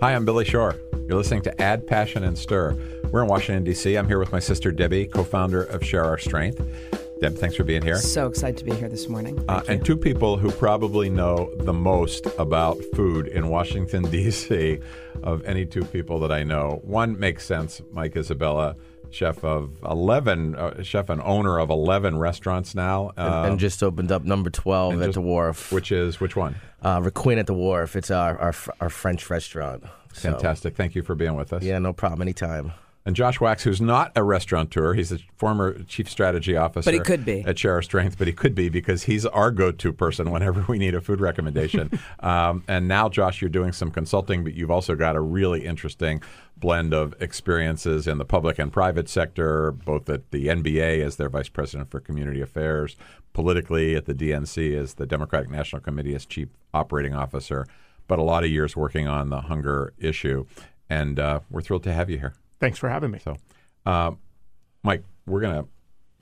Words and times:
Hi, 0.00 0.14
I'm 0.14 0.24
Billy 0.24 0.46
Shore. 0.46 0.76
You're 1.06 1.18
listening 1.18 1.42
to 1.42 1.60
Add 1.60 1.86
Passion 1.86 2.24
and 2.24 2.38
Stir. 2.38 2.74
We're 3.10 3.22
in 3.22 3.28
Washington, 3.28 3.64
D.C. 3.64 3.98
I'm 3.98 4.08
here 4.08 4.18
with 4.18 4.32
my 4.32 4.38
sister 4.38 4.72
Debbie, 4.72 5.06
co 5.06 5.22
founder 5.22 5.64
of 5.64 5.84
Share 5.84 6.06
Our 6.06 6.16
Strength. 6.16 6.62
Deb, 7.20 7.36
thanks 7.36 7.54
for 7.54 7.64
being 7.64 7.82
here. 7.82 7.96
So 7.96 8.26
excited 8.26 8.56
to 8.56 8.64
be 8.64 8.72
here 8.72 8.88
this 8.88 9.08
morning. 9.08 9.44
Uh, 9.46 9.62
and 9.68 9.84
two 9.84 9.98
people 9.98 10.38
who 10.38 10.50
probably 10.52 11.10
know 11.10 11.54
the 11.56 11.74
most 11.74 12.26
about 12.38 12.78
food 12.94 13.28
in 13.28 13.48
Washington, 13.50 14.04
D.C., 14.10 14.78
of 15.22 15.44
any 15.44 15.66
two 15.66 15.84
people 15.84 16.18
that 16.20 16.32
I 16.32 16.44
know. 16.44 16.80
One 16.82 17.20
makes 17.20 17.44
sense, 17.44 17.82
Mike 17.92 18.16
Isabella 18.16 18.76
chef 19.10 19.44
of 19.44 19.78
11 19.84 20.54
uh, 20.54 20.82
chef 20.82 21.08
and 21.08 21.20
owner 21.22 21.58
of 21.58 21.70
11 21.70 22.18
restaurants 22.18 22.74
now 22.74 23.08
uh, 23.16 23.42
and, 23.42 23.52
and, 23.52 23.60
just 23.60 23.82
opened 23.82 24.12
up 24.12 24.24
number 24.24 24.50
12 24.50 24.94
at 24.94 25.06
just, 25.06 25.14
the 25.14 25.20
wharf. 25.20 25.72
Which 25.72 25.92
is 25.92 26.20
which 26.20 26.36
one? 26.36 26.56
Uh 26.82 27.00
Requin 27.02 27.38
at 27.38 27.46
the 27.46 27.54
wharf. 27.54 27.96
It's 27.96 28.10
our 28.10 28.38
our, 28.38 28.54
our 28.80 28.90
french 28.90 29.28
restaurant. 29.30 29.84
Fantastic. 30.12 30.74
So, 30.74 30.76
thank 30.76 30.94
you 30.94 31.02
for 31.02 31.14
being 31.14 31.34
with 31.34 31.52
us. 31.52 31.62
Yeah 31.62 31.78
no 31.78 31.92
problem. 31.92 32.22
Anytime 32.22 32.72
and 33.06 33.16
Josh 33.16 33.38
Wachs, 33.38 33.62
who's 33.62 33.80
not 33.80 34.12
a 34.14 34.22
restaurateur, 34.22 34.92
he's 34.92 35.10
a 35.10 35.18
former 35.34 35.82
chief 35.84 36.08
strategy 36.08 36.54
officer. 36.54 36.86
But 36.86 36.94
he 36.94 37.00
could 37.00 37.24
be 37.24 37.40
at 37.40 37.58
Share 37.58 37.72
Our 37.72 37.82
Strength. 37.82 38.18
But 38.18 38.26
he 38.26 38.32
could 38.34 38.54
be 38.54 38.68
because 38.68 39.04
he's 39.04 39.24
our 39.24 39.50
go-to 39.50 39.92
person 39.92 40.30
whenever 40.30 40.64
we 40.68 40.78
need 40.78 40.94
a 40.94 41.00
food 41.00 41.20
recommendation. 41.20 41.98
um, 42.20 42.62
and 42.68 42.88
now, 42.88 43.08
Josh, 43.08 43.40
you're 43.40 43.48
doing 43.48 43.72
some 43.72 43.90
consulting, 43.90 44.44
but 44.44 44.52
you've 44.52 44.70
also 44.70 44.94
got 44.94 45.16
a 45.16 45.20
really 45.20 45.64
interesting 45.64 46.22
blend 46.58 46.92
of 46.92 47.14
experiences 47.20 48.06
in 48.06 48.18
the 48.18 48.24
public 48.26 48.58
and 48.58 48.70
private 48.70 49.08
sector, 49.08 49.72
both 49.72 50.10
at 50.10 50.30
the 50.30 50.48
NBA 50.48 51.02
as 51.02 51.16
their 51.16 51.30
vice 51.30 51.48
president 51.48 51.90
for 51.90 52.00
community 52.00 52.42
affairs, 52.42 52.96
politically 53.32 53.96
at 53.96 54.04
the 54.04 54.14
DNC 54.14 54.78
as 54.78 54.94
the 54.94 55.06
Democratic 55.06 55.48
National 55.48 55.80
Committee 55.80 56.14
as 56.14 56.26
chief 56.26 56.48
operating 56.74 57.14
officer, 57.14 57.66
but 58.06 58.18
a 58.18 58.22
lot 58.22 58.44
of 58.44 58.50
years 58.50 58.76
working 58.76 59.08
on 59.08 59.30
the 59.30 59.42
hunger 59.42 59.94
issue. 59.98 60.44
And 60.90 61.18
uh, 61.18 61.40
we're 61.48 61.62
thrilled 61.62 61.84
to 61.84 61.92
have 61.92 62.10
you 62.10 62.18
here. 62.18 62.34
Thanks 62.60 62.78
for 62.78 62.88
having 62.88 63.10
me. 63.10 63.18
So, 63.18 63.36
uh, 63.86 64.12
Mike, 64.82 65.04
we're 65.26 65.40
going 65.40 65.64
to 65.64 65.68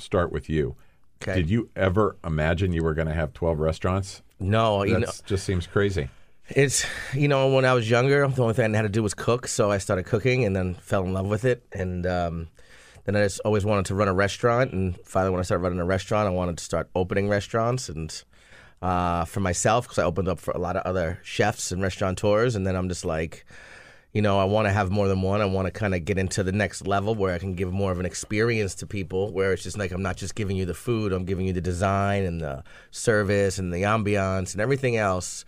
start 0.03 0.33
with 0.33 0.49
you. 0.49 0.77
Okay. 1.23 1.35
Did 1.35 1.51
you 1.51 1.69
ever 1.75 2.17
imagine 2.25 2.73
you 2.73 2.83
were 2.83 2.95
going 2.95 3.09
to 3.09 3.15
have 3.15 3.33
12 3.35 3.59
restaurants? 3.59 4.23
No, 4.39 4.81
that 4.81 4.89
you 4.89 4.99
know, 5.01 5.11
just 5.27 5.45
seems 5.45 5.67
crazy. 5.67 6.09
It's 6.51 6.87
you 7.13 7.29
know 7.29 7.49
when 7.53 7.65
I 7.67 7.75
was 7.75 7.91
younger, 7.91 8.27
the 8.27 8.43
only 8.43 8.55
thing 8.55 8.73
I 8.73 8.77
had 8.77 8.83
to 8.83 8.89
do 8.89 9.03
was 9.03 9.13
cook, 9.13 9.47
so 9.49 9.71
I 9.71 9.79
started 9.79 10.05
cooking 10.05 10.45
and 10.45 10.57
then 10.57 10.75
fell 10.75 11.03
in 11.05 11.13
love 11.13 11.27
with 11.27 11.45
it, 11.45 11.67
and 11.73 12.07
um, 12.07 12.49
then 13.05 13.17
I 13.17 13.25
just 13.25 13.41
always 13.45 13.67
wanted 13.67 13.85
to 13.87 13.95
run 13.95 14.09
a 14.09 14.15
restaurant, 14.15 14.73
and 14.73 14.97
finally 15.05 15.31
when 15.31 15.41
I 15.41 15.43
started 15.43 15.63
running 15.63 15.81
a 15.81 15.85
restaurant, 15.85 16.27
I 16.27 16.31
wanted 16.31 16.57
to 16.59 16.65
start 16.65 16.89
opening 16.95 17.29
restaurants 17.29 17.91
and 17.91 18.23
uh, 18.81 19.25
for 19.27 19.41
myself 19.41 19.85
because 19.85 19.99
I 19.99 20.05
opened 20.05 20.29
up 20.29 20.41
for 20.41 20.53
a 20.53 20.59
lot 20.59 20.77
of 20.77 20.85
other 20.85 21.19
chefs 21.23 21.71
and 21.71 21.83
restaurateurs, 21.83 22.55
and 22.55 22.67
then 22.67 22.77
I'm 22.77 22.89
just 22.89 23.05
like 23.05 23.45
you 24.19 24.23
know, 24.23 24.37
I 24.37 24.47
want 24.47 24.67
to 24.67 24.73
have 24.73 24.91
more 24.91 25.07
than 25.07 25.23
one. 25.23 25.41
I 25.41 25.45
want 25.45 25.67
to 25.67 25.71
kind 25.71 25.95
of 25.95 26.05
get 26.05 26.19
into 26.19 26.43
the 26.43 26.51
next 26.51 26.89
level 26.89 27.15
where 27.15 27.33
I 27.33 27.39
can 27.39 27.55
give 27.55 27.73
more 27.73 27.93
of 27.93 28.01
an 28.01 28.05
experience 28.05 28.75
to 28.75 28.85
people, 28.85 29.31
where 29.31 29.53
it's 29.53 29.63
just 29.63 29.79
like 29.79 29.93
I'm 29.93 30.03
not 30.03 30.17
just 30.17 30.35
giving 30.35 30.57
you 30.57 30.65
the 30.65 30.75
food, 30.75 31.13
I'm 31.13 31.25
giving 31.25 31.47
you 31.47 31.53
the 31.53 31.61
design 31.61 32.25
and 32.25 32.41
the 32.41 32.65
service 32.91 33.61
and 33.61 33.73
the 33.73 33.83
ambiance 33.83 34.55
and 34.55 34.61
everything 34.61 34.97
else. 34.97 35.45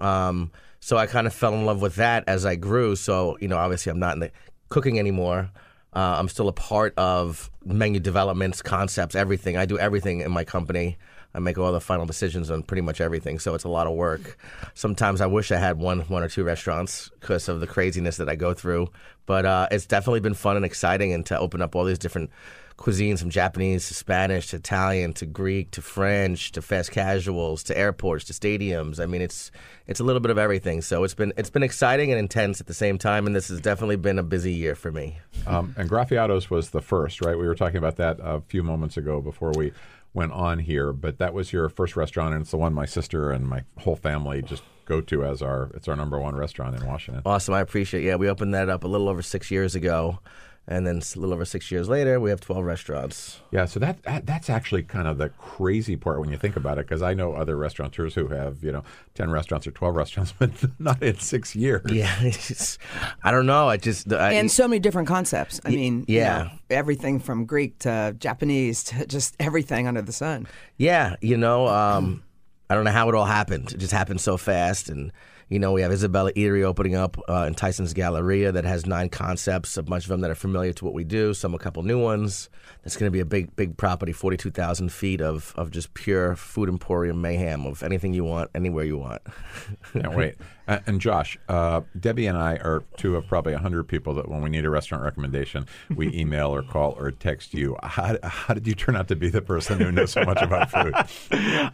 Um, 0.00 0.52
so 0.78 0.96
I 0.96 1.08
kind 1.08 1.26
of 1.26 1.34
fell 1.34 1.54
in 1.54 1.66
love 1.66 1.82
with 1.82 1.96
that 1.96 2.22
as 2.28 2.46
I 2.46 2.54
grew. 2.54 2.94
So, 2.94 3.36
you 3.40 3.48
know, 3.48 3.56
obviously 3.56 3.90
I'm 3.90 3.98
not 3.98 4.14
in 4.14 4.20
the 4.20 4.30
cooking 4.68 5.00
anymore. 5.00 5.50
Uh, 5.92 6.14
I'm 6.16 6.28
still 6.28 6.46
a 6.46 6.52
part 6.52 6.94
of 6.96 7.50
menu 7.64 7.98
developments, 7.98 8.62
concepts, 8.62 9.16
everything. 9.16 9.56
I 9.56 9.66
do 9.66 9.76
everything 9.76 10.20
in 10.20 10.30
my 10.30 10.44
company. 10.44 10.98
I 11.34 11.40
make 11.40 11.58
all 11.58 11.72
the 11.72 11.80
final 11.80 12.06
decisions 12.06 12.50
on 12.50 12.62
pretty 12.62 12.82
much 12.82 13.00
everything, 13.00 13.38
so 13.38 13.54
it's 13.54 13.64
a 13.64 13.68
lot 13.68 13.86
of 13.86 13.94
work. 13.94 14.38
Sometimes 14.74 15.20
I 15.20 15.26
wish 15.26 15.50
I 15.50 15.58
had 15.58 15.78
one, 15.78 16.00
one 16.02 16.22
or 16.22 16.28
two 16.28 16.44
restaurants 16.44 17.10
because 17.20 17.48
of 17.48 17.60
the 17.60 17.66
craziness 17.66 18.18
that 18.18 18.28
I 18.28 18.36
go 18.36 18.54
through. 18.54 18.88
But 19.26 19.46
uh, 19.46 19.68
it's 19.70 19.86
definitely 19.86 20.20
been 20.20 20.34
fun 20.34 20.56
and 20.56 20.64
exciting, 20.64 21.12
and 21.12 21.24
to 21.26 21.38
open 21.38 21.62
up 21.62 21.74
all 21.74 21.84
these 21.84 21.98
different 21.98 22.30
cuisines 22.76 23.20
from 23.20 23.30
Japanese 23.30 23.86
to 23.88 23.94
Spanish 23.94 24.48
to 24.48 24.56
Italian 24.56 25.12
to 25.14 25.26
Greek 25.26 25.70
to 25.70 25.82
French 25.82 26.52
to 26.52 26.62
fast 26.62 26.90
casuals 26.90 27.62
to 27.64 27.78
airports 27.78 28.24
to 28.24 28.32
stadiums. 28.32 29.00
I 29.00 29.06
mean, 29.06 29.22
it's 29.22 29.50
it's 29.86 30.00
a 30.00 30.04
little 30.04 30.20
bit 30.20 30.30
of 30.30 30.38
everything. 30.38 30.82
So 30.82 31.04
it's 31.04 31.14
been 31.14 31.32
it's 31.36 31.50
been 31.50 31.62
exciting 31.62 32.10
and 32.10 32.18
intense 32.18 32.60
at 32.60 32.66
the 32.66 32.74
same 32.74 32.98
time, 32.98 33.26
and 33.26 33.34
this 33.34 33.48
has 33.48 33.60
definitely 33.60 33.96
been 33.96 34.18
a 34.18 34.22
busy 34.22 34.52
year 34.52 34.74
for 34.74 34.92
me. 34.92 35.18
Um, 35.46 35.74
and 35.78 35.88
Graffiatos 35.88 36.50
was 36.50 36.70
the 36.70 36.82
first, 36.82 37.20
right? 37.20 37.38
We 37.38 37.46
were 37.46 37.54
talking 37.54 37.78
about 37.78 37.96
that 37.96 38.18
a 38.20 38.40
few 38.42 38.62
moments 38.62 38.96
ago 38.96 39.20
before 39.20 39.52
we 39.52 39.72
went 40.14 40.32
on 40.32 40.60
here, 40.60 40.92
but 40.92 41.18
that 41.18 41.34
was 41.34 41.52
your 41.52 41.68
first 41.68 41.96
restaurant, 41.96 42.32
and 42.32 42.42
it's 42.42 42.52
the 42.52 42.56
one 42.56 42.72
my 42.72 42.86
sister 42.86 43.30
and 43.30 43.46
my 43.46 43.64
whole 43.80 43.96
family 43.96 44.40
just 44.40 44.62
go 44.86 45.00
to 45.00 45.24
as 45.24 45.42
our 45.42 45.70
it's 45.74 45.88
our 45.88 45.96
number 45.96 46.20
one 46.20 46.36
restaurant 46.36 46.76
in 46.76 46.86
Washington. 46.86 47.22
Awesome, 47.26 47.54
I 47.54 47.60
appreciate. 47.60 48.04
It. 48.04 48.06
Yeah, 48.06 48.16
we 48.16 48.28
opened 48.28 48.54
that 48.54 48.68
up 48.68 48.84
a 48.84 48.88
little 48.88 49.08
over 49.08 49.22
six 49.22 49.50
years 49.50 49.74
ago, 49.74 50.20
and 50.66 50.86
then 50.86 50.96
a 50.96 51.18
little 51.18 51.34
over 51.34 51.44
six 51.44 51.70
years 51.70 51.90
later, 51.90 52.18
we 52.18 52.30
have 52.30 52.40
12 52.40 52.64
restaurants. 52.64 53.40
Yeah, 53.50 53.66
so 53.66 53.78
that, 53.80 54.02
that 54.04 54.24
that's 54.24 54.48
actually 54.48 54.82
kind 54.82 55.06
of 55.06 55.18
the 55.18 55.28
crazy 55.30 55.94
part 55.94 56.20
when 56.20 56.30
you 56.30 56.38
think 56.38 56.56
about 56.56 56.78
it, 56.78 56.88
because 56.88 57.02
I 57.02 57.12
know 57.12 57.34
other 57.34 57.54
restaurateurs 57.56 58.14
who 58.14 58.28
have 58.28 58.64
you 58.64 58.72
know 58.72 58.82
10 59.14 59.30
restaurants 59.30 59.66
or 59.66 59.72
12 59.72 59.94
restaurants, 59.94 60.32
but 60.38 60.50
not 60.78 61.02
in 61.02 61.18
six 61.18 61.54
years. 61.54 61.90
Yeah, 61.92 62.14
I 63.24 63.30
don't 63.30 63.46
know. 63.46 63.68
I 63.68 63.76
just 63.76 64.10
I, 64.10 64.32
and 64.32 64.50
so 64.50 64.66
many 64.66 64.78
different 64.78 65.06
concepts. 65.06 65.60
I 65.64 65.70
mean, 65.70 66.06
yeah, 66.08 66.38
you 66.38 66.44
know, 66.44 66.50
everything 66.70 67.20
from 67.20 67.44
Greek 67.44 67.78
to 67.80 68.16
Japanese 68.18 68.84
to 68.84 69.06
just 69.06 69.36
everything 69.38 69.86
under 69.86 70.02
the 70.02 70.12
sun. 70.12 70.46
Yeah, 70.78 71.16
you 71.20 71.36
know, 71.36 71.68
um, 71.68 72.22
I 72.70 72.74
don't 72.74 72.84
know 72.84 72.90
how 72.90 73.10
it 73.10 73.14
all 73.14 73.26
happened. 73.26 73.72
It 73.72 73.78
just 73.78 73.92
happened 73.92 74.22
so 74.22 74.38
fast, 74.38 74.88
and 74.88 75.12
you 75.48 75.58
know, 75.58 75.72
we 75.72 75.82
have 75.82 75.92
Isabella 75.92 76.32
Eatery 76.32 76.62
opening 76.62 76.94
up 76.94 77.16
uh, 77.28 77.44
in 77.46 77.54
Tysons 77.54 77.94
Galleria 77.94 78.52
that 78.52 78.64
has 78.64 78.86
nine 78.86 79.08
concepts, 79.08 79.76
a 79.76 79.82
bunch 79.82 80.04
of 80.04 80.08
them 80.08 80.20
that 80.22 80.30
are 80.30 80.34
familiar 80.34 80.72
to 80.72 80.84
what 80.84 80.94
we 80.94 81.04
do, 81.04 81.34
some 81.34 81.54
a 81.54 81.58
couple 81.58 81.82
new 81.82 82.00
ones. 82.00 82.48
That's 82.82 82.96
going 82.96 83.08
to 83.08 83.12
be 83.12 83.20
a 83.20 83.26
big, 83.26 83.54
big 83.56 83.76
property, 83.76 84.12
42,000 84.12 84.90
feet 84.90 85.20
of, 85.20 85.52
of 85.56 85.70
just 85.70 85.94
pure 85.94 86.36
food 86.36 86.68
emporium 86.68 87.20
mayhem 87.20 87.66
of 87.66 87.82
anything 87.82 88.14
you 88.14 88.24
want, 88.24 88.50
anywhere 88.54 88.84
you 88.84 88.98
want. 88.98 89.22
Can't 89.92 90.14
wait. 90.14 90.36
Uh, 90.66 90.78
and 90.86 91.00
Josh, 91.00 91.38
uh, 91.48 91.82
Debbie 91.98 92.26
and 92.26 92.38
I 92.38 92.54
are 92.54 92.84
two 92.96 93.16
of 93.16 93.26
probably 93.26 93.52
100 93.52 93.84
people 93.84 94.14
that 94.14 94.28
when 94.28 94.40
we 94.40 94.48
need 94.48 94.64
a 94.64 94.70
restaurant 94.70 95.04
recommendation, 95.04 95.66
we 95.94 96.12
email 96.14 96.54
or 96.54 96.62
call 96.62 96.92
or 96.98 97.10
text 97.10 97.52
you. 97.52 97.76
How, 97.82 98.16
how 98.22 98.54
did 98.54 98.66
you 98.66 98.74
turn 98.74 98.96
out 98.96 99.08
to 99.08 99.16
be 99.16 99.28
the 99.28 99.42
person 99.42 99.78
who 99.78 99.92
knows 99.92 100.12
so 100.12 100.22
much 100.24 100.40
about 100.40 100.70
food? 100.70 100.94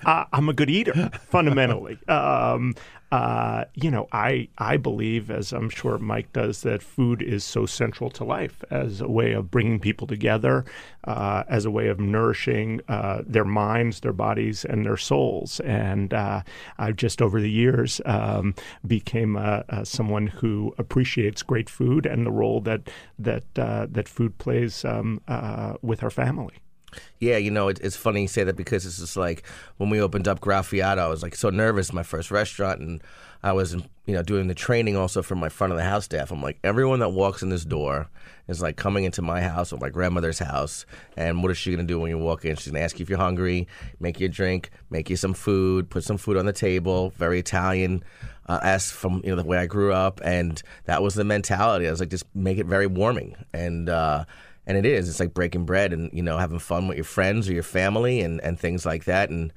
Uh, 0.05 0.25
I'm 0.33 0.49
a 0.49 0.53
good 0.53 0.71
eater, 0.71 1.11
fundamentally. 1.29 1.99
Um, 2.09 2.75
uh, 3.13 3.65
you 3.75 3.91
know, 3.91 4.07
I 4.13 4.49
I 4.59 4.77
believe, 4.77 5.31
as 5.31 5.53
I'm 5.53 5.69
sure 5.69 5.99
Mike 5.99 6.33
does, 6.33 6.63
that 6.63 6.83
food 6.83 7.23
is 7.23 7.43
so 7.43 7.67
central 7.67 8.09
to 8.11 8.25
life 8.25 8.63
as 8.71 9.01
a 9.01 9.09
way 9.09 9.33
of 9.33 9.51
bringing 9.51 9.81
people 9.81 10.07
together, 10.07 10.65
uh, 11.05 11.43
as 11.49 11.65
a 11.65 11.71
way 11.71 11.89
of 11.89 11.99
nourishing 11.99 12.81
uh, 12.89 13.23
their 13.27 13.45
minds, 13.45 14.01
their 14.01 14.13
bodies, 14.13 14.65
and 14.65 14.87
their 14.87 14.97
souls. 14.97 15.59
And 15.61 16.15
uh, 16.15 16.43
I've 16.79 16.97
just 16.97 17.21
over 17.21 17.41
the 17.41 17.51
years 17.51 18.01
um, 18.05 18.55
became 18.87 19.37
uh, 19.37 19.63
uh, 19.69 19.85
someone 19.85 20.29
who 20.29 20.73
appreciates 20.79 21.43
great 21.43 21.69
food 21.69 22.07
and 22.07 22.25
the 22.25 22.31
role 22.31 22.61
that 22.61 22.91
that 23.19 23.43
that 23.55 24.09
food 24.09 24.39
plays 24.39 24.85
um, 24.85 25.21
with 25.83 26.03
our 26.05 26.11
family. 26.11 26.55
Yeah, 27.19 27.37
you 27.37 27.51
know, 27.51 27.69
it, 27.69 27.81
it's 27.83 27.97
funny 27.97 28.23
you 28.23 28.29
say 28.29 28.45
that 28.45 28.57
because 28.57 28.87
it's 28.87 28.99
just 28.99 29.17
like 29.17 29.47
when 29.77 29.91
we 29.91 30.01
opened 30.01 30.29
up 30.29 30.41
Graffiato, 30.41 30.99
I 30.99 31.09
was 31.09 31.23
like 31.23 31.35
so 31.35 31.51
nervous, 31.51 31.93
my 31.93 32.03
first 32.03 32.31
restaurant, 32.31 32.81
and 32.81 33.03
I 33.43 33.53
was, 33.53 33.75
you 33.75 34.15
know, 34.15 34.23
doing 34.23 34.49
the 34.49 34.55
training 34.55 34.97
also 34.97 35.23
for 35.23 35.35
my 35.35 35.49
front 35.49 35.73
of 35.73 35.77
the 35.79 35.85
house 35.85 36.05
staff. 36.05 36.31
I'm 36.31 36.43
like, 36.43 36.59
everyone 36.63 36.99
that 37.01 37.11
walks 37.11 37.43
in 37.43 37.49
this 37.49 37.65
door 37.65 38.09
is 38.49 38.61
like 38.61 38.77
coming 38.77 39.05
into 39.05 39.23
my 39.23 39.41
house 39.41 39.73
or 39.73 39.79
my 39.79 39.89
grandmother's 39.89 40.39
house, 40.39 40.85
and 41.17 41.43
what 41.43 41.51
is 41.51 41.59
she 41.59 41.71
gonna 41.71 41.85
do 41.85 42.01
when 42.01 42.11
you 42.11 42.19
walk 42.19 42.45
in? 42.45 42.57
She's 42.57 42.73
gonna 42.73 42.85
ask 42.85 42.99
you 42.99 43.03
if 43.05 43.09
you're 43.09 43.19
hungry, 43.19 43.69
make 43.99 44.21
you 44.21 44.27
a 44.27 44.31
drink, 44.31 44.71
make 44.91 45.09
you 45.09 45.17
some 45.17 45.35
food, 45.35 45.89
put 45.89 46.05
some 46.05 46.17
food 46.17 46.37
on 46.37 46.47
the 46.47 46.53
table, 46.53 47.11
very 47.17 47.39
Italian. 47.39 48.03
Uh, 48.47 48.59
as 48.65 48.91
from 48.91 49.21
you 49.23 49.31
know 49.31 49.37
the 49.37 49.47
way 49.47 49.59
I 49.59 49.67
grew 49.67 49.93
up, 49.93 50.21
and 50.25 50.61
that 50.87 51.05
was 51.05 51.15
the 51.15 51.23
mentality. 51.23 51.87
I 51.87 51.91
was 51.93 52.01
like, 52.01 52.09
just 52.09 52.25
make 52.35 52.59
it 52.59 52.67
very 52.67 52.89
warming, 52.89 53.37
and 53.53 53.89
uh, 53.89 54.25
and 54.67 54.77
it 54.77 54.87
is. 54.87 55.09
It's 55.09 55.21
like 55.21 55.35
breaking 55.35 55.65
bread 55.65 55.93
and 55.93 56.11
you 56.13 56.23
know 56.23 56.39
having 56.39 56.59
fun 56.59 56.89
with 56.89 56.97
your 56.97 57.05
friends 57.05 57.49
or 57.49 57.53
your 57.53 57.63
family 57.63 58.21
and 58.21 58.41
and 58.43 58.59
things 58.59 58.87
like 58.87 59.05
that. 59.05 59.31
And 59.31 59.53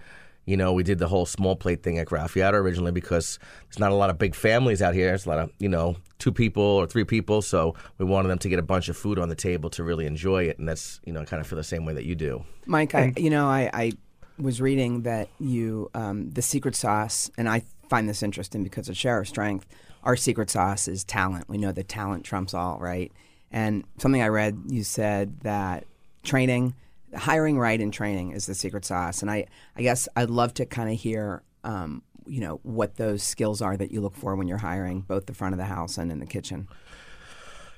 you 0.46 0.58
know 0.58 0.74
we 0.74 0.84
did 0.84 1.00
the 1.00 1.08
whole 1.08 1.26
small 1.26 1.56
plate 1.56 1.84
thing 1.84 2.00
at 2.00 2.08
Graffiato 2.08 2.54
originally 2.54 2.92
because 2.92 3.40
there's 3.68 3.80
not 3.80 3.92
a 3.92 3.96
lot 3.96 4.10
of 4.10 4.18
big 4.18 4.36
families 4.36 4.82
out 4.82 4.94
here. 4.94 5.08
There's 5.08 5.26
a 5.26 5.30
lot 5.30 5.40
of 5.40 5.52
you 5.60 5.70
know 5.70 5.96
two 6.20 6.32
people 6.32 6.64
or 6.64 6.88
three 6.88 7.04
people, 7.04 7.42
so 7.42 7.76
we 7.98 8.06
wanted 8.06 8.30
them 8.30 8.40
to 8.40 8.50
get 8.50 8.60
a 8.60 8.64
bunch 8.64 8.90
of 8.90 8.98
food 8.98 9.20
on 9.20 9.30
the 9.30 9.36
table 9.36 9.70
to 9.72 9.84
really 9.84 10.06
enjoy 10.06 10.44
it. 10.44 10.60
And 10.60 10.68
that's 10.68 11.00
you 11.06 11.14
know 11.14 11.22
I 11.22 11.26
kind 11.26 11.42
of 11.42 11.48
feel 11.48 11.58
the 11.58 11.64
same 11.64 11.86
way 11.86 11.94
that 11.94 12.06
you 12.06 12.16
do, 12.16 12.44
Mike. 12.66 12.96
I, 12.96 13.14
you 13.18 13.30
know 13.30 13.48
I, 13.48 13.70
I 13.74 13.92
was 14.38 14.62
reading 14.62 15.04
that 15.04 15.30
you 15.40 15.90
um, 15.94 16.32
the 16.32 16.42
secret 16.42 16.76
sauce, 16.76 17.30
and 17.38 17.48
I 17.48 17.64
find 17.90 18.10
this 18.10 18.24
interesting 18.24 18.64
because 18.64 18.90
of 18.90 18.98
Share 18.98 19.16
Our 19.16 19.26
Strength. 19.26 19.68
Our 20.04 20.16
secret 20.16 20.50
sauce 20.50 20.88
is 20.88 21.04
talent. 21.04 21.48
We 21.48 21.58
know 21.58 21.72
that 21.72 21.88
talent 21.88 22.26
trumps 22.26 22.54
all, 22.54 22.78
right? 22.80 23.12
And 23.54 23.86
something 24.00 24.22
I 24.22 24.28
read, 24.28 24.60
you 24.68 24.84
said 24.84 25.40
that 25.42 25.86
training, 26.24 26.74
hiring 27.16 27.58
right 27.58 27.80
and 27.80 27.94
training 27.94 28.32
is 28.32 28.48
the 28.48 28.56
secret 28.56 28.84
sauce. 28.84 29.22
And 29.22 29.32
I, 29.32 29.46
I 29.78 29.84
guess 29.84 30.10
I'd 30.16 30.30
love 30.30 30.54
to 30.56 30.66
kind 30.66 30.92
of 30.92 31.00
hear 31.00 31.44
um, 31.64 32.02
you 32.26 32.42
know 32.42 32.60
what 32.64 32.96
those 32.96 33.24
skills 33.24 33.62
are 33.62 33.76
that 33.78 33.92
you 33.92 34.02
look 34.02 34.16
for 34.16 34.36
when 34.36 34.48
you're 34.48 34.58
hiring 34.58 35.02
both 35.02 35.26
the 35.26 35.34
front 35.34 35.54
of 35.54 35.60
the 35.60 35.66
house 35.66 35.98
and 35.98 36.12
in 36.12 36.20
the 36.20 36.26
kitchen. 36.26 36.68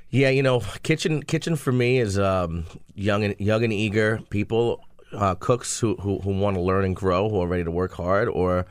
Yeah, 0.10 0.30
you 0.30 0.44
know, 0.44 0.62
kitchen 0.84 1.24
kitchen 1.24 1.56
for 1.56 1.72
me 1.72 2.00
is 2.00 2.18
um, 2.18 2.66
young 2.94 3.24
and 3.24 3.36
young 3.40 3.64
and 3.64 3.74
eager 3.74 4.22
people, 4.30 4.82
uh, 5.14 5.36
cooks 5.36 5.80
who, 5.80 5.96
who 5.96 6.20
who 6.20 6.32
want 6.32 6.56
to 6.56 6.62
learn 6.62 6.86
and 6.86 6.96
grow, 6.96 7.30
who 7.30 7.42
are 7.42 7.48
ready 7.48 7.64
to 7.64 7.72
work 7.72 7.94
hard, 7.94 8.30
or 8.30 8.66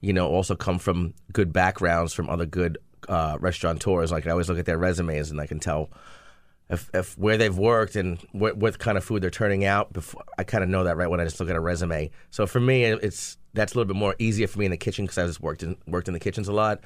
you 0.00 0.12
know, 0.12 0.28
also 0.28 0.54
come 0.54 0.78
from 0.78 1.14
good 1.32 1.52
backgrounds 1.52 2.12
from 2.12 2.30
other 2.30 2.46
good 2.46 2.78
uh, 3.08 3.36
restaurateurs. 3.40 4.12
Like 4.12 4.26
I 4.26 4.30
always 4.30 4.48
look 4.48 4.58
at 4.58 4.66
their 4.66 4.78
resumes 4.78 5.30
and 5.30 5.40
I 5.40 5.46
can 5.46 5.58
tell 5.58 5.90
if, 6.68 6.90
if 6.92 7.16
where 7.16 7.36
they've 7.36 7.56
worked 7.56 7.96
and 7.96 8.18
what, 8.32 8.56
what 8.56 8.78
kind 8.78 8.98
of 8.98 9.04
food 9.04 9.22
they're 9.22 9.30
turning 9.30 9.64
out. 9.64 9.92
Before 9.92 10.24
I 10.38 10.44
kind 10.44 10.64
of 10.64 10.70
know 10.70 10.84
that 10.84 10.96
right 10.96 11.08
when 11.08 11.20
I 11.20 11.24
just 11.24 11.38
look 11.40 11.48
at 11.48 11.56
a 11.56 11.60
resume. 11.60 12.10
So 12.30 12.46
for 12.46 12.60
me, 12.60 12.84
it's 12.84 13.38
that's 13.54 13.74
a 13.74 13.76
little 13.76 13.92
bit 13.92 13.98
more 13.98 14.14
easier 14.18 14.46
for 14.46 14.58
me 14.58 14.64
in 14.66 14.70
the 14.70 14.76
kitchen 14.76 15.04
because 15.04 15.18
I 15.18 15.26
just 15.26 15.40
worked 15.40 15.62
in 15.62 15.76
worked 15.86 16.08
in 16.08 16.14
the 16.14 16.20
kitchens 16.20 16.48
a 16.48 16.52
lot. 16.52 16.80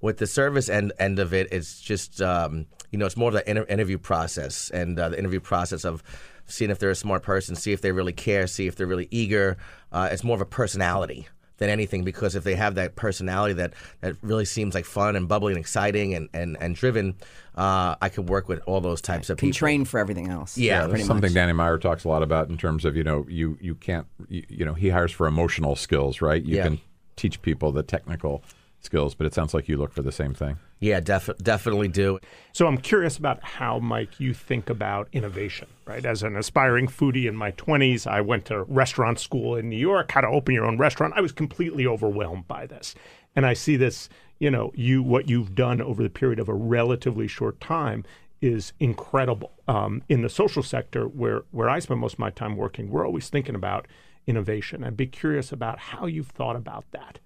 With 0.00 0.16
the 0.16 0.26
service 0.26 0.68
end 0.68 0.92
end 0.98 1.18
of 1.18 1.32
it, 1.34 1.48
it's 1.52 1.80
just 1.80 2.20
um, 2.20 2.66
you 2.90 2.98
know 2.98 3.06
it's 3.06 3.16
more 3.16 3.28
of 3.28 3.34
the 3.34 3.48
inter- 3.48 3.66
interview 3.68 3.98
process 3.98 4.70
and 4.70 4.98
uh, 4.98 5.10
the 5.10 5.18
interview 5.18 5.40
process 5.40 5.84
of 5.84 6.02
seeing 6.46 6.70
if 6.70 6.78
they're 6.80 6.90
a 6.90 6.96
smart 6.96 7.22
person, 7.22 7.54
see 7.54 7.72
if 7.72 7.80
they 7.80 7.92
really 7.92 8.12
care, 8.12 8.46
see 8.46 8.66
if 8.66 8.74
they're 8.74 8.86
really 8.86 9.08
eager. 9.10 9.56
Uh, 9.92 10.08
it's 10.10 10.24
more 10.24 10.34
of 10.34 10.40
a 10.40 10.46
personality 10.46 11.28
than 11.60 11.68
anything 11.70 12.02
because 12.02 12.34
if 12.34 12.42
they 12.42 12.54
have 12.56 12.74
that 12.74 12.96
personality 12.96 13.52
that, 13.54 13.74
that 14.00 14.16
really 14.22 14.46
seems 14.46 14.74
like 14.74 14.86
fun 14.86 15.14
and 15.14 15.28
bubbly 15.28 15.52
and 15.52 15.60
exciting 15.60 16.14
and, 16.14 16.28
and, 16.32 16.56
and 16.58 16.74
driven, 16.74 17.14
uh, 17.54 17.94
I 18.00 18.08
could 18.08 18.28
work 18.30 18.48
with 18.48 18.60
all 18.66 18.80
those 18.80 19.02
types 19.02 19.28
of 19.28 19.36
Can 19.36 19.48
people. 19.50 19.58
train 19.58 19.84
for 19.84 20.00
everything 20.00 20.28
else. 20.28 20.56
Yeah, 20.56 20.86
pretty 20.88 21.04
something 21.04 21.30
much. 21.30 21.34
Danny 21.34 21.52
Meyer 21.52 21.76
talks 21.76 22.04
a 22.04 22.08
lot 22.08 22.22
about 22.22 22.48
in 22.48 22.56
terms 22.56 22.84
of 22.86 22.96
you 22.96 23.04
know 23.04 23.26
you 23.28 23.58
you 23.60 23.74
can't 23.74 24.06
you, 24.28 24.42
you 24.48 24.64
know 24.64 24.72
he 24.72 24.88
hires 24.88 25.12
for 25.12 25.26
emotional 25.26 25.76
skills 25.76 26.22
right 26.22 26.42
you 26.42 26.56
Yeah. 26.56 26.62
can 26.64 26.80
teach 27.16 27.42
people 27.42 27.70
the 27.72 27.82
technical 27.82 28.42
skills 28.80 29.14
but 29.14 29.26
it 29.26 29.34
sounds 29.34 29.54
like 29.54 29.68
you 29.68 29.76
look 29.76 29.92
for 29.92 30.02
the 30.02 30.12
same 30.12 30.34
thing 30.34 30.56
Yeah, 30.80 31.00
def- 31.00 31.36
definitely 31.42 31.88
do. 31.88 32.18
So 32.54 32.66
I'm 32.66 32.78
curious 32.78 33.18
about 33.18 33.44
how, 33.44 33.78
Mike, 33.78 34.18
you 34.18 34.32
think 34.32 34.70
about 34.70 35.08
innovation, 35.12 35.68
right? 35.84 36.04
As 36.04 36.22
an 36.22 36.36
aspiring 36.36 36.86
foodie 36.86 37.28
in 37.28 37.36
my 37.36 37.52
20s, 37.52 38.06
I 38.06 38.22
went 38.22 38.46
to 38.46 38.62
restaurant 38.62 39.20
school 39.20 39.56
in 39.56 39.68
New 39.68 39.76
York, 39.76 40.10
how 40.10 40.22
to 40.22 40.28
open 40.28 40.54
your 40.54 40.64
own 40.64 40.78
restaurant. 40.78 41.12
I 41.14 41.20
was 41.20 41.32
completely 41.32 41.86
overwhelmed 41.86 42.48
by 42.48 42.64
this. 42.64 42.94
And 43.36 43.44
I 43.44 43.52
see 43.52 43.76
this, 43.76 44.08
you 44.38 44.50
know, 44.50 44.72
you 44.74 45.02
what 45.02 45.28
you've 45.28 45.54
done 45.54 45.82
over 45.82 46.02
the 46.02 46.08
period 46.08 46.38
of 46.38 46.48
a 46.48 46.54
relatively 46.54 47.28
short 47.28 47.60
time 47.60 48.04
is 48.40 48.72
incredible. 48.80 49.52
Um, 49.68 50.02
in 50.08 50.22
the 50.22 50.30
social 50.30 50.62
sector, 50.62 51.04
where 51.06 51.42
where 51.50 51.68
I 51.68 51.78
spend 51.80 52.00
most 52.00 52.14
of 52.14 52.20
my 52.20 52.30
time 52.30 52.56
working, 52.56 52.88
we're 52.90 53.06
always 53.06 53.28
thinking 53.28 53.54
about 53.54 53.86
innovation. 54.26 54.82
I'd 54.82 54.96
be 54.96 55.06
curious 55.06 55.52
about 55.52 55.78
how 55.78 56.06
you've 56.06 56.28
thought 56.28 56.56
about 56.56 56.84
that. 56.92 57.18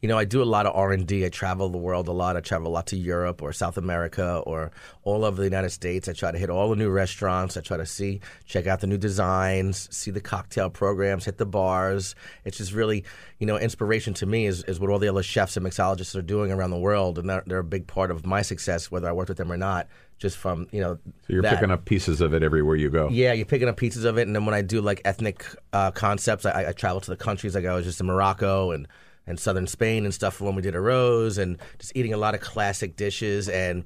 You 0.00 0.08
know, 0.08 0.18
I 0.18 0.26
do 0.26 0.42
a 0.42 0.44
lot 0.44 0.66
of 0.66 0.76
R 0.76 0.92
and 0.92 1.06
D. 1.06 1.24
I 1.24 1.30
travel 1.30 1.70
the 1.70 1.78
world 1.78 2.08
a 2.08 2.12
lot. 2.12 2.36
I 2.36 2.40
travel 2.40 2.68
a 2.68 2.74
lot 2.74 2.86
to 2.88 2.96
Europe 2.96 3.40
or 3.40 3.52
South 3.54 3.78
America 3.78 4.42
or 4.44 4.70
all 5.02 5.24
over 5.24 5.38
the 5.38 5.44
United 5.44 5.70
States. 5.70 6.08
I 6.08 6.12
try 6.12 6.30
to 6.30 6.38
hit 6.38 6.50
all 6.50 6.68
the 6.68 6.76
new 6.76 6.90
restaurants. 6.90 7.56
I 7.56 7.62
try 7.62 7.78
to 7.78 7.86
see, 7.86 8.20
check 8.44 8.66
out 8.66 8.80
the 8.80 8.86
new 8.86 8.98
designs, 8.98 9.88
see 9.90 10.10
the 10.10 10.20
cocktail 10.20 10.68
programs, 10.68 11.24
hit 11.24 11.38
the 11.38 11.46
bars. 11.46 12.14
It's 12.44 12.58
just 12.58 12.72
really, 12.72 13.04
you 13.38 13.46
know, 13.46 13.58
inspiration 13.58 14.12
to 14.14 14.26
me 14.26 14.44
is, 14.44 14.62
is 14.64 14.78
what 14.78 14.90
all 14.90 14.98
the 14.98 15.08
other 15.08 15.22
chefs 15.22 15.56
and 15.56 15.64
mixologists 15.64 16.14
are 16.14 16.22
doing 16.22 16.52
around 16.52 16.70
the 16.70 16.78
world, 16.78 17.18
and 17.18 17.28
they're, 17.28 17.42
they're 17.46 17.58
a 17.58 17.64
big 17.64 17.86
part 17.86 18.10
of 18.10 18.26
my 18.26 18.42
success, 18.42 18.90
whether 18.90 19.08
I 19.08 19.12
worked 19.12 19.30
with 19.30 19.38
them 19.38 19.50
or 19.50 19.56
not. 19.56 19.88
Just 20.18 20.36
from 20.36 20.68
you 20.70 20.80
know, 20.80 20.94
so 20.94 21.32
you're 21.32 21.42
that. 21.42 21.54
picking 21.54 21.72
up 21.72 21.86
pieces 21.86 22.20
of 22.20 22.34
it 22.34 22.44
everywhere 22.44 22.76
you 22.76 22.88
go 22.88 23.08
Yeah, 23.10 23.32
you're 23.32 23.44
picking 23.44 23.68
up 23.68 23.76
pieces 23.76 24.04
of 24.04 24.16
it, 24.16 24.22
and 24.22 24.34
then 24.34 24.46
when 24.46 24.54
I 24.54 24.62
do 24.62 24.80
like 24.80 25.02
ethnic 25.04 25.44
uh, 25.72 25.90
concepts, 25.90 26.46
I, 26.46 26.68
I 26.68 26.72
travel 26.72 27.00
to 27.00 27.10
the 27.10 27.16
countries. 27.16 27.54
Like 27.56 27.64
I 27.64 27.74
was 27.74 27.84
just 27.84 28.00
in 28.00 28.06
Morocco 28.06 28.70
and 28.70 28.86
and 29.26 29.38
southern 29.38 29.66
Spain 29.66 30.04
and 30.04 30.12
stuff 30.12 30.40
when 30.40 30.54
we 30.54 30.62
did 30.62 30.74
Arroz, 30.74 31.38
and 31.38 31.58
just 31.78 31.92
eating 31.94 32.12
a 32.12 32.16
lot 32.18 32.34
of 32.34 32.40
classic 32.40 32.96
dishes, 32.96 33.48
and 33.48 33.84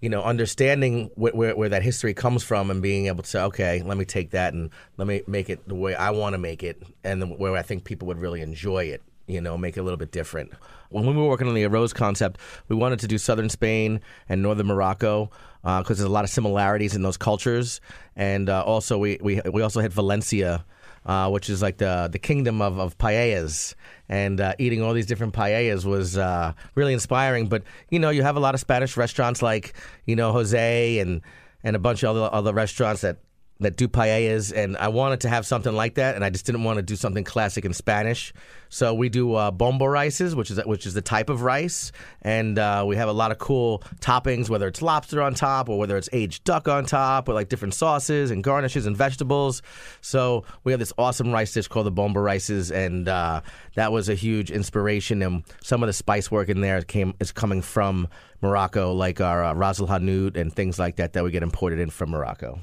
you 0.00 0.08
know, 0.08 0.22
understanding 0.22 1.10
wh- 1.14 1.34
where 1.34 1.54
where 1.54 1.68
that 1.68 1.82
history 1.82 2.14
comes 2.14 2.42
from, 2.42 2.70
and 2.70 2.82
being 2.82 3.06
able 3.06 3.22
to 3.22 3.28
say, 3.28 3.40
okay, 3.42 3.82
let 3.82 3.98
me 3.98 4.04
take 4.04 4.30
that 4.30 4.54
and 4.54 4.70
let 4.96 5.06
me 5.06 5.22
make 5.26 5.50
it 5.50 5.68
the 5.68 5.74
way 5.74 5.94
I 5.94 6.10
want 6.10 6.34
to 6.34 6.38
make 6.38 6.62
it, 6.62 6.82
and 7.04 7.20
the, 7.20 7.26
where 7.26 7.56
I 7.56 7.62
think 7.62 7.84
people 7.84 8.08
would 8.08 8.18
really 8.18 8.40
enjoy 8.40 8.84
it. 8.84 9.02
You 9.26 9.40
know, 9.40 9.56
make 9.56 9.76
it 9.76 9.80
a 9.80 9.82
little 9.84 9.98
bit 9.98 10.10
different. 10.10 10.52
When 10.88 11.06
we 11.06 11.12
were 11.12 11.28
working 11.28 11.46
on 11.46 11.54
the 11.54 11.62
Arroz 11.62 11.94
concept, 11.94 12.40
we 12.68 12.74
wanted 12.74 12.98
to 13.00 13.06
do 13.06 13.16
southern 13.16 13.48
Spain 13.48 14.00
and 14.28 14.42
northern 14.42 14.66
Morocco 14.66 15.30
because 15.62 15.98
there's 15.98 16.00
a 16.00 16.08
lot 16.08 16.24
of 16.24 16.30
similarities 16.30 16.96
in 16.96 17.02
those 17.02 17.16
cultures, 17.16 17.80
and 18.16 18.48
uh, 18.48 18.64
also 18.64 18.98
we, 18.98 19.18
we 19.22 19.40
we 19.52 19.62
also 19.62 19.80
had 19.80 19.92
Valencia, 19.92 20.64
uh, 21.06 21.30
which 21.30 21.48
is 21.48 21.62
like 21.62 21.78
the 21.78 22.08
the 22.10 22.18
kingdom 22.18 22.60
of 22.60 22.78
of 22.78 22.98
paellas, 22.98 23.74
and 24.08 24.40
uh, 24.40 24.54
eating 24.58 24.82
all 24.82 24.92
these 24.92 25.06
different 25.06 25.34
paellas 25.34 25.84
was 25.84 26.18
uh, 26.18 26.52
really 26.74 26.92
inspiring. 26.92 27.48
But 27.48 27.62
you 27.90 27.98
know, 27.98 28.10
you 28.10 28.22
have 28.22 28.36
a 28.36 28.40
lot 28.40 28.54
of 28.54 28.60
Spanish 28.60 28.96
restaurants 28.96 29.42
like 29.42 29.74
you 30.04 30.16
know 30.16 30.32
Jose 30.32 30.98
and 30.98 31.22
and 31.62 31.76
a 31.76 31.78
bunch 31.78 32.02
of 32.02 32.16
other 32.16 32.34
other 32.34 32.52
restaurants 32.52 33.02
that 33.02 33.18
that 33.60 33.76
do 33.76 33.88
paellas, 33.88 34.52
and 34.54 34.76
I 34.76 34.88
wanted 34.88 35.20
to 35.20 35.28
have 35.28 35.46
something 35.46 35.72
like 35.72 35.94
that, 35.94 36.14
and 36.14 36.24
I 36.24 36.30
just 36.30 36.46
didn't 36.46 36.64
want 36.64 36.78
to 36.78 36.82
do 36.82 36.96
something 36.96 37.24
classic 37.24 37.64
in 37.64 37.72
Spanish. 37.72 38.32
So 38.70 38.94
we 38.94 39.08
do 39.08 39.34
uh, 39.34 39.50
bomba 39.50 39.88
rices, 39.88 40.34
which 40.34 40.50
is 40.50 40.64
which 40.64 40.86
is 40.86 40.94
the 40.94 41.02
type 41.02 41.28
of 41.28 41.42
rice, 41.42 41.92
and 42.22 42.58
uh, 42.58 42.84
we 42.86 42.96
have 42.96 43.08
a 43.08 43.12
lot 43.12 43.32
of 43.32 43.38
cool 43.38 43.82
toppings, 44.00 44.48
whether 44.48 44.68
it's 44.68 44.80
lobster 44.80 45.20
on 45.20 45.34
top 45.34 45.68
or 45.68 45.78
whether 45.78 45.96
it's 45.96 46.08
aged 46.12 46.44
duck 46.44 46.68
on 46.68 46.86
top, 46.86 47.28
or 47.28 47.34
like 47.34 47.48
different 47.48 47.74
sauces 47.74 48.30
and 48.30 48.44
garnishes 48.44 48.86
and 48.86 48.96
vegetables. 48.96 49.60
So 50.00 50.44
we 50.64 50.72
have 50.72 50.78
this 50.78 50.92
awesome 50.96 51.32
rice 51.32 51.52
dish 51.52 51.68
called 51.68 51.86
the 51.86 51.90
bomba 51.90 52.20
rices, 52.20 52.70
and 52.70 53.08
uh, 53.08 53.40
that 53.74 53.92
was 53.92 54.08
a 54.08 54.14
huge 54.14 54.50
inspiration. 54.50 55.20
And 55.22 55.44
some 55.62 55.82
of 55.82 55.88
the 55.88 55.92
spice 55.92 56.30
work 56.30 56.48
in 56.48 56.60
there 56.60 56.80
came 56.82 57.14
is 57.20 57.32
coming 57.32 57.62
from 57.62 58.08
Morocco, 58.40 58.92
like 58.92 59.20
our 59.20 59.44
uh, 59.44 59.52
ras 59.52 59.80
el 59.80 59.88
hanout 59.88 60.36
and 60.36 60.52
things 60.52 60.78
like 60.78 60.96
that 60.96 61.12
that 61.12 61.24
we 61.24 61.30
get 61.30 61.42
imported 61.42 61.78
in 61.78 61.90
from 61.90 62.10
Morocco. 62.10 62.60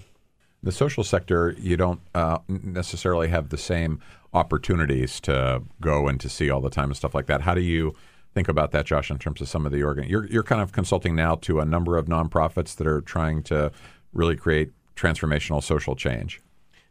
The 0.64 0.72
social 0.72 1.04
sector 1.04 1.56
you 1.60 1.78
don't 1.78 2.02
uh, 2.16 2.40
necessarily 2.48 3.28
have 3.28 3.50
the 3.50 3.58
same 3.58 4.00
opportunities 4.34 5.20
to 5.22 5.62
go 5.82 6.08
and 6.08 6.20
to 6.20 6.30
see 6.30 6.50
all 6.50 6.62
the 6.62 6.70
time 6.70 6.86
and 6.86 6.98
stuff 6.98 7.16
like 7.16 7.28
that. 7.28 7.42
How 7.42 7.54
do 7.54 7.62
you 7.62 7.96
think 8.34 8.48
about 8.48 8.70
that 8.72 8.86
josh 8.86 9.10
in 9.10 9.18
terms 9.18 9.42
of 9.42 9.50
some 9.50 9.66
of 9.66 9.72
the 9.72 9.82
organ 9.82 10.08
you're, 10.08 10.28
you're 10.28 10.44
kind 10.44 10.62
of 10.62 10.72
consulting 10.72 11.16
now 11.16 11.34
to 11.34 11.60
a 11.60 11.66
number 11.66 11.98
of 11.98 12.06
nonprofits 12.06 12.76
that 12.76 12.86
are 12.86 13.02
trying 13.02 13.42
to 13.42 13.72
really 14.14 14.36
create 14.36 14.70
transformational 14.96 15.64
social 15.64 15.96
change 15.96 16.40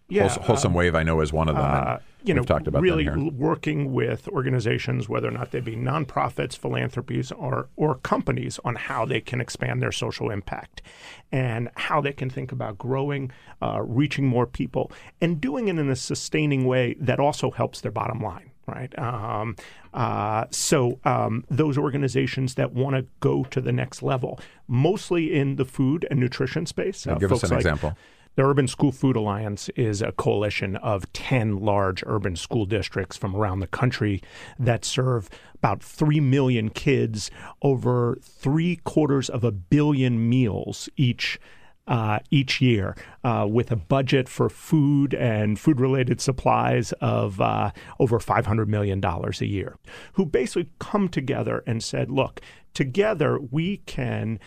Yeah, 0.09 0.29
Wholes- 0.29 0.47
wholesome 0.47 0.73
wave 0.75 0.95
i 0.95 1.03
know 1.03 1.21
is 1.21 1.33
one 1.33 1.49
of 1.49 1.57
them 1.57 1.65
and 1.65 1.89
uh, 1.89 1.99
you 2.27 2.35
know, 2.35 2.41
we've 2.41 2.47
talked 2.49 2.67
about 2.67 2.83
really 2.83 3.05
them 3.05 3.21
here 3.21 3.33
working 3.33 3.93
with 3.93 4.27
organizations, 4.29 5.09
whether 5.09 5.29
or 5.29 5.31
not 5.31 5.53
they 5.53 5.61
be 5.61 5.77
nonprofits, 5.77 6.57
philanthropies, 6.57 7.31
or 7.31 7.69
or 7.77 7.97
companies, 7.97 8.59
on 8.65 8.75
how 8.75 9.05
they 9.05 9.21
can 9.21 9.41
expand 9.41 9.81
their 9.81 9.93
social 9.93 10.31
impact, 10.31 10.83
and 11.31 11.71
how 11.77 12.01
they 12.01 12.13
can 12.13 12.29
think 12.29 12.51
about 12.51 12.79
growing, 12.79 13.31
uh, 13.63 13.81
reaching 13.83 14.27
more 14.27 14.47
people, 14.47 14.91
and 15.21 15.41
doing 15.41 15.69
it 15.69 15.79
in 15.79 15.89
a 15.89 15.95
sustaining 15.97 16.65
way 16.65 16.97
that 16.99 17.21
also 17.21 17.51
helps 17.53 17.81
their 17.81 17.93
bottom 17.93 18.21
line. 18.21 18.51
Right. 18.67 18.97
Um, 18.99 19.55
uh, 19.95 20.47
so 20.51 20.99
um, 21.05 21.45
those 21.49 21.79
organizations 21.79 22.57
that 22.57 22.73
want 22.73 22.97
to 22.97 23.07
go 23.21 23.45
to 23.45 23.61
the 23.61 23.71
next 23.71 24.03
level, 24.03 24.41
mostly 24.67 25.33
in 25.33 25.55
the 25.55 25.65
food 25.65 26.05
and 26.11 26.19
nutrition 26.19 26.67
space. 26.67 27.07
uh, 27.07 27.15
give 27.15 27.31
us 27.31 27.43
folks 27.43 27.51
an 27.53 27.57
like- 27.57 27.61
example 27.61 27.97
the 28.37 28.45
Urban 28.45 28.69
School 28.69 28.93
Food 28.93 29.17
Alliance 29.17 29.71
is 29.71 30.03
a 30.03 30.13
coalition 30.13 30.77
of 30.77 31.11
10 31.15 31.59
large 31.59 32.05
urban 32.07 32.37
school 32.37 32.67
districts 32.67 33.17
from 33.17 33.35
around 33.35 33.61
the 33.61 33.67
country 33.67 34.23
that 34.59 34.85
serve 34.85 35.29
about 35.55 35.83
3 35.83 36.21
million 36.21 36.69
kids 36.69 37.31
over 37.63 38.19
three 38.21 38.77
quarters 38.85 39.31
of 39.31 39.43
a 39.43 39.51
billion 39.51 40.29
meals 40.29 40.89
each. 40.97 41.41
Uh, 41.89 42.19
each 42.33 42.61
year, 42.61 42.97
uh, 43.23 43.47
with 43.49 43.71
a 43.71 43.77
budget 43.77 44.29
for 44.29 44.49
food 44.49 45.15
and 45.15 45.57
food 45.57 45.81
related 45.81 46.21
supplies 46.21 46.91
of 47.01 47.41
uh, 47.41 47.71
over 48.01 48.19
$500 48.19 48.67
million 48.67 49.01
a 49.05 49.45
year, 49.45 49.79
who 50.15 50.27
basically 50.27 50.69
come 50.81 51.09
together 51.09 51.63
and 51.65 51.85
said, 51.85 52.11
look, 52.11 52.41
together 52.75 53.39
we 53.39 53.77
can 53.87 54.41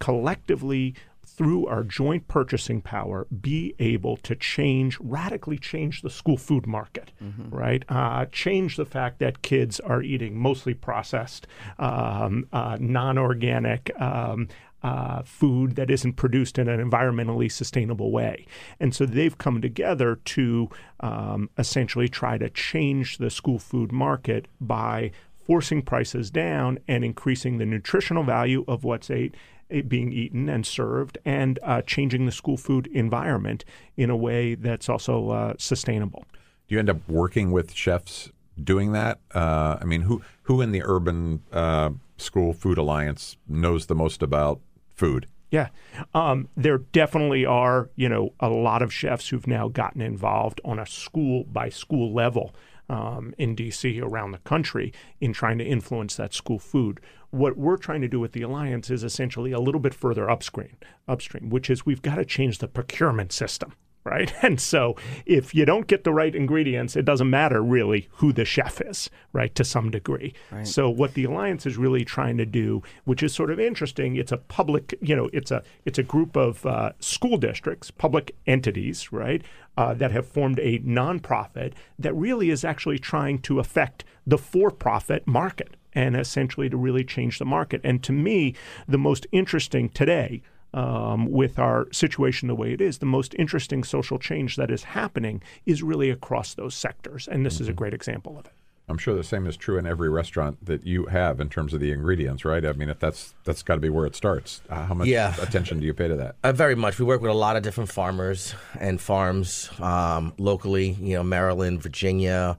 collectively 0.00 0.96
through 1.36 1.66
our 1.66 1.82
joint 1.82 2.28
purchasing 2.28 2.80
power, 2.80 3.26
be 3.40 3.74
able 3.78 4.16
to 4.18 4.34
change, 4.34 4.98
radically 5.00 5.58
change 5.58 6.02
the 6.02 6.10
school 6.10 6.36
food 6.36 6.66
market, 6.66 7.12
right? 7.50 7.84
Uh, 7.88 8.26
change 8.26 8.76
the 8.76 8.84
fact 8.84 9.18
that 9.18 9.42
kids 9.42 9.80
are 9.80 10.02
eating 10.02 10.36
mostly 10.36 10.74
processed, 10.74 11.46
um, 11.78 12.46
uh, 12.52 12.76
non 12.80 13.18
organic. 13.18 13.90
Um, 14.00 14.48
uh, 14.82 15.22
food 15.22 15.76
that 15.76 15.88
isn't 15.92 16.14
produced 16.14 16.58
in 16.58 16.68
an 16.68 16.80
environmentally 16.80 17.48
sustainable 17.48 18.10
way. 18.10 18.44
And 18.80 18.92
so 18.92 19.06
they've 19.06 19.38
come 19.38 19.60
together 19.60 20.16
to 20.16 20.70
um, 20.98 21.50
essentially 21.56 22.08
try 22.08 22.36
to 22.36 22.50
change 22.50 23.18
the 23.18 23.30
school 23.30 23.60
food 23.60 23.92
market 23.92 24.48
by 24.60 25.12
forcing 25.46 25.82
prices 25.82 26.30
down 26.30 26.78
and 26.88 27.04
increasing 27.04 27.58
the 27.58 27.66
nutritional 27.66 28.24
value 28.24 28.64
of 28.66 28.84
what's 28.84 29.10
ate, 29.10 29.34
being 29.80 30.12
eaten 30.12 30.48
and 30.48 30.66
served, 30.66 31.18
and 31.24 31.58
uh, 31.62 31.82
changing 31.82 32.26
the 32.26 32.32
school 32.32 32.56
food 32.56 32.86
environment 32.88 33.64
in 33.96 34.10
a 34.10 34.16
way 34.16 34.54
that's 34.54 34.88
also 34.88 35.30
uh, 35.30 35.54
sustainable. 35.58 36.24
do 36.68 36.74
you 36.74 36.78
end 36.78 36.90
up 36.90 36.98
working 37.08 37.50
with 37.50 37.72
chefs 37.72 38.30
doing 38.62 38.92
that? 38.92 39.18
Uh, 39.34 39.78
I 39.80 39.84
mean, 39.84 40.02
who 40.02 40.22
who 40.42 40.60
in 40.60 40.72
the 40.72 40.82
urban 40.84 41.42
uh, 41.52 41.90
school 42.16 42.52
food 42.52 42.78
alliance 42.78 43.36
knows 43.48 43.86
the 43.86 43.94
most 43.94 44.22
about 44.22 44.60
food? 44.88 45.26
Yeah, 45.50 45.68
um, 46.14 46.48
there 46.56 46.78
definitely 46.78 47.44
are, 47.44 47.90
you 47.94 48.08
know, 48.08 48.32
a 48.40 48.48
lot 48.48 48.80
of 48.80 48.90
chefs 48.90 49.28
who've 49.28 49.46
now 49.46 49.68
gotten 49.68 50.00
involved 50.00 50.62
on 50.64 50.78
a 50.78 50.86
school 50.86 51.44
by 51.44 51.68
school 51.68 52.14
level 52.14 52.54
um, 52.88 53.34
in 53.38 53.56
DC 53.56 54.02
around 54.02 54.32
the 54.32 54.38
country 54.38 54.92
in 55.20 55.32
trying 55.32 55.58
to 55.58 55.64
influence 55.64 56.16
that 56.16 56.34
school 56.34 56.58
food. 56.58 57.00
What 57.30 57.56
we're 57.56 57.76
trying 57.76 58.02
to 58.02 58.08
do 58.08 58.20
with 58.20 58.32
the 58.32 58.42
alliance 58.42 58.90
is 58.90 59.04
essentially 59.04 59.52
a 59.52 59.60
little 59.60 59.80
bit 59.80 59.94
further 59.94 60.28
upstream, 60.28 60.76
upstream, 61.08 61.48
which 61.48 61.70
is 61.70 61.86
we've 61.86 62.02
got 62.02 62.16
to 62.16 62.24
change 62.24 62.58
the 62.58 62.68
procurement 62.68 63.32
system 63.32 63.74
right? 64.04 64.32
And 64.42 64.60
so 64.60 64.96
if 65.24 65.54
you 65.54 65.64
don't 65.64 65.86
get 65.86 66.04
the 66.04 66.12
right 66.12 66.34
ingredients, 66.34 66.96
it 66.96 67.04
doesn't 67.04 67.30
matter 67.30 67.62
really 67.62 68.08
who 68.14 68.32
the 68.32 68.44
chef 68.44 68.80
is, 68.80 69.08
right, 69.32 69.54
to 69.54 69.64
some 69.64 69.90
degree. 69.90 70.34
Right. 70.50 70.66
So 70.66 70.90
what 70.90 71.14
the 71.14 71.24
alliance 71.24 71.64
is 71.64 71.76
really 71.76 72.04
trying 72.04 72.36
to 72.38 72.46
do, 72.46 72.82
which 73.04 73.22
is 73.22 73.32
sort 73.32 73.50
of 73.50 73.60
interesting, 73.60 74.16
it's 74.16 74.32
a 74.32 74.36
public, 74.36 74.98
you 75.00 75.14
know, 75.14 75.30
it's 75.32 75.50
a 75.50 75.62
it's 75.84 75.98
a 75.98 76.02
group 76.02 76.36
of 76.36 76.66
uh, 76.66 76.92
school 76.98 77.38
districts, 77.38 77.90
public 77.90 78.34
entities, 78.46 79.12
right, 79.12 79.42
uh, 79.76 79.94
that 79.94 80.10
have 80.10 80.26
formed 80.26 80.58
a 80.58 80.80
nonprofit 80.80 81.72
that 81.98 82.14
really 82.14 82.50
is 82.50 82.64
actually 82.64 82.98
trying 82.98 83.38
to 83.40 83.60
affect 83.60 84.04
the 84.26 84.38
for-profit 84.38 85.26
market 85.26 85.76
and 85.94 86.16
essentially 86.16 86.68
to 86.68 86.76
really 86.76 87.04
change 87.04 87.38
the 87.38 87.44
market. 87.44 87.80
And 87.84 88.02
to 88.04 88.12
me, 88.12 88.54
the 88.88 88.98
most 88.98 89.26
interesting 89.32 89.88
today 89.90 90.42
um, 90.74 91.30
with 91.30 91.58
our 91.58 91.86
situation 91.92 92.48
the 92.48 92.54
way 92.54 92.72
it 92.72 92.80
is, 92.80 92.98
the 92.98 93.06
most 93.06 93.34
interesting 93.38 93.84
social 93.84 94.18
change 94.18 94.56
that 94.56 94.70
is 94.70 94.84
happening 94.84 95.42
is 95.66 95.82
really 95.82 96.10
across 96.10 96.54
those 96.54 96.74
sectors. 96.74 97.28
And 97.28 97.44
this 97.44 97.54
mm-hmm. 97.54 97.62
is 97.62 97.68
a 97.68 97.72
mm-hmm. 97.72 97.78
great 97.78 97.94
example 97.94 98.38
of 98.38 98.46
it. 98.46 98.52
I'm 98.88 98.98
sure 98.98 99.14
the 99.14 99.24
same 99.24 99.46
is 99.46 99.56
true 99.56 99.78
in 99.78 99.86
every 99.86 100.10
restaurant 100.10 100.64
that 100.66 100.84
you 100.84 101.06
have 101.06 101.40
in 101.40 101.48
terms 101.48 101.72
of 101.72 101.80
the 101.80 101.92
ingredients, 101.92 102.44
right? 102.44 102.64
I 102.64 102.72
mean, 102.72 102.88
if 102.88 102.98
that's 102.98 103.32
that's 103.44 103.62
got 103.62 103.76
to 103.76 103.80
be 103.80 103.88
where 103.88 104.06
it 104.06 104.16
starts. 104.16 104.60
Uh, 104.68 104.84
how 104.84 104.94
much 104.94 105.06
yeah. 105.06 105.34
attention 105.40 105.78
do 105.80 105.86
you 105.86 105.94
pay 105.94 106.08
to 106.08 106.16
that? 106.16 106.36
Uh, 106.42 106.52
very 106.52 106.74
much. 106.74 106.98
We 106.98 107.04
work 107.04 107.22
with 107.22 107.30
a 107.30 107.34
lot 107.34 107.56
of 107.56 107.62
different 107.62 107.90
farmers 107.90 108.54
and 108.78 109.00
farms 109.00 109.70
um, 109.80 110.34
locally. 110.36 110.90
You 111.00 111.16
know, 111.16 111.22
Maryland, 111.22 111.80
Virginia, 111.80 112.58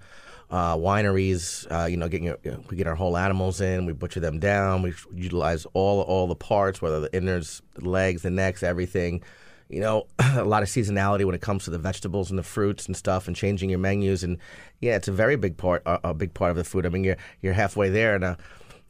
uh, 0.54 0.78
wineries. 0.78 1.66
Uh, 1.70 1.88
you 1.88 1.98
know, 1.98 2.08
getting 2.08 2.28
you 2.28 2.38
know, 2.46 2.64
we 2.70 2.78
get 2.78 2.88
our 2.88 2.96
whole 2.96 3.18
animals 3.18 3.60
in, 3.60 3.86
we 3.86 3.92
butcher 3.92 4.20
them 4.20 4.40
down, 4.40 4.84
we 4.84 4.94
utilize 5.14 5.66
all 5.74 6.02
all 6.02 6.28
the 6.28 6.36
parts, 6.36 6.82
whether 6.82 7.00
the 7.02 7.14
innards, 7.14 7.62
legs, 7.82 8.22
the 8.22 8.30
necks, 8.30 8.62
everything. 8.62 9.22
You 9.68 9.82
know, 9.82 10.08
a 10.20 10.44
lot 10.44 10.62
of 10.62 10.70
seasonality 10.70 11.26
when 11.26 11.34
it 11.34 11.42
comes 11.42 11.64
to 11.64 11.72
the 11.72 11.80
vegetables 11.80 12.30
and 12.30 12.38
the 12.38 12.44
fruits 12.44 12.86
and 12.86 12.96
stuff, 12.96 13.28
and 13.28 13.36
changing 13.36 13.72
your 13.72 13.80
menus. 13.80 14.24
And 14.24 14.38
yeah, 14.80 14.96
it's 14.96 15.08
a 15.08 15.12
very 15.12 15.36
big 15.36 15.58
part, 15.58 15.82
a, 15.88 16.10
a 16.10 16.14
big 16.14 16.36
part 16.36 16.52
of 16.52 16.58
the 16.58 16.64
food. 16.64 16.86
I 16.86 16.90
mean, 16.90 17.04
you're 17.04 17.18
you're 17.42 17.54
halfway 17.54 17.90
there, 17.90 18.14
and 18.14 18.24
uh, 18.24 18.36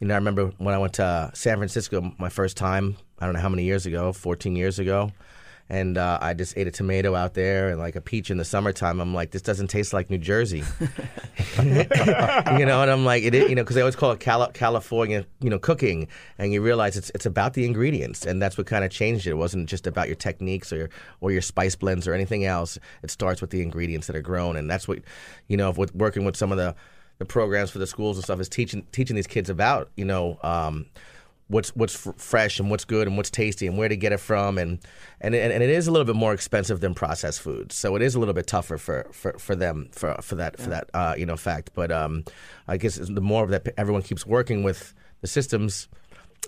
you 0.02 0.08
know, 0.08 0.16
I 0.16 0.18
remember 0.18 0.48
when 0.58 0.76
I 0.76 0.78
went 0.78 0.94
to 0.96 1.32
San 1.34 1.58
Francisco 1.58 2.14
my 2.20 2.30
first 2.30 2.58
time. 2.58 2.98
I 3.20 3.26
don't 3.26 3.36
know 3.36 3.42
how 3.42 3.48
many 3.48 3.64
years 3.64 3.86
ago, 3.86 4.12
14 4.12 4.58
years 4.58 4.80
ago 4.80 5.14
and 5.74 5.98
uh, 5.98 6.20
I 6.22 6.36
just 6.36 6.56
ate 6.56 6.68
a 6.68 6.72
tomato 6.72 7.16
out 7.16 7.34
there 7.34 7.70
and 7.70 7.80
like 7.80 7.96
a 7.96 8.02
peach 8.02 8.30
in 8.30 8.38
the 8.38 8.46
summertime. 8.46 9.00
I'm 9.00 9.12
like, 9.12 9.32
this 9.32 9.42
doesn't 9.42 9.70
taste 9.70 9.92
like 9.92 10.08
New 10.08 10.20
Jersey, 10.20 10.64
you 11.58 11.66
know. 11.66 12.82
And 12.84 12.92
I'm 12.92 13.04
like, 13.06 13.24
it 13.24 13.34
you 13.34 13.56
know, 13.56 13.64
because 13.64 13.74
they 13.74 13.82
always 13.82 13.96
call 13.96 14.12
it 14.12 14.20
Cali- 14.20 14.52
California, 14.54 15.26
you 15.42 15.50
know, 15.50 15.58
cooking, 15.58 16.08
and 16.38 16.54
you 16.54 16.62
realize 16.62 16.96
it's 16.96 17.10
it's 17.16 17.26
about 17.26 17.56
the 17.56 17.66
ingredients, 17.66 18.24
and 18.24 18.40
that's 18.40 18.56
what 18.56 18.68
kind 18.68 18.86
of 18.86 18.92
changed 18.92 19.26
it. 19.26 19.32
It 19.32 19.38
wasn't 19.38 19.68
just 19.68 19.88
about 19.88 20.06
your 20.06 20.16
techniques 20.16 20.72
or 20.72 20.78
your, 20.78 20.90
or 21.22 21.32
your 21.32 21.42
spice 21.42 21.76
blends 21.76 22.08
or 22.08 22.14
anything 22.14 22.46
else. 22.46 22.78
It 23.02 23.10
starts 23.10 23.42
with 23.42 23.50
the 23.50 23.64
ingredients 23.64 24.06
that 24.08 24.16
are 24.16 24.22
grown, 24.22 24.56
and 24.56 24.70
that's 24.70 24.88
what, 24.88 25.00
you 25.48 25.58
know, 25.58 25.72
with 25.72 25.96
working 25.96 26.24
with 26.24 26.38
some 26.38 26.52
of 26.52 26.60
the 26.60 26.76
the 27.18 27.26
programs 27.26 27.72
for 27.72 27.80
the 27.80 27.88
schools 27.88 28.18
and 28.18 28.24
stuff 28.24 28.40
is 28.40 28.48
teaching 28.48 28.86
teaching 28.92 29.16
these 29.16 29.28
kids 29.28 29.50
about, 29.50 29.90
you 29.96 30.06
know. 30.06 30.38
Um, 30.44 30.86
what's 31.54 31.76
what's 31.76 31.96
fresh 32.18 32.60
and 32.60 32.70
what's 32.70 32.84
good 32.84 33.08
and 33.08 33.16
what's 33.16 33.30
tasty 33.30 33.68
and 33.68 33.78
where 33.78 33.88
to 33.88 33.96
get 33.96 34.12
it 34.12 34.20
from. 34.20 34.58
And 34.58 34.80
and 35.22 35.34
and, 35.36 35.54
and 35.54 35.64
it 35.64 35.70
is 35.70 35.88
a 35.88 35.92
little 35.92 36.06
bit 36.06 36.16
more 36.16 36.34
expensive 36.34 36.80
than 36.82 36.94
processed 36.94 37.42
foods. 37.42 37.76
So 37.76 37.96
it 37.96 38.02
is 38.02 38.16
a 38.16 38.20
little 38.20 38.34
bit 38.34 38.48
tougher 38.48 38.78
for 38.78 39.08
for, 39.12 39.38
for 39.40 39.56
them 39.56 39.90
for 39.92 40.16
for 40.22 40.36
that 40.36 40.56
yeah. 40.58 40.64
for 40.64 40.70
that 40.72 40.90
uh, 40.94 41.16
you 41.18 41.26
know 41.26 41.38
fact. 41.38 41.72
But 41.74 41.92
um, 41.92 42.26
I 42.68 42.78
guess 42.78 42.96
the 42.96 43.22
more 43.22 43.48
that 43.48 43.68
everyone 43.78 44.02
keeps 44.02 44.26
working 44.26 44.64
with 44.64 44.94
the 45.22 45.28
systems 45.28 45.88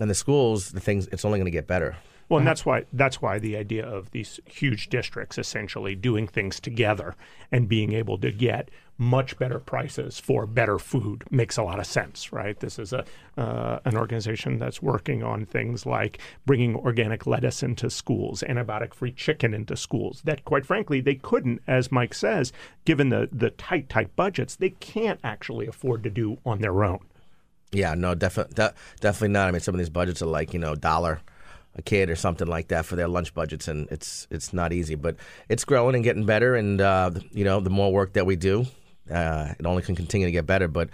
and 0.00 0.10
the 0.10 0.14
schools 0.14 0.72
the 0.72 0.80
things 0.80 1.06
it's 1.08 1.24
only 1.24 1.38
going 1.38 1.46
to 1.46 1.50
get 1.50 1.66
better 1.66 1.96
well, 2.28 2.38
and 2.38 2.46
that's 2.46 2.66
why 2.66 2.84
that's 2.92 3.22
why 3.22 3.38
the 3.38 3.56
idea 3.56 3.86
of 3.86 4.10
these 4.10 4.40
huge 4.46 4.88
districts 4.88 5.38
essentially 5.38 5.94
doing 5.94 6.26
things 6.26 6.58
together 6.58 7.14
and 7.52 7.68
being 7.68 7.92
able 7.92 8.18
to 8.18 8.32
get 8.32 8.70
much 8.98 9.38
better 9.38 9.58
prices 9.58 10.18
for 10.18 10.46
better 10.46 10.78
food 10.78 11.22
makes 11.30 11.56
a 11.56 11.62
lot 11.62 11.78
of 11.78 11.86
sense, 11.86 12.32
right? 12.32 12.58
This 12.58 12.78
is 12.78 12.92
a 12.92 13.04
uh, 13.36 13.78
an 13.84 13.96
organization 13.96 14.58
that's 14.58 14.82
working 14.82 15.22
on 15.22 15.44
things 15.46 15.86
like 15.86 16.18
bringing 16.46 16.74
organic 16.74 17.26
lettuce 17.26 17.62
into 17.62 17.90
schools, 17.90 18.42
antibiotic-free 18.48 19.12
chicken 19.12 19.52
into 19.52 19.76
schools. 19.76 20.22
That, 20.24 20.44
quite 20.44 20.64
frankly, 20.66 21.00
they 21.00 21.16
couldn't, 21.16 21.60
as 21.66 21.92
Mike 21.92 22.14
says, 22.14 22.52
given 22.84 23.10
the 23.10 23.28
the 23.30 23.50
tight 23.50 23.88
tight 23.88 24.16
budgets, 24.16 24.56
they 24.56 24.70
can't 24.70 25.20
actually 25.22 25.68
afford 25.68 26.02
to 26.02 26.10
do 26.10 26.38
on 26.44 26.60
their 26.60 26.82
own. 26.82 27.06
Yeah, 27.70 27.94
no, 27.94 28.14
definitely, 28.14 28.54
de- 28.54 28.74
definitely 29.00 29.32
not. 29.34 29.48
I 29.48 29.50
mean, 29.52 29.60
some 29.60 29.74
of 29.74 29.78
these 29.78 29.90
budgets 29.90 30.22
are 30.22 30.26
like 30.26 30.52
you 30.52 30.58
know 30.58 30.74
dollar 30.74 31.20
a 31.76 31.82
kid 31.82 32.10
or 32.10 32.16
something 32.16 32.48
like 32.48 32.68
that 32.68 32.84
for 32.86 32.96
their 32.96 33.08
lunch 33.08 33.34
budgets, 33.34 33.68
and 33.68 33.88
it's 33.90 34.26
it's 34.30 34.52
not 34.52 34.72
easy, 34.72 34.94
but 34.94 35.16
it's 35.48 35.64
growing 35.64 35.94
and 35.94 36.02
getting 36.02 36.24
better. 36.24 36.56
And 36.56 36.80
uh, 36.80 37.10
you 37.32 37.44
know, 37.44 37.60
the 37.60 37.70
more 37.70 37.92
work 37.92 38.14
that 38.14 38.26
we 38.26 38.36
do, 38.36 38.66
uh, 39.10 39.54
it 39.58 39.66
only 39.66 39.82
can 39.82 39.94
continue 39.94 40.26
to 40.26 40.32
get 40.32 40.46
better. 40.46 40.68
But 40.68 40.88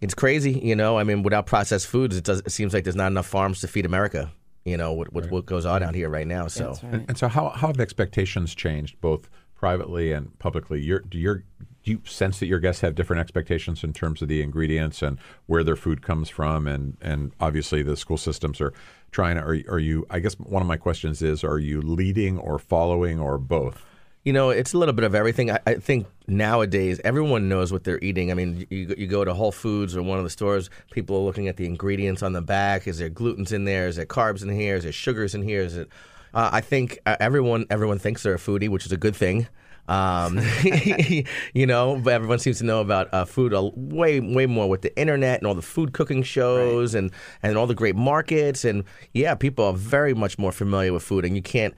it's 0.00 0.14
crazy, 0.14 0.52
you 0.52 0.74
know. 0.74 0.98
I 0.98 1.04
mean, 1.04 1.22
without 1.22 1.46
processed 1.46 1.86
foods, 1.86 2.16
it 2.16 2.24
does. 2.24 2.40
It 2.40 2.50
seems 2.50 2.74
like 2.74 2.84
there's 2.84 2.96
not 2.96 3.06
enough 3.06 3.26
farms 3.26 3.60
to 3.60 3.68
feed 3.68 3.86
America. 3.86 4.32
You 4.64 4.76
know, 4.76 4.92
what 4.92 5.12
what, 5.12 5.24
right. 5.24 5.32
what 5.32 5.46
goes 5.46 5.64
on 5.64 5.82
out 5.82 5.94
here 5.94 6.08
right 6.08 6.26
now. 6.26 6.48
So, 6.48 6.70
right. 6.70 6.82
and, 6.82 7.04
and, 7.08 7.18
so 7.18 7.28
how 7.28 7.50
how 7.50 7.68
have 7.68 7.80
expectations 7.80 8.54
changed 8.54 9.00
both 9.00 9.28
privately 9.54 10.12
and 10.12 10.36
publicly? 10.38 10.80
You're, 10.80 11.00
do 11.00 11.18
your 11.18 11.44
do 11.84 11.90
you 11.90 12.00
sense 12.04 12.38
that 12.40 12.46
your 12.46 12.60
guests 12.60 12.80
have 12.80 12.94
different 12.94 13.20
expectations 13.20 13.82
in 13.82 13.92
terms 13.92 14.22
of 14.22 14.28
the 14.28 14.42
ingredients 14.42 15.02
and 15.02 15.18
where 15.46 15.64
their 15.64 15.76
food 15.76 16.02
comes 16.02 16.28
from 16.28 16.66
and 16.66 16.96
and 17.00 17.32
obviously 17.40 17.82
the 17.82 17.96
school 17.96 18.16
systems 18.16 18.60
are 18.60 18.72
trying 19.10 19.36
to 19.36 19.42
are, 19.42 19.58
are 19.68 19.78
you 19.78 20.06
i 20.10 20.18
guess 20.18 20.34
one 20.34 20.62
of 20.62 20.68
my 20.68 20.76
questions 20.76 21.22
is 21.22 21.44
are 21.44 21.58
you 21.58 21.80
leading 21.80 22.38
or 22.38 22.58
following 22.58 23.20
or 23.20 23.38
both 23.38 23.84
you 24.24 24.32
know, 24.32 24.50
it's 24.50 24.72
a 24.72 24.78
little 24.78 24.92
bit 24.92 25.04
of 25.04 25.16
everything. 25.16 25.50
I, 25.50 25.58
I, 25.66 25.74
think 25.74 26.06
nowadays 26.28 27.00
everyone 27.02 27.48
knows 27.48 27.72
what 27.72 27.82
they're 27.82 27.98
eating. 28.00 28.30
I 28.30 28.34
mean, 28.34 28.66
you, 28.70 28.94
you 28.96 29.06
go 29.08 29.24
to 29.24 29.34
Whole 29.34 29.50
Foods 29.50 29.96
or 29.96 30.02
one 30.02 30.18
of 30.18 30.24
the 30.24 30.30
stores, 30.30 30.70
people 30.92 31.16
are 31.16 31.22
looking 31.22 31.48
at 31.48 31.56
the 31.56 31.66
ingredients 31.66 32.22
on 32.22 32.32
the 32.32 32.40
back. 32.40 32.86
Is 32.86 32.98
there 32.98 33.08
gluten's 33.08 33.50
in 33.50 33.64
there? 33.64 33.88
Is 33.88 33.96
there 33.96 34.06
carbs 34.06 34.42
in 34.42 34.48
here? 34.48 34.76
Is 34.76 34.84
there 34.84 34.92
sugars 34.92 35.34
in 35.34 35.42
here? 35.42 35.62
Is 35.62 35.76
it? 35.76 35.88
Uh, 36.34 36.50
I 36.52 36.60
think 36.60 37.00
uh, 37.04 37.16
everyone 37.18 37.66
everyone 37.68 37.98
thinks 37.98 38.22
they're 38.22 38.34
a 38.34 38.38
foodie, 38.38 38.68
which 38.68 38.86
is 38.86 38.92
a 38.92 38.96
good 38.96 39.16
thing. 39.16 39.48
Um, 39.88 40.40
you 41.54 41.66
know, 41.66 42.00
but 42.02 42.12
everyone 42.14 42.38
seems 42.38 42.58
to 42.58 42.64
know 42.64 42.80
about 42.80 43.12
uh, 43.12 43.24
food 43.24 43.52
a, 43.52 43.62
way 43.74 44.20
way 44.20 44.46
more 44.46 44.68
with 44.68 44.82
the 44.82 44.96
internet 44.98 45.40
and 45.40 45.46
all 45.46 45.54
the 45.54 45.62
food 45.62 45.92
cooking 45.92 46.22
shows 46.22 46.94
right. 46.94 47.00
and 47.00 47.10
and 47.42 47.58
all 47.58 47.66
the 47.66 47.74
great 47.74 47.96
markets 47.96 48.64
and 48.64 48.84
yeah, 49.12 49.34
people 49.34 49.64
are 49.64 49.72
very 49.72 50.14
much 50.14 50.38
more 50.38 50.52
familiar 50.52 50.92
with 50.92 51.02
food, 51.02 51.24
and 51.24 51.34
you 51.34 51.42
can't 51.42 51.74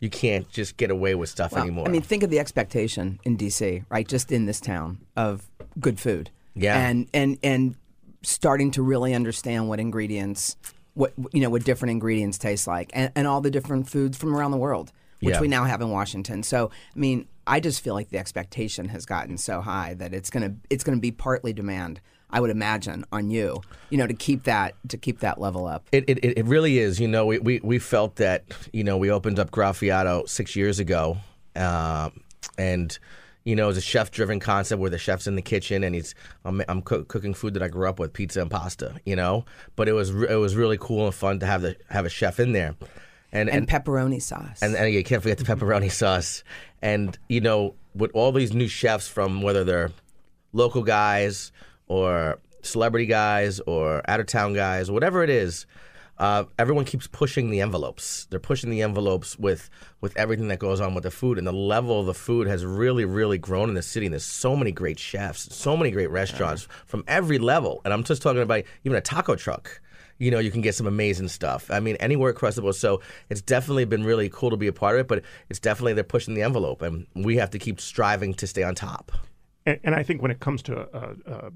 you 0.00 0.10
can't 0.10 0.48
just 0.50 0.76
get 0.76 0.90
away 0.90 1.14
with 1.14 1.28
stuff 1.28 1.52
well, 1.52 1.62
anymore. 1.62 1.88
I 1.88 1.90
mean, 1.90 2.02
think 2.02 2.22
of 2.22 2.30
the 2.30 2.38
expectation 2.38 3.18
in 3.24 3.36
DC, 3.36 3.84
right? 3.88 4.06
Just 4.06 4.30
in 4.30 4.46
this 4.46 4.60
town 4.60 4.98
of 5.16 5.48
good 5.80 5.98
food. 5.98 6.30
Yeah. 6.54 6.78
And 6.78 7.08
and 7.14 7.38
and 7.42 7.76
starting 8.22 8.70
to 8.72 8.82
really 8.82 9.14
understand 9.14 9.68
what 9.68 9.80
ingredients 9.80 10.56
what 10.94 11.12
you 11.32 11.40
know 11.40 11.50
what 11.50 11.64
different 11.64 11.90
ingredients 11.90 12.38
taste 12.38 12.66
like 12.66 12.90
and, 12.92 13.12
and 13.14 13.26
all 13.26 13.40
the 13.40 13.50
different 13.50 13.88
foods 13.88 14.16
from 14.16 14.34
around 14.34 14.50
the 14.50 14.56
world 14.56 14.92
which 15.20 15.34
yeah. 15.34 15.40
we 15.40 15.48
now 15.48 15.64
have 15.64 15.80
in 15.80 15.90
Washington. 15.90 16.42
So, 16.42 16.70
I 16.94 16.98
mean, 16.98 17.26
I 17.46 17.60
just 17.60 17.80
feel 17.80 17.94
like 17.94 18.10
the 18.10 18.18
expectation 18.18 18.88
has 18.88 19.06
gotten 19.06 19.38
so 19.38 19.60
high 19.60 19.94
that 19.94 20.12
it's 20.12 20.30
going 20.30 20.48
to 20.48 20.56
it's 20.70 20.84
to 20.84 20.96
be 20.96 21.10
partly 21.10 21.52
demand 21.52 22.00
I 22.30 22.40
would 22.40 22.50
imagine 22.50 23.04
on 23.12 23.30
you, 23.30 23.62
you 23.90 23.98
know, 23.98 24.06
to 24.06 24.14
keep 24.14 24.44
that 24.44 24.74
to 24.88 24.96
keep 24.96 25.20
that 25.20 25.40
level 25.40 25.66
up. 25.66 25.88
It 25.92 26.04
it, 26.08 26.38
it 26.38 26.44
really 26.46 26.78
is. 26.78 26.98
You 27.00 27.08
know, 27.08 27.26
we, 27.26 27.38
we, 27.38 27.60
we 27.62 27.78
felt 27.78 28.16
that 28.16 28.44
you 28.72 28.84
know 28.84 28.96
we 28.96 29.10
opened 29.10 29.38
up 29.38 29.50
Graffiato 29.50 30.28
six 30.28 30.56
years 30.56 30.80
ago, 30.80 31.18
uh, 31.54 32.10
and 32.58 32.98
you 33.44 33.54
know 33.54 33.68
it's 33.68 33.78
a 33.78 33.82
chef 33.82 34.10
driven 34.10 34.40
concept 34.40 34.80
where 34.80 34.90
the 34.90 34.98
chef's 34.98 35.28
in 35.28 35.36
the 35.36 35.42
kitchen 35.42 35.84
and 35.84 35.94
he's 35.94 36.14
I'm, 36.44 36.62
I'm 36.68 36.82
cooking 36.82 37.32
food 37.32 37.54
that 37.54 37.62
I 37.62 37.68
grew 37.68 37.88
up 37.88 38.00
with, 38.00 38.12
pizza 38.12 38.42
and 38.42 38.50
pasta. 38.50 39.00
You 39.04 39.14
know, 39.14 39.44
but 39.76 39.88
it 39.88 39.92
was 39.92 40.10
it 40.10 40.38
was 40.38 40.56
really 40.56 40.78
cool 40.80 41.06
and 41.06 41.14
fun 41.14 41.38
to 41.40 41.46
have 41.46 41.62
the 41.62 41.76
have 41.90 42.06
a 42.06 42.10
chef 42.10 42.40
in 42.40 42.52
there. 42.52 42.74
And, 43.32 43.48
and, 43.48 43.68
and 43.68 43.68
pepperoni 43.68 44.22
sauce. 44.22 44.62
And, 44.62 44.74
and 44.74 44.92
you 44.92 45.02
can't 45.04 45.22
forget 45.22 45.38
the 45.38 45.44
pepperoni 45.56 45.90
sauce. 45.90 46.44
And, 46.82 47.18
you 47.28 47.40
know, 47.40 47.74
with 47.94 48.10
all 48.14 48.32
these 48.32 48.52
new 48.52 48.68
chefs 48.68 49.08
from 49.08 49.42
whether 49.42 49.64
they're 49.64 49.90
local 50.52 50.82
guys 50.82 51.52
or 51.88 52.38
celebrity 52.62 53.06
guys 53.06 53.60
or 53.60 54.02
out 54.08 54.20
of 54.20 54.26
town 54.26 54.54
guys, 54.54 54.90
whatever 54.90 55.22
it 55.22 55.30
is, 55.30 55.66
uh, 56.18 56.44
everyone 56.58 56.84
keeps 56.84 57.06
pushing 57.06 57.50
the 57.50 57.60
envelopes. 57.60 58.26
They're 58.30 58.40
pushing 58.40 58.70
the 58.70 58.82
envelopes 58.82 59.38
with 59.38 59.68
with 60.00 60.16
everything 60.16 60.48
that 60.48 60.58
goes 60.58 60.80
on 60.80 60.94
with 60.94 61.04
the 61.04 61.10
food, 61.10 61.36
and 61.36 61.46
the 61.46 61.52
level 61.52 62.00
of 62.00 62.06
the 62.06 62.14
food 62.14 62.46
has 62.46 62.64
really, 62.64 63.04
really 63.04 63.38
grown 63.38 63.68
in 63.68 63.74
the 63.74 63.82
city. 63.82 64.06
And 64.06 64.12
there's 64.14 64.24
so 64.24 64.56
many 64.56 64.72
great 64.72 64.98
chefs, 64.98 65.54
so 65.54 65.76
many 65.76 65.90
great 65.90 66.10
restaurants 66.10 66.68
from 66.86 67.04
every 67.06 67.38
level. 67.38 67.82
And 67.84 67.92
I'm 67.92 68.02
just 68.02 68.22
talking 68.22 68.40
about 68.40 68.64
even 68.84 68.96
a 68.96 69.00
taco 69.00 69.34
truck. 69.34 69.80
You 70.18 70.30
know, 70.30 70.38
you 70.38 70.50
can 70.50 70.62
get 70.62 70.74
some 70.74 70.86
amazing 70.86 71.28
stuff. 71.28 71.70
I 71.70 71.80
mean, 71.80 71.96
anywhere 71.96 72.30
across 72.30 72.54
the 72.54 72.62
board. 72.62 72.74
So 72.74 73.00
it's 73.28 73.42
definitely 73.42 73.84
been 73.84 74.04
really 74.04 74.28
cool 74.28 74.50
to 74.50 74.56
be 74.56 74.66
a 74.66 74.72
part 74.72 74.96
of 74.96 75.00
it. 75.00 75.08
But 75.08 75.22
it's 75.48 75.60
definitely 75.60 75.92
they're 75.92 76.04
pushing 76.04 76.34
the 76.34 76.42
envelope, 76.42 76.82
and 76.82 77.06
we 77.14 77.36
have 77.36 77.50
to 77.50 77.58
keep 77.58 77.80
striving 77.80 78.34
to 78.34 78.46
stay 78.46 78.62
on 78.62 78.74
top. 78.74 79.12
And, 79.66 79.78
and 79.84 79.94
I 79.94 80.02
think 80.02 80.22
when 80.22 80.30
it 80.30 80.40
comes 80.40 80.62
to 80.62 80.88
uh, 80.96 81.14
uh, 81.26 81.50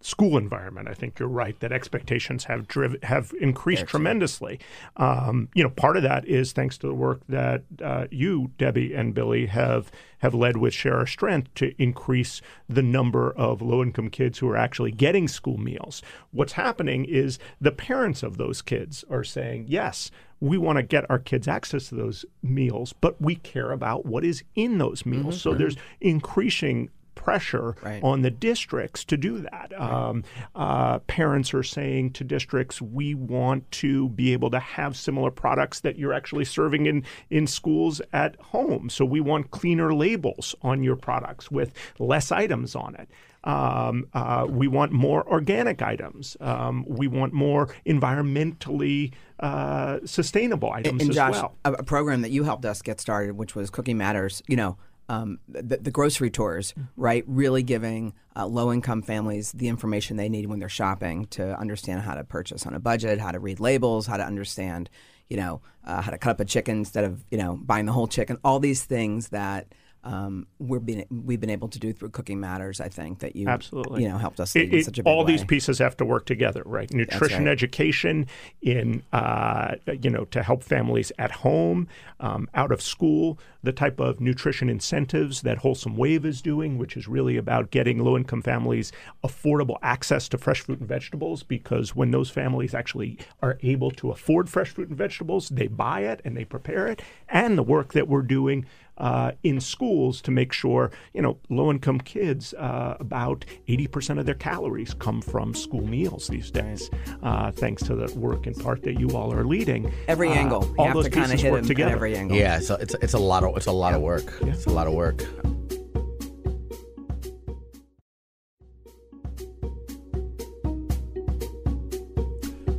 school 0.00 0.38
environment, 0.38 0.88
I 0.88 0.94
think 0.94 1.18
you're 1.18 1.28
right 1.28 1.58
that 1.60 1.72
expectations 1.72 2.44
have 2.44 2.66
driven 2.66 3.00
have 3.02 3.32
increased 3.40 3.86
tremendously. 3.86 4.58
Um, 4.96 5.48
you 5.54 5.62
know, 5.62 5.70
part 5.70 5.96
of 5.96 6.02
that 6.04 6.26
is 6.26 6.52
thanks 6.52 6.78
to 6.78 6.86
the 6.86 6.94
work 6.94 7.20
that 7.28 7.64
uh, 7.82 8.06
you, 8.10 8.52
Debbie, 8.56 8.94
and 8.94 9.12
Billy 9.12 9.46
have 9.46 9.90
have 10.18 10.34
led 10.34 10.56
with 10.56 10.72
Share 10.72 10.96
Our 10.98 11.06
Strength 11.06 11.52
to 11.56 11.74
increase 11.82 12.40
the 12.68 12.82
number 12.82 13.32
of 13.32 13.60
low 13.60 13.82
income 13.82 14.08
kids 14.10 14.38
who 14.38 14.48
are 14.48 14.56
actually 14.56 14.92
getting 14.92 15.28
school 15.28 15.58
meals. 15.58 16.02
What's 16.30 16.52
happening 16.52 17.04
is 17.04 17.38
the 17.60 17.72
parents 17.72 18.22
of 18.22 18.36
those 18.36 18.62
kids 18.62 19.04
are 19.10 19.24
saying, 19.24 19.66
yes. 19.68 20.10
We 20.42 20.56
want 20.56 20.78
to 20.78 20.82
get 20.82 21.04
our 21.10 21.18
kids 21.18 21.46
access 21.46 21.90
to 21.90 21.96
those 21.96 22.24
meals, 22.42 22.94
but 22.94 23.20
we 23.20 23.34
care 23.34 23.72
about 23.72 24.06
what 24.06 24.24
is 24.24 24.42
in 24.54 24.78
those 24.78 25.04
meals. 25.04 25.38
So 25.42 25.52
there's 25.52 25.76
increasing 26.00 26.88
pressure 27.24 27.76
Right. 27.82 28.02
on 28.02 28.22
the 28.22 28.30
districts 28.30 29.04
to 29.04 29.16
do 29.16 29.38
that. 29.40 29.78
Um, 29.78 30.24
uh, 30.54 31.00
parents 31.00 31.52
are 31.52 31.62
saying 31.62 32.12
to 32.14 32.24
districts, 32.24 32.80
we 32.80 33.14
want 33.14 33.70
to 33.72 34.08
be 34.08 34.32
able 34.32 34.50
to 34.50 34.58
have 34.58 34.96
similar 34.96 35.30
products 35.30 35.80
that 35.80 35.98
you're 35.98 36.14
actually 36.14 36.46
serving 36.46 36.86
in, 36.86 37.04
in 37.28 37.46
schools 37.46 38.00
at 38.14 38.36
home. 38.40 38.88
So 38.88 39.04
we 39.04 39.20
want 39.20 39.50
cleaner 39.50 39.92
labels 39.94 40.54
on 40.62 40.82
your 40.82 40.96
products 40.96 41.50
with 41.50 41.74
less 41.98 42.32
items 42.32 42.74
on 42.74 42.94
it. 42.94 43.08
Um, 43.44 44.06
uh, 44.14 44.46
we 44.48 44.68
want 44.68 44.92
more 44.92 45.26
organic 45.30 45.80
items. 45.82 46.36
Um, 46.40 46.84
we 46.86 47.06
want 47.08 47.32
more 47.32 47.68
environmentally 47.86 49.12
uh, 49.40 49.98
sustainable 50.04 50.70
items 50.72 51.00
and 51.02 51.10
as 51.10 51.16
Josh, 51.16 51.34
well. 51.34 51.54
a, 51.64 51.72
a 51.72 51.82
program 51.82 52.22
that 52.22 52.30
you 52.30 52.44
helped 52.44 52.64
us 52.64 52.82
get 52.82 53.00
started, 53.00 53.36
which 53.36 53.54
was 53.54 53.70
Cooking 53.70 53.96
Matters, 53.98 54.42
you 54.46 54.56
know, 54.56 54.76
um, 55.10 55.40
the, 55.48 55.76
the 55.76 55.90
grocery 55.90 56.30
tours, 56.30 56.72
right? 56.96 57.24
Really 57.26 57.64
giving 57.64 58.14
uh, 58.36 58.46
low 58.46 58.72
income 58.72 59.02
families 59.02 59.50
the 59.50 59.66
information 59.66 60.16
they 60.16 60.28
need 60.28 60.46
when 60.46 60.60
they're 60.60 60.68
shopping 60.68 61.26
to 61.30 61.58
understand 61.58 62.02
how 62.02 62.14
to 62.14 62.22
purchase 62.22 62.64
on 62.64 62.74
a 62.74 62.78
budget, 62.78 63.18
how 63.18 63.32
to 63.32 63.40
read 63.40 63.58
labels, 63.58 64.06
how 64.06 64.16
to 64.18 64.24
understand, 64.24 64.88
you 65.28 65.36
know, 65.36 65.62
uh, 65.84 66.00
how 66.00 66.12
to 66.12 66.18
cut 66.18 66.30
up 66.30 66.38
a 66.38 66.44
chicken 66.44 66.78
instead 66.78 67.02
of, 67.02 67.24
you 67.28 67.38
know, 67.38 67.56
buying 67.56 67.86
the 67.86 67.92
whole 67.92 68.06
chicken. 68.06 68.38
All 68.44 68.60
these 68.60 68.84
things 68.84 69.30
that 69.30 69.74
um, 70.02 70.46
we're 70.58 70.80
being, 70.80 71.04
we've 71.10 71.40
been 71.40 71.50
able 71.50 71.68
to 71.68 71.78
do 71.78 71.92
through 71.92 72.08
Cooking 72.10 72.40
Matters, 72.40 72.80
I 72.80 72.88
think, 72.88 73.18
that 73.18 73.36
you, 73.36 73.48
Absolutely. 73.48 74.02
you 74.02 74.08
know, 74.08 74.16
helped 74.18 74.40
us 74.40 74.56
It- 74.56 74.70
in 74.70 74.78
it- 74.78 74.84
such 74.84 74.98
a 74.98 75.02
big 75.02 75.10
all 75.10 75.24
these 75.24 75.44
pieces 75.44 75.78
have 75.78 75.96
to 75.98 76.04
work 76.04 76.24
together, 76.26 76.62
right? 76.64 76.92
Nutrition 76.92 77.44
right. 77.44 77.52
education 77.52 78.26
in, 78.62 79.02
uh, 79.12 79.74
you 80.00 80.10
know, 80.10 80.24
to 80.26 80.42
help 80.42 80.62
families 80.62 81.12
at 81.18 81.30
home, 81.30 81.86
um, 82.18 82.48
out 82.54 82.72
of 82.72 82.80
school, 82.80 83.38
the 83.62 83.72
type 83.72 84.00
of 84.00 84.20
nutrition 84.20 84.70
incentives 84.70 85.42
that 85.42 85.58
Wholesome 85.58 85.96
Wave 85.96 86.24
is 86.24 86.40
doing, 86.40 86.78
which 86.78 86.96
is 86.96 87.06
really 87.06 87.36
about 87.36 87.70
getting 87.70 87.98
low 87.98 88.16
income 88.16 88.40
families 88.40 88.92
affordable 89.22 89.76
access 89.82 90.28
to 90.30 90.38
fresh 90.38 90.60
fruit 90.60 90.80
and 90.80 90.88
vegetables. 90.88 91.42
Because 91.42 91.94
when 91.94 92.10
those 92.10 92.30
families 92.30 92.74
actually 92.74 93.18
are 93.42 93.58
able 93.62 93.90
to 93.92 94.10
afford 94.10 94.48
fresh 94.48 94.70
fruit 94.70 94.88
and 94.88 94.96
vegetables, 94.96 95.50
they 95.50 95.66
buy 95.66 96.00
it 96.00 96.20
and 96.24 96.36
they 96.36 96.44
prepare 96.44 96.86
it. 96.88 97.02
And 97.28 97.58
the 97.58 97.62
work 97.62 97.92
that 97.92 98.08
we're 98.08 98.22
doing 98.22 98.64
uh, 99.00 99.32
in 99.42 99.60
schools 99.60 100.20
to 100.22 100.30
make 100.30 100.52
sure, 100.52 100.90
you 101.14 101.22
know, 101.22 101.38
low 101.48 101.70
income 101.70 101.98
kids, 102.00 102.54
uh, 102.54 102.96
about 103.00 103.44
80% 103.68 104.18
of 104.20 104.26
their 104.26 104.34
calories 104.34 104.94
come 104.94 105.20
from 105.22 105.54
school 105.54 105.86
meals 105.86 106.28
these 106.28 106.50
days, 106.50 106.90
uh, 107.22 107.50
thanks 107.50 107.82
to 107.84 107.96
the 107.96 108.12
work 108.18 108.46
in 108.46 108.54
part 108.54 108.82
that 108.82 109.00
you 109.00 109.08
all 109.16 109.32
are 109.32 109.44
leading. 109.44 109.90
Every 110.06 110.28
Uh, 110.28 110.34
angle. 110.34 110.64
You 110.64 110.74
all 110.78 110.84
have 110.86 110.94
those 110.94 111.04
to 111.06 111.10
kind 111.10 111.24
of 111.24 111.30
pieces 111.32 111.42
hit 111.42 111.52
work 111.52 111.64
together. 111.64 111.92
every 111.92 112.14
angle. 112.16 112.36
Yeah, 112.36 112.58
it's 112.58 112.70
a, 112.70 112.74
it's, 112.74 112.94
a- 112.94 112.98
it's 113.02 113.14
a 113.14 113.18
lot 113.18 113.42
of 113.42 113.56
it's 113.56 113.66
a 113.66 113.72
lot 113.72 113.94
of 113.94 114.02
work. 114.02 114.32
It's 114.42 114.66
a 114.66 114.70
lot 114.70 114.86
of 114.86 114.92
work. 114.94 115.22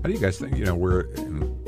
How 0.02 0.08
do 0.08 0.14
you 0.14 0.20
guys 0.20 0.40
think? 0.40 0.58
You 0.58 0.66
know, 0.66 0.76
we're 0.76 1.02
in 1.16 1.64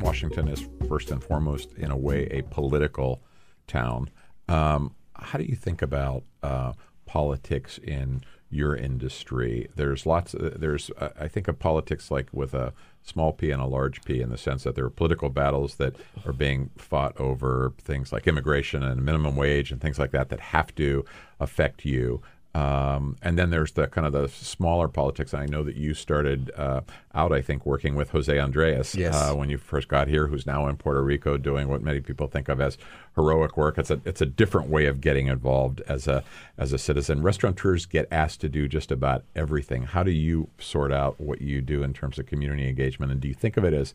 Washington 0.00 0.48
is 0.48 0.68
first 0.88 1.10
and 1.10 1.22
foremost, 1.22 1.72
in 1.78 1.90
a 1.90 1.96
way, 1.96 2.26
a 2.26 2.42
political 2.42 3.22
town. 3.68 4.10
Um, 4.48 4.94
how 5.14 5.38
do 5.38 5.44
you 5.44 5.54
think 5.54 5.82
about 5.82 6.24
uh, 6.42 6.72
politics 7.06 7.78
in 7.78 8.22
your 8.50 8.74
industry? 8.74 9.68
There's 9.76 10.06
lots. 10.06 10.34
Of, 10.34 10.60
there's 10.60 10.90
uh, 10.98 11.10
I 11.20 11.28
think 11.28 11.48
of 11.48 11.58
politics 11.58 12.10
like 12.10 12.28
with 12.32 12.54
a 12.54 12.72
small 13.02 13.32
p 13.32 13.50
and 13.50 13.62
a 13.62 13.66
large 13.66 14.02
p 14.04 14.20
in 14.20 14.30
the 14.30 14.38
sense 14.38 14.64
that 14.64 14.74
there 14.74 14.84
are 14.84 14.90
political 14.90 15.30
battles 15.30 15.76
that 15.76 15.96
are 16.26 16.32
being 16.32 16.70
fought 16.76 17.18
over 17.20 17.72
things 17.78 18.12
like 18.12 18.26
immigration 18.26 18.82
and 18.82 19.04
minimum 19.04 19.36
wage 19.36 19.70
and 19.70 19.80
things 19.80 19.98
like 19.98 20.10
that 20.10 20.28
that 20.28 20.40
have 20.40 20.74
to 20.74 21.04
affect 21.40 21.84
you. 21.84 22.20
Um, 22.54 23.16
and 23.22 23.38
then 23.38 23.50
there's 23.50 23.72
the 23.72 23.86
kind 23.86 24.06
of 24.06 24.12
the 24.12 24.26
smaller 24.28 24.88
politics. 24.88 25.32
And 25.32 25.42
I 25.42 25.46
know 25.46 25.62
that 25.62 25.76
you 25.76 25.94
started 25.94 26.50
uh, 26.56 26.80
out, 27.14 27.32
I 27.32 27.40
think, 27.42 27.64
working 27.66 27.94
with 27.94 28.10
Jose 28.10 28.36
Andres 28.36 28.94
Yes. 28.94 29.14
uh, 29.14 29.34
when 29.34 29.48
you 29.50 29.58
first 29.58 29.86
got 29.86 30.08
here, 30.08 30.26
who's 30.26 30.46
now 30.46 30.66
in 30.66 30.76
Puerto 30.76 31.02
Rico 31.02 31.36
doing 31.36 31.68
what 31.68 31.82
many 31.82 32.00
people 32.00 32.26
think 32.26 32.48
of 32.48 32.60
as 32.60 32.76
heroic 33.14 33.56
work. 33.56 33.78
It's 33.78 33.90
a 33.90 34.00
it's 34.04 34.20
a 34.22 34.26
different 34.26 34.70
way 34.70 34.86
of 34.86 35.00
getting 35.00 35.28
involved 35.28 35.82
as 35.86 36.08
a 36.08 36.24
as 36.56 36.72
a 36.72 36.78
citizen. 36.78 37.22
Restaurateurs 37.22 37.86
get 37.86 38.08
asked 38.10 38.40
to 38.40 38.48
do 38.48 38.66
just 38.66 38.90
about 38.90 39.24
everything. 39.36 39.82
How 39.84 40.02
do 40.02 40.10
you 40.10 40.48
sort 40.58 40.90
out 40.92 41.20
what 41.20 41.40
you 41.42 41.60
do 41.60 41.82
in 41.82 41.92
terms 41.92 42.18
of 42.18 42.26
community 42.26 42.68
engagement? 42.68 43.12
And 43.12 43.20
do 43.20 43.28
you 43.28 43.34
think 43.34 43.56
of 43.56 43.64
it 43.64 43.74
as 43.74 43.94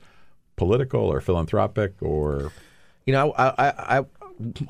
political 0.55 1.01
or 1.01 1.19
philanthropic 1.19 1.95
or 2.01 2.51
You 3.05 3.11
know, 3.13 3.33
I, 3.33 3.47
I, 3.67 3.97
I, 3.99 4.05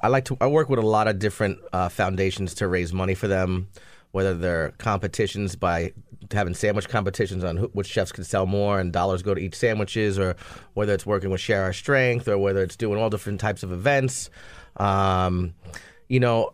I 0.02 0.08
like 0.08 0.26
to. 0.26 0.38
I 0.41 0.47
work 0.47 0.69
with 0.69 0.80
a 0.80 0.86
lot 0.86 1.08
of 1.08 1.19
different 1.19 1.60
uh, 1.71 1.89
foundations 1.89 2.54
to 2.56 2.67
raise 2.67 2.93
money 2.93 3.15
for 3.15 3.28
them, 3.28 3.69
whether 4.12 4.34
they're 4.34 4.71
competitions 4.78 5.56
by 5.56 5.93
having 6.32 6.54
sandwich 6.54 6.89
competitions 6.89 7.43
on 7.43 7.58
who, 7.58 7.67
which 7.73 7.88
chefs 7.88 8.12
can 8.12 8.23
sell 8.23 8.45
more 8.45 8.80
and 8.80 8.91
dollars 8.93 9.21
go 9.21 9.34
to 9.34 9.41
each 9.41 9.56
sandwiches, 9.56 10.17
or 10.19 10.36
whether 10.73 10.93
it's 10.93 11.06
working 11.06 11.30
with 11.30 11.41
Share 11.41 11.63
Our 11.63 11.73
Strength, 11.73 12.28
or 12.28 12.38
whether 12.38 12.63
it's 12.63 12.76
doing 12.76 12.99
all 12.99 13.10
different 13.10 13.39
types 13.39 13.63
of 13.63 13.71
events. 13.71 14.30
Um, 14.78 15.54
you 16.08 16.19
know, 16.19 16.54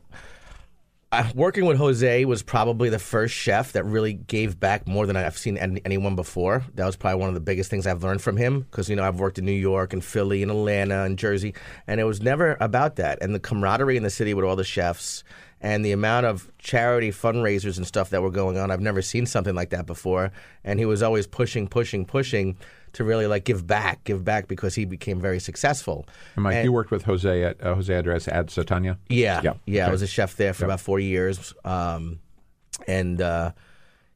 Working 1.33 1.65
with 1.65 1.77
Jose 1.79 2.23
was 2.25 2.43
probably 2.43 2.89
the 2.89 2.99
first 2.99 3.33
chef 3.33 3.71
that 3.71 3.83
really 3.83 4.13
gave 4.13 4.59
back 4.59 4.87
more 4.87 5.07
than 5.07 5.17
I've 5.17 5.39
seen 5.39 5.57
any, 5.57 5.81
anyone 5.83 6.15
before. 6.15 6.63
That 6.75 6.85
was 6.85 6.95
probably 6.95 7.19
one 7.19 7.29
of 7.29 7.33
the 7.33 7.41
biggest 7.41 7.71
things 7.71 7.87
I've 7.87 8.03
learned 8.03 8.21
from 8.21 8.37
him 8.37 8.61
because 8.61 8.91
you 8.91 8.95
know 8.95 9.03
I've 9.03 9.19
worked 9.19 9.39
in 9.39 9.45
New 9.45 9.51
York 9.51 9.91
and 9.91 10.05
Philly 10.05 10.43
and 10.43 10.51
Atlanta 10.51 11.05
and 11.05 11.17
Jersey, 11.17 11.55
and 11.87 11.99
it 11.99 12.03
was 12.03 12.21
never 12.21 12.57
about 12.59 12.97
that. 12.97 13.17
And 13.23 13.33
the 13.33 13.39
camaraderie 13.39 13.97
in 13.97 14.03
the 14.03 14.11
city 14.11 14.35
with 14.35 14.45
all 14.45 14.55
the 14.55 14.63
chefs 14.63 15.23
and 15.61 15.83
the 15.83 15.93
amount 15.93 16.27
of 16.27 16.51
charity 16.59 17.09
fundraisers 17.09 17.77
and 17.77 17.87
stuff 17.87 18.11
that 18.11 18.21
were 18.21 18.29
going 18.29 18.59
on, 18.59 18.69
I've 18.69 18.79
never 18.79 19.01
seen 19.01 19.25
something 19.25 19.55
like 19.55 19.71
that 19.71 19.87
before. 19.87 20.31
And 20.63 20.77
he 20.77 20.85
was 20.85 21.01
always 21.01 21.25
pushing, 21.25 21.67
pushing, 21.67 22.05
pushing 22.05 22.55
to 22.93 23.03
really 23.03 23.27
like 23.27 23.43
give 23.45 23.65
back, 23.67 24.03
give 24.03 24.23
back 24.23 24.47
because 24.47 24.75
he 24.75 24.85
became 24.85 25.19
very 25.19 25.39
successful. 25.39 26.05
And 26.35 26.43
Mike, 26.43 26.55
And- 26.55 26.65
you 26.65 26.71
worked 26.71 26.91
with 26.91 27.03
Jose 27.03 27.43
at 27.43 27.63
uh, 27.63 27.75
Jose 27.75 27.95
Andres 27.95 28.27
at 28.27 28.47
Zaytinya? 28.47 28.97
Yeah, 29.09 29.41
Yeah, 29.43 29.53
yeah. 29.65 29.87
I 29.87 29.91
was 29.91 30.01
a 30.01 30.07
chef 30.07 30.35
there 30.35 30.53
for 30.53 30.65
about 30.65 30.79
four 30.79 30.99
years, 30.99 31.53
um, 31.65 32.19
and 32.87 33.21
uh, 33.21 33.51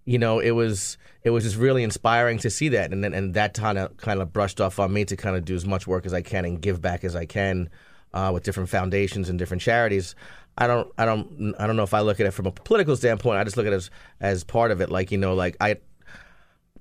you 0.05 0.17
know, 0.19 0.39
it 0.39 0.51
was 0.51 0.97
it 1.23 1.29
was 1.29 1.43
just 1.43 1.55
really 1.55 1.83
inspiring 1.83 2.38
to 2.39 2.49
see 2.49 2.69
that, 2.69 2.91
and 2.91 3.03
then 3.03 3.13
and 3.13 3.33
that 3.36 3.53
kind 3.53 3.77
of 3.77 3.95
kind 3.97 4.21
of 4.21 4.33
brushed 4.33 4.59
off 4.59 4.79
on 4.79 4.91
me 4.91 5.05
to 5.05 5.15
kind 5.15 5.36
of 5.36 5.45
do 5.45 5.55
as 5.55 5.65
much 5.65 5.88
work 5.88 6.05
as 6.05 6.13
I 6.13 6.21
can 6.21 6.45
and 6.45 6.62
give 6.62 6.81
back 6.81 7.03
as 7.03 7.15
I 7.15 7.25
can 7.25 7.69
uh, 8.13 8.31
with 8.33 8.43
different 8.43 8.69
foundations 8.69 9.29
and 9.29 9.39
different 9.39 9.62
charities. 9.62 10.15
I 10.55 10.67
don't, 10.67 10.91
I 10.99 11.05
don't, 11.05 11.55
I 11.57 11.65
don't 11.65 11.75
know 11.77 11.83
if 11.83 11.95
I 11.95 12.01
look 12.01 12.19
at 12.19 12.27
it 12.27 12.31
from 12.31 12.45
a 12.45 12.51
political 12.51 12.95
standpoint. 12.95 13.39
I 13.39 13.43
just 13.43 13.57
look 13.57 13.65
at 13.65 13.73
it 13.73 13.77
as 13.77 13.89
as 14.19 14.43
part 14.43 14.69
of 14.71 14.81
it. 14.81 14.89
Like 14.91 15.12
you 15.12 15.17
know, 15.17 15.33
like 15.33 15.57
I 15.59 15.77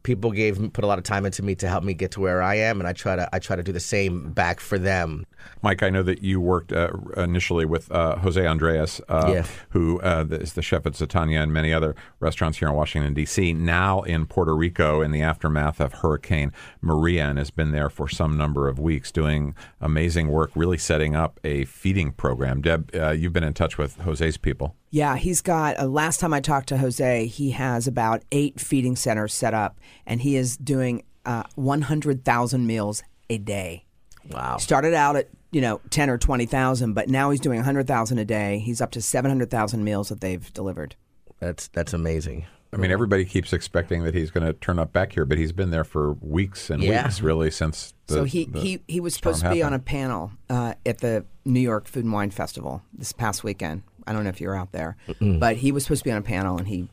people 0.03 0.31
gave 0.31 0.73
put 0.73 0.85
a 0.85 0.87
lot 0.87 0.99
of 0.99 1.05
time 1.05 1.25
into 1.27 1.43
me 1.43 1.55
to 1.57 1.69
help 1.69 1.85
me 1.85 1.95
get 1.95 2.11
to 2.13 2.21
where 2.21 2.43
I 2.43 2.57
am, 2.57 2.81
and 2.81 2.89
I 2.89 2.93
try 2.93 3.17
to 3.17 3.29
I 3.33 3.39
try 3.39 3.57
to 3.57 3.63
do 3.63 3.73
the 3.73 3.81
same 3.81 4.33
back 4.33 4.61
for 4.61 4.79
them. 4.79 5.25
Mike, 5.63 5.83
I 5.83 5.91
know 5.91 6.03
that 6.05 6.23
you 6.23 6.41
worked 6.41 6.73
uh, 6.73 6.91
initially 7.17 7.65
with 7.65 7.91
uh, 7.91 8.17
Jose 8.19 8.45
Andres, 8.47 9.01
uh, 9.09 9.31
Yeah. 9.35 9.47
who 9.71 10.01
uh, 10.01 10.25
is 10.31 10.53
the 10.53 10.63
chef 10.63 10.87
at 10.87 10.93
Zaytinya 10.95 11.43
and 11.43 11.53
many 11.53 11.73
other 11.73 11.95
restaurants 12.21 12.59
here 12.59 12.69
in 12.69 12.75
Washington, 12.75 13.13
D.C., 13.15 13.53
now 13.53 14.03
in 14.03 14.27
Puerto 14.27 14.55
Rico 14.55 15.01
in 15.03 15.11
the 15.11 15.23
aftermath 15.23 15.81
of 15.81 15.95
Hurricane 15.95 16.53
Maria 16.81 17.27
and 17.29 17.39
has 17.39 17.51
been 17.51 17.73
there 17.73 17.91
for 17.91 18.09
some 18.09 18.37
number 18.37 18.69
of 18.69 18.79
weeks 18.79 19.11
doing 19.11 19.55
amazing 19.81 20.29
work, 20.29 20.51
really 20.55 20.79
setting 20.79 21.17
up 21.17 21.41
a 21.45 21.65
feeding 21.65 22.13
program. 22.13 22.61
Deb, 22.63 22.91
uh, 22.95 23.11
you've 23.11 23.33
been 23.33 23.45
in 23.45 23.55
touch 23.55 23.79
with 23.79 23.97
Jose's 23.99 24.37
people. 24.37 24.77
Yeah, 24.95 25.17
he's 25.17 25.41
got. 25.41 25.81
Uh, 25.81 25.87
last 25.87 26.21
time 26.21 26.35
I 26.35 26.41
talked 26.41 26.69
to 26.69 26.77
Jose, 26.77 27.27
he 27.27 27.53
has 27.53 27.89
about 27.89 28.23
eight 28.31 28.61
feeding 28.61 28.95
centers 28.95 29.33
set 29.33 29.55
up, 29.55 29.81
and 30.07 30.21
he 30.21 30.37
is 30.37 30.57
doing 30.59 31.03
uh, 31.25 31.45
100,000 31.55 32.67
meals 32.67 33.03
a 33.31 33.39
day. 33.39 33.87
Wow. 34.31 34.59
Started 34.59 34.93
out 34.95 35.17
at 35.17 35.29
you 35.51 35.63
know 35.63 35.81
10 35.91 36.11
or 36.11 36.19
20,000, 36.19 36.93
but 36.93 37.09
now 37.09 37.31
he's 37.31 37.41
doing 37.41 37.57
100,000 37.59 38.19
a 38.19 38.25
day. 38.27 38.59
He's 38.59 38.81
up 38.83 38.91
to 38.93 39.01
700,000 39.03 39.83
meals 39.83 40.11
that 40.11 40.21
they've 40.21 40.53
delivered. 40.53 40.95
That's 41.41 41.69
that's 41.69 41.95
amazing. 41.95 42.45
I 42.75 42.79
mean, 42.79 42.91
everybody 42.91 43.27
keeps 43.27 43.53
expecting 43.53 44.05
that 44.05 44.15
he's 44.15 44.31
going 44.31 44.47
to 44.47 44.55
turn 44.55 44.79
up 44.79 44.95
back 44.95 45.13
here, 45.13 45.27
but 45.27 45.37
he's 45.37 45.53
been 45.53 45.71
there 45.71 45.85
for 45.85 46.15
weeks 46.23 46.71
and 46.71 46.83
Yeah. 46.83 47.05
weeks, 47.05 47.21
really, 47.21 47.51
since 47.51 47.93
the. 48.07 48.15
so 48.15 48.25
he, 48.25 48.47
the 48.47 48.61
he, 48.61 48.81
he 48.89 49.01
was 49.01 49.15
supposed 49.15 49.43
to 49.43 49.51
be 49.51 49.63
on 49.63 49.75
a 49.75 49.79
panel 49.79 50.33
uh, 50.49 50.73
at 50.87 50.99
the 50.99 51.27
New 51.45 51.61
York 51.61 51.87
Food 51.87 52.05
and 52.05 52.13
Wine 52.15 52.31
Festival 52.31 52.83
this 52.95 53.13
past 53.13 53.45
weekend. 53.45 53.83
I 54.07 54.13
don't 54.13 54.25
know 54.25 54.31
if 54.31 54.41
you're 54.41 54.57
out 54.57 54.73
there, 54.73 54.97
but 55.41 55.57
he 55.57 55.73
was 55.73 55.85
supposed 55.85 56.01
to 56.01 56.09
be 56.09 56.13
on 56.13 56.19
a 56.19 56.23
panel 56.23 56.59
and 56.59 56.69
he 56.69 56.89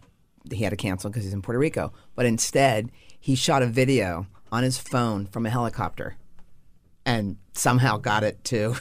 he 0.52 0.64
had 0.64 0.70
to 0.72 0.76
cancel 0.78 1.10
because 1.10 1.24
he's 1.24 1.34
in 1.34 1.42
Puerto 1.42 1.60
Rico. 1.60 1.92
But 2.16 2.26
instead, 2.26 2.92
he 3.20 3.36
shot 3.36 3.62
a 3.62 3.68
video 3.68 4.28
on 4.52 4.64
his 4.64 4.78
phone 4.78 5.26
from 5.28 5.46
a 5.46 5.50
helicopter 5.50 6.16
and 7.06 7.38
somehow 7.54 7.98
got 7.98 8.24
it 8.24 8.44
to 8.46 8.76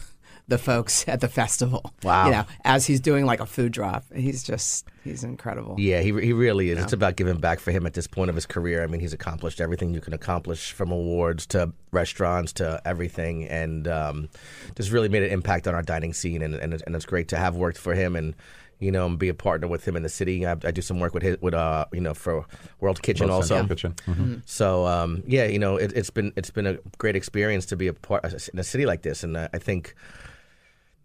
the 0.48 0.58
folks 0.58 1.06
at 1.08 1.20
the 1.20 1.28
festival. 1.28 1.92
Wow. 2.02 2.26
You 2.26 2.32
know, 2.32 2.44
as 2.64 2.86
he's 2.86 3.00
doing 3.00 3.24
like 3.24 3.40
a 3.40 3.46
food 3.46 3.72
drop. 3.72 4.04
He's 4.14 4.42
just 4.42 4.86
he's 5.04 5.22
incredible. 5.22 5.76
Yeah, 5.78 6.00
he 6.00 6.08
he 6.20 6.32
really 6.32 6.70
is. 6.70 6.82
It's 6.82 6.92
about 6.92 7.16
giving 7.16 7.36
back 7.38 7.60
for 7.60 7.70
him 7.70 7.86
at 7.86 7.94
this 7.94 8.06
point 8.06 8.30
of 8.30 8.34
his 8.34 8.46
career. 8.46 8.82
I 8.82 8.86
mean, 8.86 9.00
he's 9.00 9.12
accomplished 9.12 9.60
everything 9.60 9.94
you 9.94 10.00
can 10.00 10.14
accomplish 10.14 10.72
from 10.72 10.90
awards 10.90 11.46
to 11.48 11.72
restaurants 11.92 12.52
to 12.54 12.80
everything, 12.84 13.44
and 13.46 13.86
um, 13.86 14.28
just 14.74 14.90
really 14.90 15.08
made 15.08 15.22
an 15.22 15.30
impact 15.30 15.68
on 15.68 15.74
our 15.74 15.82
dining 15.82 16.12
scene. 16.12 16.42
And, 16.42 16.54
and 16.54 16.82
and 16.86 16.96
it's 16.96 17.06
great 17.06 17.28
to 17.28 17.36
have 17.36 17.54
worked 17.54 17.78
for 17.78 17.94
him 17.94 18.16
and. 18.16 18.34
You 18.80 18.92
know, 18.92 19.06
and 19.06 19.18
be 19.18 19.28
a 19.28 19.34
partner 19.34 19.66
with 19.66 19.84
him 19.88 19.96
in 19.96 20.04
the 20.04 20.08
city. 20.08 20.46
I, 20.46 20.52
I 20.52 20.70
do 20.70 20.82
some 20.82 21.00
work 21.00 21.12
with 21.12 21.24
his, 21.24 21.36
with 21.40 21.52
uh, 21.52 21.86
you 21.92 22.00
know, 22.00 22.14
for 22.14 22.46
World 22.78 23.02
Kitchen 23.02 23.26
World 23.26 23.42
also. 23.42 23.56
Central 23.56 23.74
Kitchen. 23.74 23.94
Mhm. 24.06 24.42
So 24.46 24.86
um, 24.86 25.24
yeah, 25.26 25.46
you 25.46 25.58
know, 25.58 25.78
it, 25.78 25.92
it's 25.96 26.10
been 26.10 26.32
it's 26.36 26.50
been 26.52 26.64
a 26.64 26.78
great 26.96 27.16
experience 27.16 27.66
to 27.66 27.76
be 27.76 27.88
a 27.88 27.92
part 27.92 28.22
in 28.52 28.56
a 28.56 28.62
city 28.62 28.86
like 28.86 29.02
this, 29.02 29.24
and 29.24 29.36
uh, 29.36 29.48
I 29.52 29.58
think 29.58 29.96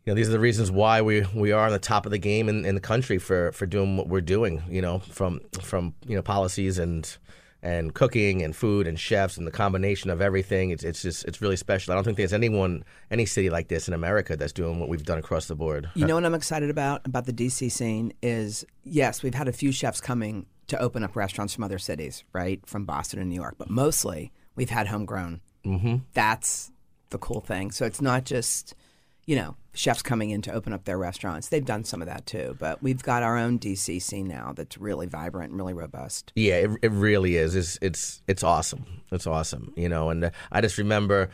you 0.06 0.12
know 0.12 0.16
these 0.16 0.28
are 0.28 0.34
the 0.34 0.40
reasons 0.40 0.70
why 0.70 1.02
we 1.02 1.26
we 1.34 1.52
are 1.52 1.66
on 1.66 1.72
the 1.72 1.80
top 1.80 2.06
of 2.06 2.12
the 2.12 2.18
game 2.18 2.50
in, 2.50 2.66
in 2.66 2.76
the 2.76 2.82
country 2.82 3.18
for 3.18 3.52
for 3.54 3.66
doing 3.66 3.96
what 3.98 4.08
we're 4.08 4.22
doing. 4.22 4.62
You 4.70 4.82
know, 4.82 5.00
from 5.00 5.42
from 5.62 5.96
you 6.06 6.16
know 6.16 6.22
policies 6.22 6.78
and 6.78 7.18
and 7.62 7.94
cooking 7.94 8.42
and 8.44 8.54
food 8.54 8.86
and 8.86 9.00
chefs 9.00 9.38
and 9.38 9.48
the 9.48 9.52
combination 9.52 10.10
of 10.10 10.22
everything. 10.22 10.72
It's 10.72 10.84
it's 10.84 11.02
just 11.02 11.24
it's 11.26 11.42
really 11.42 11.56
special. 11.56 11.94
I 11.94 11.96
don't 11.96 12.04
think 12.04 12.18
there's 12.18 12.34
anyone 12.34 12.84
any 13.10 13.26
city 13.26 13.50
like 13.50 13.70
this 13.70 13.88
in 13.88 13.94
America 13.94 14.36
that's 14.36 14.52
doing 14.52 14.80
what 14.80 14.90
we've 14.90 15.04
done 15.04 15.18
across 15.18 15.48
the 15.48 15.56
board. 15.56 15.90
You 15.96 16.06
know 16.06 16.16
what 16.16 16.26
I'm 16.26 16.36
excited 16.36 16.70
about 16.70 17.06
about 17.06 17.26
the 17.26 17.34
DC 17.34 17.72
scene 17.72 18.14
is 18.22 18.66
yes, 18.84 19.24
we've 19.24 19.34
had 19.34 19.48
a 19.48 19.54
few 19.54 19.72
chefs 19.72 20.02
coming 20.02 20.46
to 20.68 20.80
open 20.80 21.04
up 21.04 21.16
restaurants 21.16 21.54
from 21.54 21.64
other 21.64 21.80
cities, 21.80 22.26
right, 22.34 22.62
from 22.66 22.86
Boston 22.86 23.20
and 23.20 23.30
New 23.30 23.36
York, 23.36 23.56
but 23.58 23.70
mostly 23.70 24.34
we've 24.56 24.70
had 24.70 24.88
homegrown. 24.88 25.40
Mm-hmm. 25.66 25.98
That's 26.14 26.72
the 27.10 27.18
cool 27.18 27.42
thing. 27.42 27.72
So 27.72 27.86
it's 27.86 28.02
not 28.02 28.26
just 28.26 28.76
you 29.26 29.36
know 29.36 29.56
chefs 29.74 30.02
coming 30.02 30.30
in 30.30 30.42
to 30.44 30.54
open 30.54 30.74
up 30.74 30.86
their 30.86 30.98
restaurants. 30.98 31.50
They've 31.50 31.66
done 31.66 31.84
some 31.84 32.02
of 32.02 32.08
that 32.08 32.26
too, 32.26 32.56
but 32.60 32.82
we've 32.84 33.02
got 33.02 33.24
our 33.24 33.38
own 33.38 33.60
DC 33.60 34.02
scene 34.02 34.28
now 34.28 34.54
that's 34.56 34.78
really 34.78 35.08
vibrant 35.08 35.52
and 35.52 35.60
really 35.60 35.74
robust. 35.74 36.32
Yeah, 36.36 36.56
it, 36.56 36.72
it 36.82 36.92
really 36.92 37.38
is. 37.38 37.56
It's 37.56 37.78
it's 37.82 38.22
it's 38.28 38.44
awesome. 38.44 38.86
It's 39.12 39.28
awesome, 39.28 39.74
you 39.76 39.90
know. 39.90 40.10
And 40.10 40.26
uh, 40.26 40.30
I 40.52 40.62
just 40.62 40.78
remember 40.78 41.30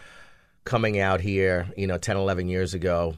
coming 0.63 0.99
out 0.99 1.21
here, 1.21 1.67
you 1.75 1.87
know, 1.87 1.97
10, 1.97 2.17
11 2.17 2.47
years 2.47 2.73
ago, 2.73 3.15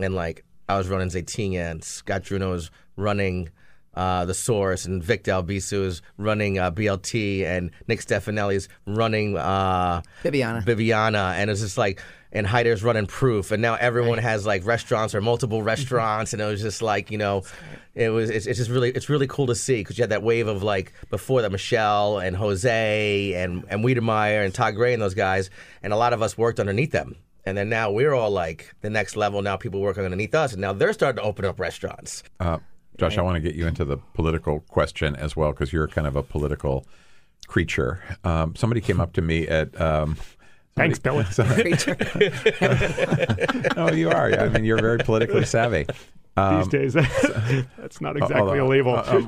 and 0.00 0.14
like 0.14 0.44
I 0.68 0.76
was 0.76 0.88
running 0.88 1.08
Zaytinya, 1.08 1.70
and 1.70 1.84
Scott 1.84 2.22
Drewno 2.22 2.50
was 2.50 2.70
running 2.96 3.50
uh, 3.94 4.24
the 4.24 4.34
Source, 4.34 4.84
and 4.84 5.02
Vic 5.02 5.24
Dalbisu 5.24 5.84
is 5.86 6.02
running 6.18 6.58
uh, 6.58 6.70
BLT, 6.70 7.44
and 7.44 7.70
Nick 7.88 8.00
Stefanelli 8.00 8.54
is 8.54 8.68
running 8.86 9.36
uh, 9.36 10.02
Bibiana. 10.22 10.64
Viviana, 10.64 11.34
and 11.36 11.50
it's 11.50 11.60
just 11.60 11.78
like, 11.78 12.02
and 12.32 12.46
Haidar's 12.46 12.82
running 12.82 13.06
Proof, 13.06 13.52
and 13.52 13.62
now 13.62 13.74
everyone 13.74 14.18
has 14.18 14.44
like 14.44 14.66
restaurants 14.66 15.14
or 15.14 15.20
multiple 15.20 15.62
restaurants, 15.74 16.32
and 16.32 16.42
it 16.42 16.46
was 16.46 16.60
just 16.60 16.82
like, 16.82 17.10
you 17.10 17.18
know, 17.18 17.42
it 17.94 18.08
was 18.08 18.30
it's, 18.30 18.46
it's 18.46 18.58
just 18.58 18.70
really 18.70 18.90
it's 18.90 19.08
really 19.08 19.28
cool 19.28 19.46
to 19.46 19.54
see 19.54 19.76
because 19.76 19.96
you 19.96 20.02
had 20.02 20.10
that 20.10 20.22
wave 20.22 20.48
of 20.48 20.62
like 20.62 20.92
before 21.10 21.42
that 21.42 21.52
Michel 21.52 22.18
and 22.18 22.36
Jose 22.36 23.32
and 23.34 23.64
and 23.68 23.84
Wiedmaier 23.84 24.44
and 24.44 24.52
Todd 24.52 24.74
Gray 24.74 24.92
and 24.92 25.02
those 25.02 25.14
guys, 25.14 25.50
and 25.82 25.92
a 25.92 25.96
lot 25.96 26.12
of 26.12 26.22
us 26.22 26.36
worked 26.36 26.58
underneath 26.58 26.90
them. 26.90 27.16
And 27.46 27.58
then 27.58 27.68
now 27.68 27.90
we're 27.90 28.14
all 28.14 28.30
like 28.30 28.74
the 28.80 28.88
next 28.88 29.16
level. 29.16 29.42
Now 29.42 29.56
people 29.56 29.80
working 29.80 30.04
underneath 30.04 30.34
us, 30.34 30.52
and 30.52 30.60
now 30.60 30.72
they're 30.72 30.92
starting 30.92 31.22
to 31.22 31.28
open 31.28 31.44
up 31.44 31.60
restaurants. 31.60 32.22
Uh, 32.40 32.58
Josh, 32.98 33.18
I 33.18 33.22
want 33.22 33.36
to 33.36 33.40
get 33.40 33.54
you 33.54 33.66
into 33.66 33.84
the 33.84 33.96
political 34.14 34.60
question 34.60 35.16
as 35.16 35.36
well 35.36 35.50
because 35.50 35.72
you're 35.72 35.88
kind 35.88 36.06
of 36.06 36.16
a 36.16 36.22
political 36.22 36.86
creature. 37.46 38.00
Um, 38.24 38.54
somebody 38.54 38.80
came 38.80 39.00
up 39.00 39.12
to 39.14 39.22
me 39.22 39.48
at. 39.48 39.78
Um, 39.80 40.16
Thanks, 40.76 40.98
Billy. 40.98 41.22
Creature. 41.32 41.96
oh, 43.76 43.92
you 43.92 44.10
are. 44.10 44.32
I 44.32 44.48
mean, 44.48 44.64
you're 44.64 44.80
very 44.80 44.98
politically 44.98 45.44
savvy. 45.44 45.86
These 46.36 46.66
days, 46.68 46.94
that's 47.78 48.00
not 48.00 48.16
exactly 48.16 48.58
Although, 48.58 48.72
illegal. 48.72 48.96
uh, 48.96 49.04
um, 49.06 49.26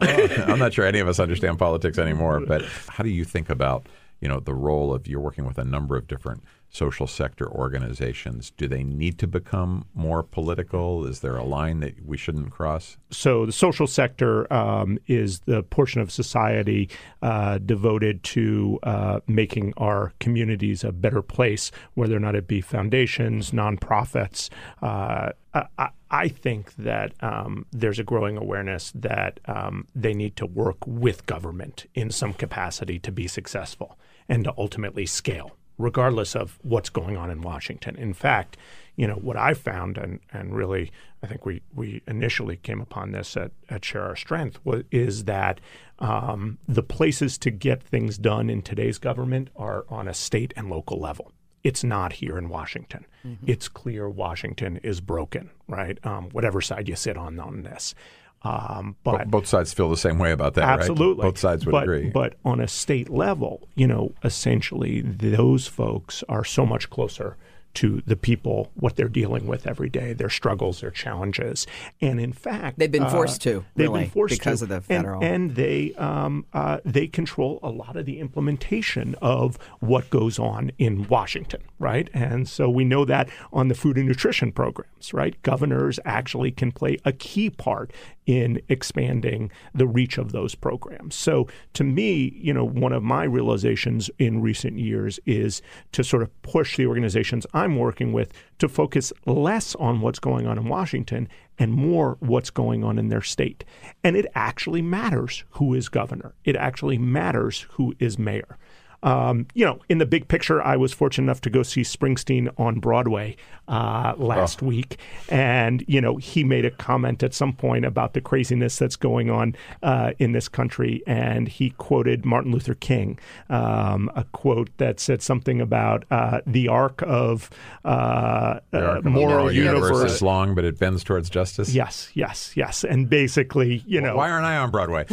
I'm 0.51 0.59
not 0.59 0.73
sure 0.73 0.85
any 0.85 0.99
of 0.99 1.07
us 1.07 1.21
understand 1.21 1.57
politics 1.57 1.99
anymore, 1.99 2.41
but 2.41 2.65
how 2.89 3.05
do 3.05 3.11
you 3.11 3.23
think 3.25 3.49
about 3.49 3.87
you 4.21 4.29
know 4.29 4.41
the 4.41 4.55
role 4.55 4.93
of 4.93 5.07
you're 5.07 5.21
working 5.21 5.45
with 5.45 5.59
a 5.59 5.65
number 5.65 5.97
of 5.97 6.09
different 6.09 6.43
social 6.71 7.07
sector 7.07 7.49
organizations? 7.49 8.53
Do 8.57 8.69
they 8.69 8.83
need 8.83 9.19
to 9.19 9.27
become 9.27 9.87
more 9.95 10.23
political? 10.23 11.07
Is 11.07 11.21
there 11.21 11.37
a 11.37 11.45
line 11.45 11.81
that 11.81 12.05
we 12.05 12.17
shouldn't 12.17 12.51
cross? 12.51 12.97
so 13.11 13.47
the 13.47 13.53
social 13.53 13.87
sector 13.87 14.53
um, 14.53 14.99
is 15.07 15.41
the 15.41 15.63
portion 15.63 16.01
of 16.01 16.11
society 16.11 16.89
uh, 17.23 17.59
devoted 17.59 18.23
to 18.23 18.79
uh, 18.83 19.21
making 19.27 19.73
our 19.77 20.13
communities 20.21 20.85
a 20.85 20.93
better 20.93 21.23
place, 21.23 21.71
whether 21.95 22.17
or 22.17 22.21
not 22.21 22.35
it 22.35 22.47
be 22.47 22.61
foundations, 22.61 23.53
nonprofits. 23.53 24.51
Uh, 24.83 25.31
I, 25.79 25.89
I 26.11 26.29
think 26.29 26.75
that 26.77 27.13
um, 27.21 27.67
there's 27.73 27.99
a 27.99 28.05
growing 28.05 28.37
awareness 28.37 28.93
that 28.95 29.41
um, 29.47 29.87
they 29.95 30.15
need 30.15 30.37
to 30.37 30.47
work 30.47 30.87
with 30.87 31.27
government 31.27 31.87
in 31.95 32.11
some 32.11 32.35
capacity 32.35 32.99
to 33.01 33.11
be 33.11 33.27
successful 33.27 33.99
and 34.29 34.45
to 34.45 34.55
ultimately 34.59 35.07
scale 35.07 35.57
regardless 35.79 36.35
of 36.35 36.59
what's 36.63 36.89
going 36.89 37.17
on 37.17 37.31
in 37.31 37.43
Washington. 37.43 37.97
In 37.97 38.15
fact, 38.15 38.57
you 38.97 39.07
know, 39.07 39.17
what 39.17 39.37
I 39.37 39.53
found, 39.55 39.99
and, 39.99 40.21
and 40.33 40.57
really, 40.57 40.91
I 41.23 41.27
think 41.27 41.45
we, 41.45 41.63
we 41.75 42.03
initially 42.07 42.57
came 42.57 42.81
upon 42.81 43.13
this 43.13 43.37
at, 43.37 43.51
at 43.69 43.85
Share 43.85 44.05
Our 44.05 44.17
Strength, 44.17 44.59
was, 44.65 44.85
is 44.91 45.25
that 45.25 45.61
um, 45.99 46.59
the 46.67 46.83
places 46.83 47.37
to 47.39 47.51
get 47.51 47.83
things 47.83 48.17
done 48.17 48.49
in 48.49 48.63
today's 48.63 48.99
government 48.99 49.51
are 49.55 49.85
on 49.91 50.09
a 50.09 50.15
state 50.15 50.55
and 50.57 50.71
local 50.71 50.99
level. 50.99 51.33
It's 51.63 51.83
not 51.85 52.15
here 52.15 52.39
in 52.39 52.49
Washington. 52.49 53.07
It's 53.45 53.69
clear 53.69 54.09
Washington 54.09 54.79
is 54.79 55.01
broken, 55.01 55.51
right? 55.67 55.99
Um, 56.07 56.31
whatever 56.31 56.61
side 56.61 56.89
you 56.89 56.97
sit 56.97 57.17
on 57.17 57.39
on 57.41 57.65
this. 57.65 57.95
Um, 58.43 58.97
but 59.03 59.25
Bo- 59.25 59.41
Both 59.41 59.47
sides 59.49 59.73
feel 59.75 59.89
the 59.91 59.97
same 59.97 60.19
way 60.19 60.31
about 60.33 60.55
that, 60.55 60.65
right? 60.65 60.79
Absolutely. 60.79 61.23
Both 61.23 61.39
sides 61.39 61.67
would 61.67 61.73
but, 61.73 61.83
agree. 61.85 62.11
But 62.11 62.35
on 62.45 62.61
a 62.61 62.69
state 62.69 63.09
level, 63.11 63.69
you 63.75 63.87
know, 63.89 64.13
essentially 64.23 65.01
those 65.01 65.67
folks 65.67 66.23
are 66.29 66.45
so 66.45 66.65
much 66.65 66.89
closer 66.91 67.37
to 67.75 68.03
the 68.07 68.17
people, 68.17 68.71
what 68.75 68.97
they're 68.97 69.07
dealing 69.07 69.47
with 69.47 69.67
every 69.67 69.91
day, 69.91 70.15
their 70.15 70.31
struggles, 70.31 70.81
their 70.81 70.91
challenges. 70.91 71.67
And 72.01 72.19
in 72.19 72.33
fact, 72.33 72.79
They've 72.79 72.91
been 72.91 73.03
uh, 73.03 73.11
forced 73.11 73.43
to, 73.43 73.67
They've 73.75 73.89
really, 73.89 74.05
been 74.05 74.11
forced 74.11 74.39
because 74.39 74.61
to. 74.61 74.65
of 74.65 74.69
the 74.71 74.77
And- 74.77 74.85
federal- 74.87 75.23
And, 75.23 75.55
they, 75.57 75.93
um, 75.99 76.47
uh, 76.55 76.79
they 76.87 77.07
control 77.07 77.59
a 77.63 77.69
lot 77.69 77.97
of 77.97 78.07
the 78.07 78.19
implementation 78.19 79.15
of 79.21 79.59
what 79.81 80.09
goes 80.09 80.39
on 80.39 80.73
in 80.79 81.07
Washington, 81.09 81.61
right? 81.79 82.09
And 82.15 82.49
so 82.49 82.69
we 82.69 82.85
know 82.85 83.05
that 83.05 83.29
on 83.53 83.69
the 83.69 83.75
food 83.75 83.97
and 83.99 84.09
nutrition 84.09 84.53
programs, 84.53 85.13
right? 85.13 85.41
Governors 85.43 86.01
actually 86.05 86.51
can 86.51 86.73
play 86.73 86.99
a 87.05 87.13
key 87.13 87.51
part 87.51 87.93
in 88.25 88.61
expanding 88.69 89.51
the 89.75 89.87
reach 89.87 90.19
of 90.19 90.33
those 90.33 90.55
programs. 90.55 91.15
So 91.15 91.47
to 91.75 91.85
me, 91.85 92.33
you 92.37 92.53
know, 92.53 92.65
one 92.65 92.93
of 92.93 93.03
my 93.03 93.25
realizations 93.25 94.11
in 94.19 94.43
recent 94.43 94.79
years 94.79 95.21
is 95.27 95.63
to 95.93 96.03
sort 96.03 96.23
of 96.23 96.43
push 96.43 96.77
the 96.77 96.87
organizations 96.87 97.47
I'm 97.55 97.77
working 97.77 98.13
with 98.13 98.33
to 98.59 98.69
focus 98.69 99.13
less 99.27 99.75
on 99.77 100.01
what's 100.01 100.19
going 100.19 100.47
on 100.47 100.59
in 100.59 100.69
Washington 100.69 101.29
and 101.59 101.73
more 101.73 102.17
what's 102.21 102.51
going 102.51 102.85
on 102.85 102.99
in 102.99 103.09
their 103.09 103.23
state. 103.23 103.65
And 104.03 104.17
it 104.17 104.27
actually 104.35 104.83
matters 104.83 105.45
who 105.51 105.75
is 105.75 105.89
governor. 105.89 106.35
It 106.45 106.57
actually 106.57 106.99
matters 106.99 107.67
who 107.73 107.95
is 107.99 108.19
mayor. 108.19 108.59
Um, 109.03 109.47
you 109.55 109.65
know, 109.65 109.81
in 109.89 109.99
the 109.99 110.07
big 110.07 110.29
picture, 110.29 110.63
I 110.63 110.77
was 110.77 110.93
fortunate 110.93 111.25
enough 111.25 111.41
to 111.43 111.51
go 111.51 111.63
see 111.63 111.83
Springsteen 111.83 112.53
on 112.59 112.81
Broadway 112.81 113.37
uh, 113.69 114.15
last 114.17 114.63
week, 114.63 114.99
and 115.29 115.85
you 115.87 116.01
know, 116.01 116.17
he 116.17 116.45
made 116.45 116.65
a 116.65 116.71
comment 116.71 117.23
at 117.23 117.35
some 117.35 117.53
point 117.53 117.85
about 117.85 118.15
the 118.15 118.21
craziness 118.21 118.79
that's 118.79 118.97
going 118.97 119.31
on 119.31 119.57
uh, 119.83 120.13
in 120.19 120.33
this 120.33 120.49
country, 120.49 121.03
and 121.07 121.49
he 121.49 121.71
quoted 121.71 122.25
Martin 122.25 122.53
Luther 122.53 122.75
King, 122.75 123.19
um, 123.51 124.11
a 124.15 124.25
quote 124.25 124.71
that 124.79 125.01
said 125.01 125.23
something 125.23 125.61
about 125.61 126.05
uh, 126.11 126.41
the 126.47 126.69
arc 126.69 127.03
of 127.03 127.51
uh, 127.85 128.61
The 128.71 128.79
uh, 128.79 128.95
arc 128.95 129.05
moral 129.05 129.29
moral 129.29 129.53
universe 129.53 129.91
universe. 129.91 130.13
is 130.13 130.23
long, 130.23 130.55
but 130.55 130.65
it 130.65 130.79
bends 130.79 131.03
towards 131.05 131.29
justice. 131.29 131.75
Yes, 131.75 132.11
yes, 132.15 132.57
yes, 132.57 132.85
and 132.85 133.09
basically, 133.11 133.83
you 133.87 134.01
know, 134.01 134.17
Why 134.17 134.31
aren't 134.31 134.47
I 134.47 134.57
on 134.59 134.71
Broadway? 134.71 135.07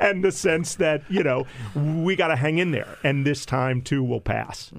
and 0.00 0.24
the 0.24 0.32
sense 0.32 0.74
that 0.76 1.02
you 1.08 1.22
know 1.22 1.46
we 1.74 2.16
got 2.16 2.28
to 2.28 2.36
hang 2.36 2.58
in 2.58 2.70
there, 2.70 2.96
and 3.02 3.26
this 3.26 3.44
time 3.46 3.82
too 3.82 4.02
will 4.02 4.20
pass. 4.20 4.70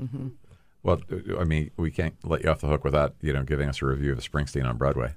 Well, 0.84 1.02
I 1.40 1.44
mean, 1.44 1.72
we 1.78 1.90
can't 1.92 2.16
let 2.24 2.44
you 2.44 2.50
off 2.50 2.62
the 2.62 2.68
hook 2.68 2.84
without 2.84 3.16
you 3.22 3.34
know 3.34 3.44
giving 3.44 3.68
us 3.70 3.82
a 3.82 3.86
review 3.88 4.12
of 4.12 4.20
Springsteen 4.20 4.66
on 4.68 4.78
Broadway. 4.78 5.14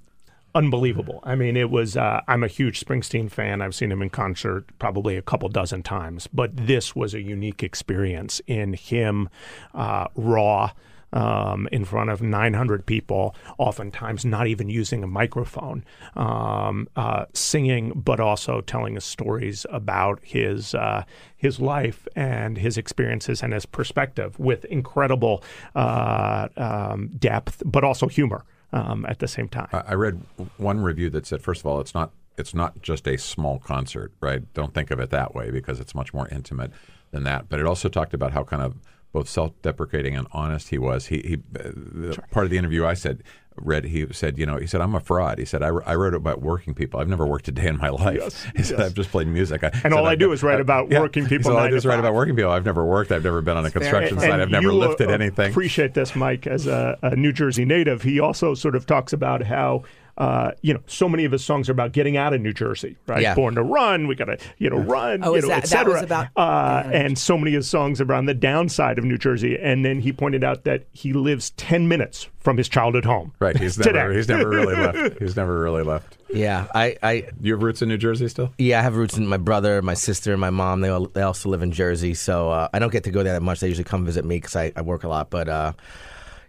unbelievable. 0.55 1.21
I 1.25 1.35
mean, 1.35 1.57
it 1.57 1.71
was. 1.71 1.97
Uh, 1.97 2.21
I'm 2.27 2.43
a 2.43 2.49
huge 2.49 2.81
Springsteen 2.85 3.31
fan. 3.31 3.61
I've 3.63 3.75
seen 3.75 3.93
him 3.93 4.03
in 4.03 4.11
concert 4.11 4.65
probably 4.79 5.17
a 5.17 5.23
couple 5.23 5.49
dozen 5.49 5.83
times, 5.83 6.27
but 6.33 6.57
this 6.57 6.97
was 6.97 7.15
a 7.15 7.21
unique 7.21 7.63
experience 7.63 8.41
in 8.47 8.73
him, 8.73 9.29
uh, 9.75 10.07
raw. 10.15 10.73
Um, 11.11 11.69
in 11.73 11.87
front 11.87 12.11
of 12.11 12.21
900 12.21 12.85
people, 12.85 13.35
oftentimes 13.57 14.27
not 14.27 14.47
even 14.47 14.69
using 14.69 15.03
a 15.03 15.07
microphone, 15.07 15.83
um, 16.17 16.87
uh, 16.97 17.25
singing, 17.33 17.93
but 17.95 18.21
also 18.21 18.61
telling 18.61 18.95
us 18.95 19.07
stories 19.07 19.65
about 19.71 20.21
his 20.23 20.75
uh, 20.75 21.05
his 21.35 21.61
life 21.61 22.07
and 22.15 22.59
his 22.59 22.77
experiences 22.77 23.43
and 23.43 23.55
his 23.55 23.65
perspective 23.65 24.39
with 24.39 24.67
incredible 24.67 25.43
uh, 25.75 26.49
um, 26.59 27.09
depth, 27.19 27.63
but 27.65 27.85
also 27.85 28.07
humor 28.07 28.45
um, 28.73 29.07
at 29.09 29.19
the 29.19 29.29
same 29.29 29.49
time. 29.49 29.69
I 29.73 29.83
I 29.89 29.95
read 29.95 30.21
one 30.59 30.81
review 30.81 31.09
that 31.11 31.27
said, 31.27 31.43
first 31.43 31.61
of 31.63 31.67
all, 31.67 31.81
it's 31.81 31.95
not 31.95 32.13
it's 32.39 32.55
not 32.55 32.81
just 32.83 33.07
a 33.07 33.17
small 33.17 33.59
concert, 33.59 34.13
right? 34.21 34.43
Don't 34.55 34.73
think 34.73 34.91
of 34.91 35.01
it 35.01 35.11
that 35.11 35.35
way 35.35 35.51
because 35.51 35.81
it's 35.81 35.95
much 35.95 36.15
more 36.15 36.29
intimate 36.29 36.71
than 37.11 37.25
that. 37.25 37.49
But 37.49 37.61
it 37.61 37.67
also 37.67 37.89
talked 37.89 38.15
about 38.15 38.33
how 38.33 38.45
kind 38.45 38.63
of 38.63 38.77
both 39.13 39.29
self-deprecating 39.29 40.15
and 40.15 40.27
honest 40.33 40.69
he 40.69 40.79
was. 40.79 41.07
He, 41.07 41.19
he 41.19 41.35
uh, 41.59 41.71
the 41.75 42.19
part 42.31 42.45
of 42.45 42.51
the 42.51 42.59
interview 42.59 42.85
I 42.85 42.95
said 42.95 43.23
read 43.61 43.85
he 43.85 44.07
said 44.13 44.39
you 44.39 44.47
know 44.47 44.57
he 44.57 44.67
said 44.67 44.81
I'm 44.81 44.95
a 44.95 45.01
fraud. 45.01 45.39
He 45.39 45.45
said 45.45 45.63
I, 45.63 45.69
I 45.69 45.95
wrote 45.95 46.15
about 46.15 46.41
working 46.41 46.75
people. 46.75 47.01
I've 47.01 47.09
never 47.09 47.27
worked 47.27 47.49
a 47.49 47.53
day 47.53 47.67
in 47.67 47.79
my 47.79 47.89
life. 48.05 48.19
Yes, 48.21 48.47
he 48.57 48.63
said 48.63 48.81
I've 48.81 48.95
just 48.95 49.11
played 49.11 49.27
music. 49.27 49.65
I, 49.65 49.71
And 49.85 49.95
all 49.95 50.07
I 50.07 50.13
I've 50.13 50.19
do 50.19 50.33
is 50.33 50.43
write 50.43 50.61
about 50.61 50.91
working 50.91 51.27
people 51.27 51.51
said, 51.51 51.59
all 51.59 51.65
I 51.65 51.71
do 51.71 51.77
is 51.77 51.87
write 51.87 51.99
about 51.99 52.15
working 52.15 52.37
people. 52.37 52.51
I've 52.51 52.65
never 52.65 52.85
worked. 52.85 53.13
I've 53.13 53.25
never 53.25 53.41
been 53.43 53.57
on 53.57 53.67
a 53.67 53.71
construction 53.71 54.19
site. 54.21 54.41
I've 54.41 54.51
never 54.51 54.63
you 54.63 54.73
will 54.73 54.79
lifted 54.79 55.11
anything. 55.11 55.51
Appreciate 55.51 55.95
this, 55.95 56.15
Mike, 56.15 56.47
as 56.47 56.67
a, 56.67 56.99
a 57.03 57.17
New 57.17 57.33
Jersey 57.33 57.65
native. 57.65 58.03
He 58.03 58.21
also 58.21 58.55
sort 58.55 58.77
of 58.77 58.87
talks 58.87 59.13
about 59.13 59.43
how. 59.43 59.85
Uh, 60.19 60.51
you 60.63 60.75
know, 60.75 60.81
so 60.89 61.09
many 61.09 61.25
of 61.25 61.31
his 61.31 61.45
songs 61.45 61.69
are 61.69 61.73
about 61.73 61.93
getting 61.93 62.17
out 62.17 62.35
of 62.35 62.41
New 62.41 62.53
Jersey, 62.53 62.97
right? 63.07 63.23
Yeah. 63.23 63.37
Born 63.37 63.55
to 63.55 63.63
run, 63.63 64.09
we 64.09 64.17
gotta, 64.17 64.37
you 64.59 64.69
know, 64.69 64.79
run, 64.79 65.21
Oh, 65.23 65.37
you 65.37 65.43
know, 65.43 65.49
that- 65.49 65.63
et 65.63 65.67
cetera. 65.69 66.03
about- 66.03 66.27
uh, 66.37 66.83
yeah. 66.87 66.91
and 66.91 67.17
so 67.17 67.39
many 67.39 67.55
of 67.55 67.61
his 67.61 67.71
songs 67.71 68.01
are 68.01 68.13
on 68.13 68.27
the 68.27 68.35
downside 68.35 68.99
of 68.99 69.05
New 69.05 69.17
Jersey. 69.17 69.57
And 69.57 69.85
then 69.85 70.01
he 70.01 70.13
pointed 70.13 70.43
out 70.43 70.65
that 70.65 70.87
he 70.93 71.13
lives 71.13 71.51
ten 71.51 71.87
minutes 71.87 72.29
from 72.41 72.57
his 72.57 72.69
childhood 72.69 73.05
home. 73.05 73.33
Right. 73.39 73.57
He's 73.57 73.77
Today. 73.77 73.93
never 73.93 74.13
he's 74.13 74.29
never 74.29 74.49
really 74.49 74.75
left. 75.03 75.19
He's 75.21 75.37
never 75.37 75.61
really 75.61 75.85
left. 75.85 76.17
Yeah, 76.35 76.67
I, 76.75 76.97
I 77.03 77.29
You 77.41 77.53
have 77.53 77.63
roots 77.63 77.81
in 77.81 77.89
New 77.89 77.97
Jersey 77.97 78.27
still? 78.29 78.53
Yeah, 78.59 78.81
I 78.81 78.83
have 78.83 78.97
roots 78.97 79.17
in 79.17 79.27
my 79.27 79.37
brother, 79.39 79.81
my 79.83 79.95
sister, 79.95 80.33
and 80.33 80.41
my 80.41 80.51
mom. 80.51 80.81
They 80.81 80.89
all, 80.89 81.07
they 81.07 81.23
also 81.23 81.49
live 81.49 81.63
in 81.63 81.71
Jersey, 81.73 82.13
so 82.15 82.51
uh, 82.51 82.69
I 82.75 82.81
don't 82.81 82.93
get 82.93 83.05
to 83.05 83.11
go 83.11 83.23
there 83.23 83.33
that 83.35 83.43
much. 83.43 83.61
They 83.61 83.69
usually 83.69 83.85
come 83.85 84.05
visit 84.05 84.25
me 84.25 84.37
because 84.39 84.55
I, 84.57 84.73
I 84.77 84.83
work 84.83 85.05
a 85.05 85.09
lot. 85.09 85.31
But 85.31 85.49
uh, 85.49 85.73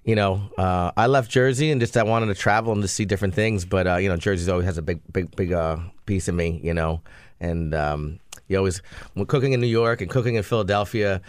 you 0.03 0.15
know, 0.15 0.41
uh, 0.57 0.91
I 0.95 1.07
left 1.07 1.29
Jersey 1.29 1.71
and 1.71 1.79
just 1.79 1.95
I 1.97 2.03
wanted 2.03 2.27
to 2.27 2.35
travel 2.35 2.73
and 2.73 2.81
to 2.81 2.87
see 2.87 3.05
different 3.05 3.33
things. 3.33 3.65
But 3.65 3.87
uh, 3.87 3.95
you 3.97 4.09
know, 4.09 4.17
Jersey 4.17 4.49
always 4.51 4.65
has 4.65 4.77
a 4.77 4.81
big, 4.81 5.01
big, 5.11 5.35
big 5.35 5.53
uh, 5.53 5.77
piece 6.05 6.27
of 6.27 6.35
me. 6.35 6.59
You 6.63 6.73
know, 6.73 7.01
and 7.39 7.73
um, 7.73 8.19
you 8.47 8.57
always 8.57 8.81
when 9.13 9.25
cooking 9.25 9.53
in 9.53 9.61
New 9.61 9.67
York 9.67 10.01
and 10.01 10.09
cooking 10.09 10.35
in 10.35 10.43
Philadelphia. 10.43 11.21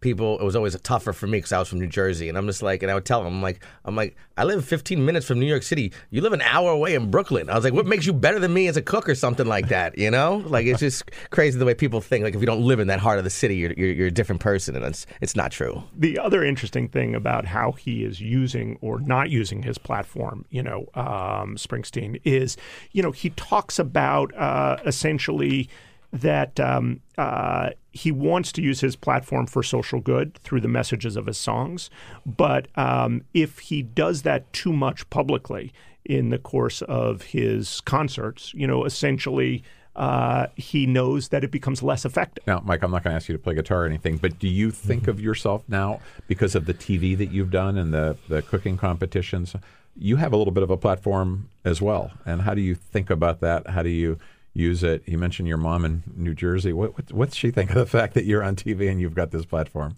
People, 0.00 0.38
it 0.38 0.44
was 0.44 0.56
always 0.56 0.78
tougher 0.80 1.12
for 1.12 1.26
me 1.26 1.38
because 1.38 1.52
I 1.52 1.58
was 1.58 1.68
from 1.68 1.80
New 1.80 1.86
Jersey, 1.86 2.28
and 2.28 2.38
I'm 2.38 2.46
just 2.46 2.62
like, 2.62 2.82
and 2.82 2.90
I 2.90 2.94
would 2.94 3.04
tell 3.04 3.22
them, 3.22 3.34
I'm 3.34 3.42
like, 3.42 3.62
I'm 3.84 3.94
like, 3.94 4.16
I 4.36 4.44
live 4.44 4.64
15 4.64 5.04
minutes 5.04 5.26
from 5.26 5.38
New 5.38 5.46
York 5.46 5.62
City. 5.62 5.92
You 6.10 6.22
live 6.22 6.32
an 6.32 6.40
hour 6.40 6.70
away 6.70 6.94
in 6.94 7.10
Brooklyn. 7.10 7.50
I 7.50 7.54
was 7.54 7.64
like, 7.64 7.74
what 7.74 7.86
makes 7.86 8.06
you 8.06 8.14
better 8.14 8.38
than 8.38 8.54
me 8.54 8.68
as 8.68 8.78
a 8.78 8.82
cook 8.82 9.08
or 9.08 9.14
something 9.14 9.46
like 9.46 9.68
that? 9.68 9.98
You 9.98 10.10
know, 10.10 10.42
like 10.46 10.66
it's 10.66 10.80
just 10.80 11.10
crazy 11.30 11.58
the 11.58 11.66
way 11.66 11.74
people 11.74 12.00
think. 12.00 12.24
Like 12.24 12.34
if 12.34 12.40
you 12.40 12.46
don't 12.46 12.62
live 12.62 12.80
in 12.80 12.86
that 12.88 13.00
heart 13.00 13.18
of 13.18 13.24
the 13.24 13.30
city, 13.30 13.56
you're 13.56 13.72
you're, 13.72 13.92
you're 13.92 14.06
a 14.06 14.10
different 14.10 14.40
person, 14.40 14.74
and 14.74 14.84
it's 14.84 15.06
it's 15.20 15.36
not 15.36 15.52
true. 15.52 15.82
the 15.94 16.18
other 16.18 16.42
interesting 16.42 16.88
thing 16.88 17.14
about 17.14 17.44
how 17.44 17.72
he 17.72 18.04
is 18.04 18.20
using 18.20 18.78
or 18.80 19.00
not 19.00 19.30
using 19.30 19.62
his 19.62 19.76
platform, 19.76 20.44
you 20.50 20.62
know, 20.62 20.88
um, 20.94 21.56
Springsteen 21.56 22.20
is, 22.24 22.56
you 22.92 23.02
know, 23.02 23.10
he 23.10 23.30
talks 23.30 23.78
about 23.78 24.34
uh, 24.36 24.78
essentially 24.86 25.68
that 26.12 26.58
um, 26.58 27.00
uh, 27.18 27.70
he 27.92 28.12
wants 28.12 28.52
to 28.52 28.62
use 28.62 28.80
his 28.80 28.96
platform 28.96 29.46
for 29.46 29.62
social 29.62 30.00
good 30.00 30.34
through 30.34 30.60
the 30.60 30.68
messages 30.68 31.16
of 31.16 31.26
his 31.26 31.38
songs, 31.38 31.90
but 32.24 32.68
um, 32.76 33.22
if 33.34 33.58
he 33.58 33.82
does 33.82 34.22
that 34.22 34.52
too 34.52 34.72
much 34.72 35.08
publicly 35.10 35.72
in 36.04 36.30
the 36.30 36.38
course 36.38 36.82
of 36.82 37.22
his 37.22 37.80
concerts, 37.82 38.52
you 38.54 38.66
know, 38.66 38.84
essentially. 38.84 39.62
Uh, 39.96 40.46
he 40.54 40.86
knows 40.86 41.28
that 41.28 41.42
it 41.42 41.50
becomes 41.50 41.82
less 41.82 42.04
effective. 42.04 42.46
Now, 42.46 42.62
Mike, 42.64 42.82
I'm 42.84 42.92
not 42.92 43.02
going 43.02 43.12
to 43.12 43.16
ask 43.16 43.28
you 43.28 43.36
to 43.36 43.42
play 43.42 43.56
guitar 43.56 43.82
or 43.82 43.86
anything, 43.86 44.18
but 44.18 44.38
do 44.38 44.46
you 44.46 44.70
think 44.70 45.08
of 45.08 45.20
yourself 45.20 45.64
now 45.66 46.00
because 46.28 46.54
of 46.54 46.66
the 46.66 46.72
TV 46.72 47.18
that 47.18 47.32
you've 47.32 47.50
done 47.50 47.76
and 47.76 47.92
the, 47.92 48.16
the 48.28 48.40
cooking 48.40 48.76
competitions? 48.76 49.56
You 49.96 50.16
have 50.16 50.32
a 50.32 50.36
little 50.36 50.52
bit 50.52 50.62
of 50.62 50.70
a 50.70 50.76
platform 50.76 51.50
as 51.64 51.82
well. 51.82 52.12
And 52.24 52.42
how 52.42 52.54
do 52.54 52.60
you 52.60 52.76
think 52.76 53.10
about 53.10 53.40
that? 53.40 53.66
How 53.66 53.82
do 53.82 53.90
you 53.90 54.18
use 54.52 54.82
it? 54.82 55.02
You 55.06 55.18
mentioned 55.18 55.48
your 55.48 55.56
mom 55.56 55.84
in 55.84 56.02
New 56.16 56.34
Jersey. 56.34 56.72
What, 56.72 56.96
what, 56.96 57.12
what's 57.12 57.36
she 57.36 57.50
think 57.50 57.70
of 57.70 57.76
the 57.76 57.86
fact 57.86 58.14
that 58.14 58.24
you're 58.24 58.42
on 58.42 58.56
TV 58.56 58.90
and 58.90 59.00
you've 59.00 59.14
got 59.14 59.30
this 59.30 59.44
platform? 59.44 59.96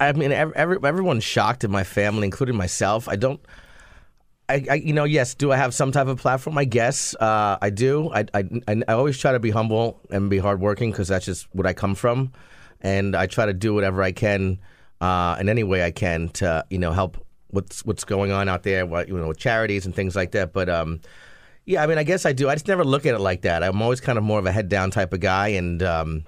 I- 0.00 0.12
mean, 0.12 0.32
every, 0.32 0.78
everyone's 0.82 1.24
shocked 1.24 1.64
in 1.64 1.70
my 1.70 1.84
family, 1.84 2.24
including 2.24 2.56
myself. 2.56 3.08
I 3.08 3.16
don't. 3.16 3.40
I, 4.46 4.66
I, 4.70 4.74
you 4.74 4.92
know, 4.92 5.04
yes. 5.04 5.34
Do 5.34 5.52
I 5.52 5.56
have 5.56 5.72
some 5.72 5.90
type 5.90 6.06
of 6.06 6.20
platform? 6.20 6.58
I 6.58 6.66
guess 6.66 7.14
uh, 7.14 7.56
I 7.62 7.70
do. 7.70 8.10
I, 8.12 8.26
I, 8.34 8.44
I 8.68 8.92
always 8.92 9.18
try 9.18 9.32
to 9.32 9.40
be 9.40 9.50
humble 9.50 10.00
and 10.10 10.28
be 10.28 10.36
hardworking 10.36 10.90
because 10.90 11.08
that's 11.08 11.24
just 11.24 11.48
what 11.54 11.66
I 11.66 11.72
come 11.72 11.94
from, 11.94 12.30
and 12.82 13.16
I 13.16 13.26
try 13.26 13.46
to 13.46 13.54
do 13.54 13.72
whatever 13.72 14.02
I 14.02 14.12
can 14.12 14.60
uh, 15.00 15.38
in 15.40 15.48
any 15.48 15.64
way 15.64 15.82
I 15.82 15.90
can 15.92 16.28
to 16.30 16.64
you 16.68 16.78
know 16.78 16.92
help 16.92 17.24
what's 17.48 17.84
what's 17.86 18.04
going 18.04 18.32
on 18.32 18.48
out 18.48 18.64
there, 18.64 18.84
what 18.84 19.08
you 19.08 19.16
know, 19.16 19.28
with 19.28 19.38
charities 19.38 19.86
and 19.86 19.94
things 19.94 20.14
like 20.14 20.32
that. 20.32 20.52
But 20.52 20.68
um, 20.68 21.00
yeah, 21.66 21.82
I 21.82 21.86
mean, 21.86 21.98
I 21.98 22.02
guess 22.02 22.26
I 22.26 22.32
do. 22.32 22.48
I 22.48 22.54
just 22.54 22.68
never 22.68 22.84
look 22.84 23.06
at 23.06 23.14
it 23.14 23.20
like 23.20 23.42
that. 23.42 23.62
I'm 23.62 23.80
always 23.80 24.00
kind 24.00 24.18
of 24.18 24.24
more 24.24 24.38
of 24.38 24.46
a 24.46 24.52
head 24.52 24.68
down 24.68 24.90
type 24.90 25.12
of 25.12 25.20
guy, 25.20 25.48
and 25.48 25.82
um, 25.82 26.24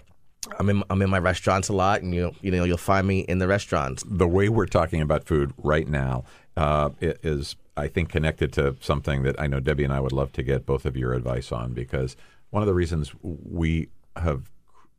I'm 0.59 0.69
in 0.69 0.83
I'm 0.89 1.03
in 1.03 1.11
my 1.11 1.19
restaurants 1.19 1.69
a 1.69 1.73
lot, 1.73 2.03
and 2.03 2.15
you 2.15 2.35
you 2.41 2.51
know 2.51 2.65
you'll 2.65 2.79
find 2.79 3.07
me 3.07 3.21
in 3.21 3.39
the 3.39 3.49
restaurants. 3.49 4.03
the 4.07 4.29
way 4.29 4.49
we're 4.49 4.67
talking 4.67 5.01
about 5.01 5.25
food 5.25 5.53
right 5.59 5.87
now 5.87 6.25
uh, 6.57 6.91
is, 7.01 7.57
I 7.77 7.89
think, 7.89 8.09
connected 8.09 8.53
to 8.55 8.77
something 8.81 9.23
that 9.25 9.39
I 9.39 9.47
know 9.47 9.61
Debbie 9.61 9.85
and 9.85 9.93
I 9.93 10.01
would 10.01 10.13
love 10.13 10.33
to 10.33 10.43
get 10.43 10.65
both 10.65 10.87
of 10.87 10.97
your 10.97 11.13
advice 11.13 11.53
on 11.53 11.75
because 11.75 12.17
one 12.51 12.63
of 12.63 12.67
the 12.67 12.75
reasons 12.75 13.13
we 13.23 13.89
have 14.17 14.51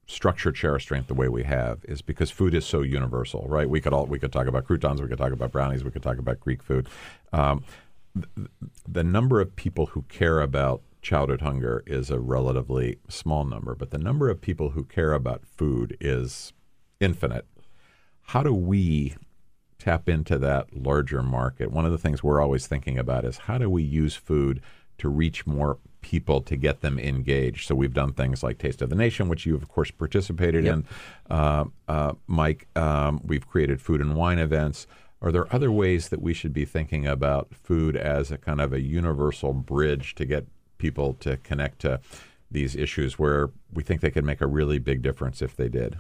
structured 0.06 0.56
share 0.56 0.80
strength 0.80 1.08
the 1.08 1.14
way 1.14 1.28
we 1.28 1.44
have 1.44 1.84
is 1.86 2.02
because 2.02 2.32
food 2.32 2.54
is 2.54 2.66
so 2.66 2.82
universal, 2.82 3.46
right? 3.48 3.70
We 3.70 3.82
could 3.82 3.94
all 3.94 4.06
we 4.06 4.20
could 4.20 4.32
talk 4.32 4.48
about 4.48 4.66
croutons, 4.66 5.02
we 5.02 5.08
could 5.08 5.18
talk 5.18 5.32
about 5.32 5.52
brownies, 5.52 5.84
we 5.84 5.92
could 5.92 6.04
talk 6.04 6.18
about 6.18 6.40
Greek 6.40 6.64
food. 6.64 6.88
Um, 7.34 7.64
the 8.88 9.04
number 9.04 9.40
of 9.42 9.56
people 9.56 9.88
who 9.88 10.04
care 10.04 10.42
about 10.42 10.82
childhood 11.02 11.42
hunger 11.42 11.84
is 11.86 12.10
a 12.10 12.20
relatively 12.20 12.98
small 13.08 13.44
number, 13.46 13.76
but 13.76 13.92
the 13.92 13.98
number 13.98 14.30
of 14.30 14.42
people 14.42 14.70
who 14.70 14.84
care 14.84 15.14
about 15.14 15.46
food 15.46 15.96
is 16.00 16.54
infinite 17.00 17.46
how 18.28 18.44
do 18.44 18.54
we 18.54 19.16
tap 19.80 20.10
into 20.10 20.38
that 20.38 20.76
larger 20.76 21.24
market? 21.24 21.72
One 21.72 21.86
of 21.86 21.92
the 21.92 21.98
things 21.98 22.22
we're 22.22 22.42
always 22.42 22.68
thinking 22.68 22.98
about 22.98 23.26
is 23.26 23.38
how 23.38 23.58
do 23.58 23.70
we 23.70 23.84
use 23.84 24.16
food 24.16 24.62
to 24.98 25.08
reach 25.08 25.48
more 25.48 25.78
people 26.02 26.42
to 26.42 26.58
get 26.58 26.82
them 26.82 27.00
engaged? 27.00 27.68
So 27.68 27.76
we've 27.76 27.94
done 27.94 28.12
things 28.12 28.44
like 28.44 28.58
Taste 28.58 28.82
of 28.82 28.90
the 28.90 28.96
Nation, 28.96 29.30
which 29.30 29.46
you 29.46 29.56
of 29.56 29.70
course 29.70 29.92
participated 29.92 30.66
in, 30.66 30.86
uh, 31.30 31.66
uh, 31.88 32.14
Mike. 32.28 32.68
Um, 32.76 33.22
we've 33.24 33.48
created 33.48 33.82
food 33.82 34.02
and 34.02 34.16
wine 34.16 34.40
events. 34.40 34.88
Are 35.22 35.32
there 35.32 35.54
other 35.54 35.72
ways 35.72 36.10
that 36.10 36.22
we 36.22 36.34
should 36.34 36.54
be 36.54 36.66
thinking 36.66 37.08
about 37.08 37.54
food 37.54 37.96
as 37.96 38.32
a 38.32 38.38
kind 38.38 38.62
of 38.62 38.72
a 38.72 38.82
universal 38.82 39.54
bridge 39.54 40.14
to 40.16 40.26
get 40.26 40.46
people 40.78 41.14
to 41.22 41.38
connect 41.38 41.80
to 41.80 42.00
these 42.52 42.76
issues 42.76 43.18
where 43.18 43.50
we 43.74 43.84
think 43.84 44.02
they 44.02 44.12
could 44.12 44.24
make 44.24 44.42
a 44.42 44.48
really 44.48 44.80
big 44.80 45.02
difference 45.02 45.42
if 45.42 45.56
they 45.56 45.70
did? 45.70 45.98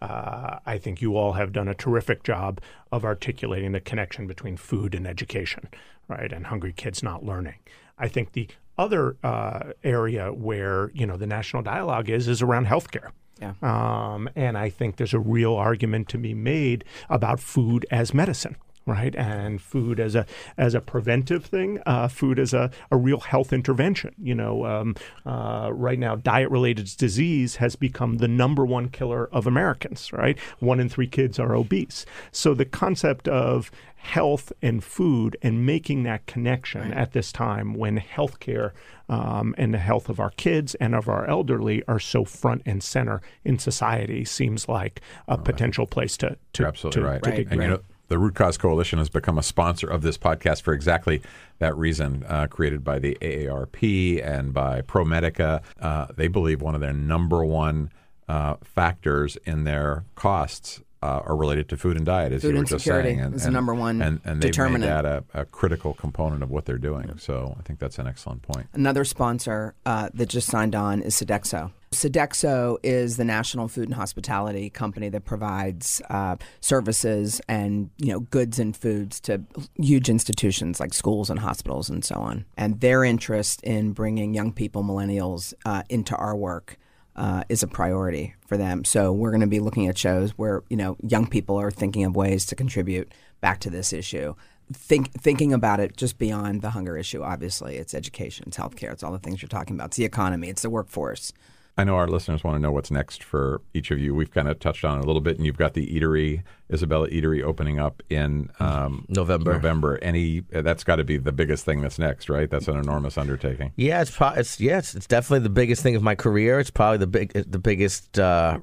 Uh, 0.00 0.58
I 0.66 0.78
think 0.78 1.00
you 1.00 1.16
all 1.16 1.32
have 1.32 1.52
done 1.52 1.68
a 1.68 1.74
terrific 1.74 2.22
job 2.22 2.60
of 2.92 3.04
articulating 3.04 3.72
the 3.72 3.80
connection 3.80 4.26
between 4.26 4.56
food 4.56 4.94
and 4.94 5.06
education, 5.06 5.68
right? 6.06 6.32
And 6.32 6.46
hungry 6.46 6.72
kids 6.72 7.02
not 7.02 7.24
learning. 7.24 7.56
I 7.98 8.08
think 8.08 8.32
the 8.32 8.48
other 8.78 9.16
uh, 9.24 9.72
area 9.82 10.32
where 10.32 10.90
you 10.92 11.06
know 11.06 11.16
the 11.16 11.26
national 11.26 11.62
dialogue 11.62 12.10
is 12.10 12.28
is 12.28 12.42
around 12.42 12.66
healthcare. 12.66 13.10
Yeah. 13.40 13.52
Um, 13.62 14.28
and 14.34 14.56
I 14.56 14.70
think 14.70 14.96
there's 14.96 15.14
a 15.14 15.18
real 15.18 15.54
argument 15.54 16.08
to 16.10 16.18
be 16.18 16.34
made 16.34 16.84
about 17.10 17.38
food 17.40 17.84
as 17.90 18.14
medicine. 18.14 18.56
right? 18.86 19.14
And 19.16 19.60
food 19.60 19.98
as 19.98 20.14
a 20.14 20.24
as 20.56 20.74
a 20.74 20.80
preventive 20.80 21.44
thing, 21.44 21.80
uh, 21.86 22.08
food 22.08 22.38
as 22.38 22.54
a, 22.54 22.70
a 22.90 22.96
real 22.96 23.20
health 23.20 23.52
intervention. 23.52 24.14
You 24.22 24.34
know, 24.34 24.64
um, 24.64 24.94
uh, 25.26 25.70
right 25.72 25.98
now, 25.98 26.16
diet 26.16 26.50
related 26.50 26.96
disease 26.96 27.56
has 27.56 27.76
become 27.76 28.18
the 28.18 28.28
number 28.28 28.64
one 28.64 28.88
killer 28.88 29.28
of 29.32 29.46
Americans. 29.46 30.12
Right, 30.12 30.38
one 30.60 30.80
in 30.80 30.88
three 30.88 31.08
kids 31.08 31.38
are 31.38 31.54
obese. 31.54 32.06
So 32.30 32.54
the 32.54 32.64
concept 32.64 33.28
of 33.28 33.70
health 34.06 34.52
and 34.62 34.84
food 34.84 35.36
and 35.42 35.66
making 35.66 36.04
that 36.04 36.24
connection 36.26 36.92
at 36.92 37.12
this 37.12 37.32
time 37.32 37.74
when 37.74 37.98
healthcare 37.98 38.70
um, 39.08 39.52
and 39.58 39.74
the 39.74 39.78
health 39.78 40.08
of 40.08 40.20
our 40.20 40.30
kids 40.30 40.76
and 40.76 40.94
of 40.94 41.08
our 41.08 41.28
elderly 41.28 41.82
are 41.88 41.98
so 41.98 42.24
front 42.24 42.62
and 42.64 42.84
center 42.84 43.20
in 43.44 43.58
society 43.58 44.24
seems 44.24 44.68
like 44.68 45.00
a 45.26 45.36
potential 45.36 45.86
place 45.86 46.16
to 46.16 46.36
to, 46.52 46.62
You're 46.62 46.68
absolutely 46.68 47.02
to, 47.02 47.08
right. 47.08 47.22
to 47.22 47.30
Right. 47.30 47.46
And 47.50 47.62
you 47.62 47.68
know, 47.68 47.80
the 48.08 48.18
Root 48.18 48.36
Cause 48.36 48.56
Coalition 48.56 49.00
has 49.00 49.08
become 49.08 49.38
a 49.38 49.42
sponsor 49.42 49.88
of 49.88 50.02
this 50.02 50.16
podcast 50.16 50.62
for 50.62 50.72
exactly 50.72 51.20
that 51.58 51.76
reason, 51.76 52.24
uh, 52.28 52.46
created 52.46 52.84
by 52.84 53.00
the 53.00 53.18
AARP 53.20 54.24
and 54.24 54.54
by 54.54 54.82
ProMedica. 54.82 55.62
Uh, 55.80 56.06
they 56.14 56.28
believe 56.28 56.62
one 56.62 56.76
of 56.76 56.80
their 56.80 56.92
number 56.92 57.44
one 57.44 57.90
uh, 58.28 58.54
factors 58.62 59.36
in 59.44 59.64
their 59.64 60.04
costs 60.14 60.80
uh, 61.02 61.20
are 61.24 61.36
related 61.36 61.68
to 61.68 61.76
food 61.76 61.96
and 61.96 62.06
diet, 62.06 62.32
as 62.32 62.42
Food 62.42 62.54
you 62.54 62.58
were 62.58 62.64
just 62.64 62.84
saying. 62.84 63.18
is 63.18 63.44
the 63.44 63.50
number 63.50 63.74
one 63.74 64.00
and, 64.00 64.20
and 64.24 64.42
they've 64.42 64.56
made 64.56 64.82
that 64.82 65.04
a, 65.04 65.24
a 65.34 65.44
critical 65.44 65.94
component 65.94 66.42
of 66.42 66.50
what 66.50 66.64
they're 66.64 66.78
doing. 66.78 67.16
So 67.18 67.54
I 67.58 67.62
think 67.62 67.78
that's 67.78 67.98
an 67.98 68.06
excellent 68.06 68.42
point. 68.42 68.66
Another 68.72 69.04
sponsor 69.04 69.74
uh, 69.84 70.08
that 70.14 70.28
just 70.28 70.48
signed 70.48 70.74
on 70.74 71.02
is 71.02 71.14
Sodexo. 71.14 71.72
Sodexo 71.92 72.76
is 72.82 73.16
the 73.16 73.24
national 73.24 73.68
food 73.68 73.84
and 73.84 73.94
hospitality 73.94 74.68
company 74.70 75.08
that 75.08 75.24
provides 75.24 76.02
uh, 76.10 76.36
services 76.60 77.40
and 77.48 77.90
you 77.98 78.08
know 78.08 78.20
goods 78.20 78.58
and 78.58 78.76
foods 78.76 79.20
to 79.20 79.42
huge 79.80 80.08
institutions 80.08 80.80
like 80.80 80.92
schools 80.92 81.30
and 81.30 81.38
hospitals 81.38 81.88
and 81.88 82.04
so 82.04 82.16
on. 82.16 82.44
And 82.56 82.80
their 82.80 83.04
interest 83.04 83.62
in 83.62 83.92
bringing 83.92 84.34
young 84.34 84.52
people, 84.52 84.82
millennials, 84.82 85.54
uh, 85.64 85.84
into 85.88 86.16
our 86.16 86.36
work 86.36 86.78
uh, 87.16 87.42
is 87.48 87.62
a 87.62 87.66
priority 87.66 88.34
for 88.46 88.56
them. 88.56 88.84
So 88.84 89.12
we're 89.12 89.30
going 89.30 89.40
to 89.40 89.46
be 89.46 89.60
looking 89.60 89.88
at 89.88 89.98
shows 89.98 90.32
where 90.32 90.62
you 90.68 90.76
know 90.76 90.96
young 91.02 91.26
people 91.26 91.56
are 91.56 91.70
thinking 91.70 92.04
of 92.04 92.14
ways 92.14 92.46
to 92.46 92.54
contribute 92.54 93.12
back 93.40 93.60
to 93.60 93.70
this 93.70 93.92
issue. 93.92 94.34
Think, 94.72 95.12
thinking 95.12 95.52
about 95.52 95.78
it 95.78 95.96
just 95.96 96.18
beyond 96.18 96.60
the 96.60 96.70
hunger 96.70 96.96
issue. 96.96 97.22
Obviously, 97.22 97.76
it's 97.76 97.94
education, 97.94 98.46
it's 98.48 98.56
healthcare, 98.56 98.92
it's 98.92 99.04
all 99.04 99.12
the 99.12 99.18
things 99.18 99.40
you're 99.40 99.48
talking 99.48 99.76
about. 99.76 99.88
It's 99.88 99.96
the 99.96 100.04
economy, 100.04 100.48
it's 100.48 100.62
the 100.62 100.70
workforce. 100.70 101.32
I 101.78 101.84
know 101.84 101.96
our 101.96 102.08
listeners 102.08 102.42
want 102.42 102.54
to 102.54 102.58
know 102.58 102.72
what's 102.72 102.90
next 102.90 103.22
for 103.22 103.60
each 103.74 103.90
of 103.90 103.98
you. 103.98 104.14
We've 104.14 104.30
kind 104.30 104.48
of 104.48 104.58
touched 104.58 104.82
on 104.84 104.98
it 104.98 105.04
a 105.04 105.06
little 105.06 105.20
bit, 105.20 105.36
and 105.36 105.44
you've 105.44 105.58
got 105.58 105.74
the 105.74 105.86
eatery, 105.86 106.42
Isabella 106.72 107.08
Eatery, 107.10 107.42
opening 107.42 107.78
up 107.78 108.02
in 108.08 108.50
um, 108.60 109.04
November. 109.08 109.52
November. 109.52 109.98
Any 110.00 110.40
that's 110.50 110.84
got 110.84 110.96
to 110.96 111.04
be 111.04 111.18
the 111.18 111.32
biggest 111.32 111.66
thing 111.66 111.82
that's 111.82 111.98
next, 111.98 112.30
right? 112.30 112.48
That's 112.48 112.66
an 112.68 112.76
enormous 112.76 113.18
undertaking. 113.18 113.72
Yeah, 113.76 114.00
it's 114.00 114.10
pro- 114.10 114.30
it's 114.30 114.58
yeah, 114.58 114.78
it's, 114.78 114.94
it's 114.94 115.06
definitely 115.06 115.40
the 115.40 115.50
biggest 115.50 115.82
thing 115.82 115.96
of 115.96 116.02
my 116.02 116.14
career. 116.14 116.58
It's 116.58 116.70
probably 116.70 116.98
the 116.98 117.06
big 117.06 117.32
the 117.32 117.58
biggest 117.58 118.18
uh, 118.18 118.58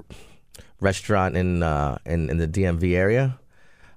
restaurant 0.79 1.37
in 1.37 1.61
uh, 1.61 1.99
in 2.07 2.31
in 2.31 2.37
the 2.39 2.47
DMV 2.47 2.95
area 2.95 3.37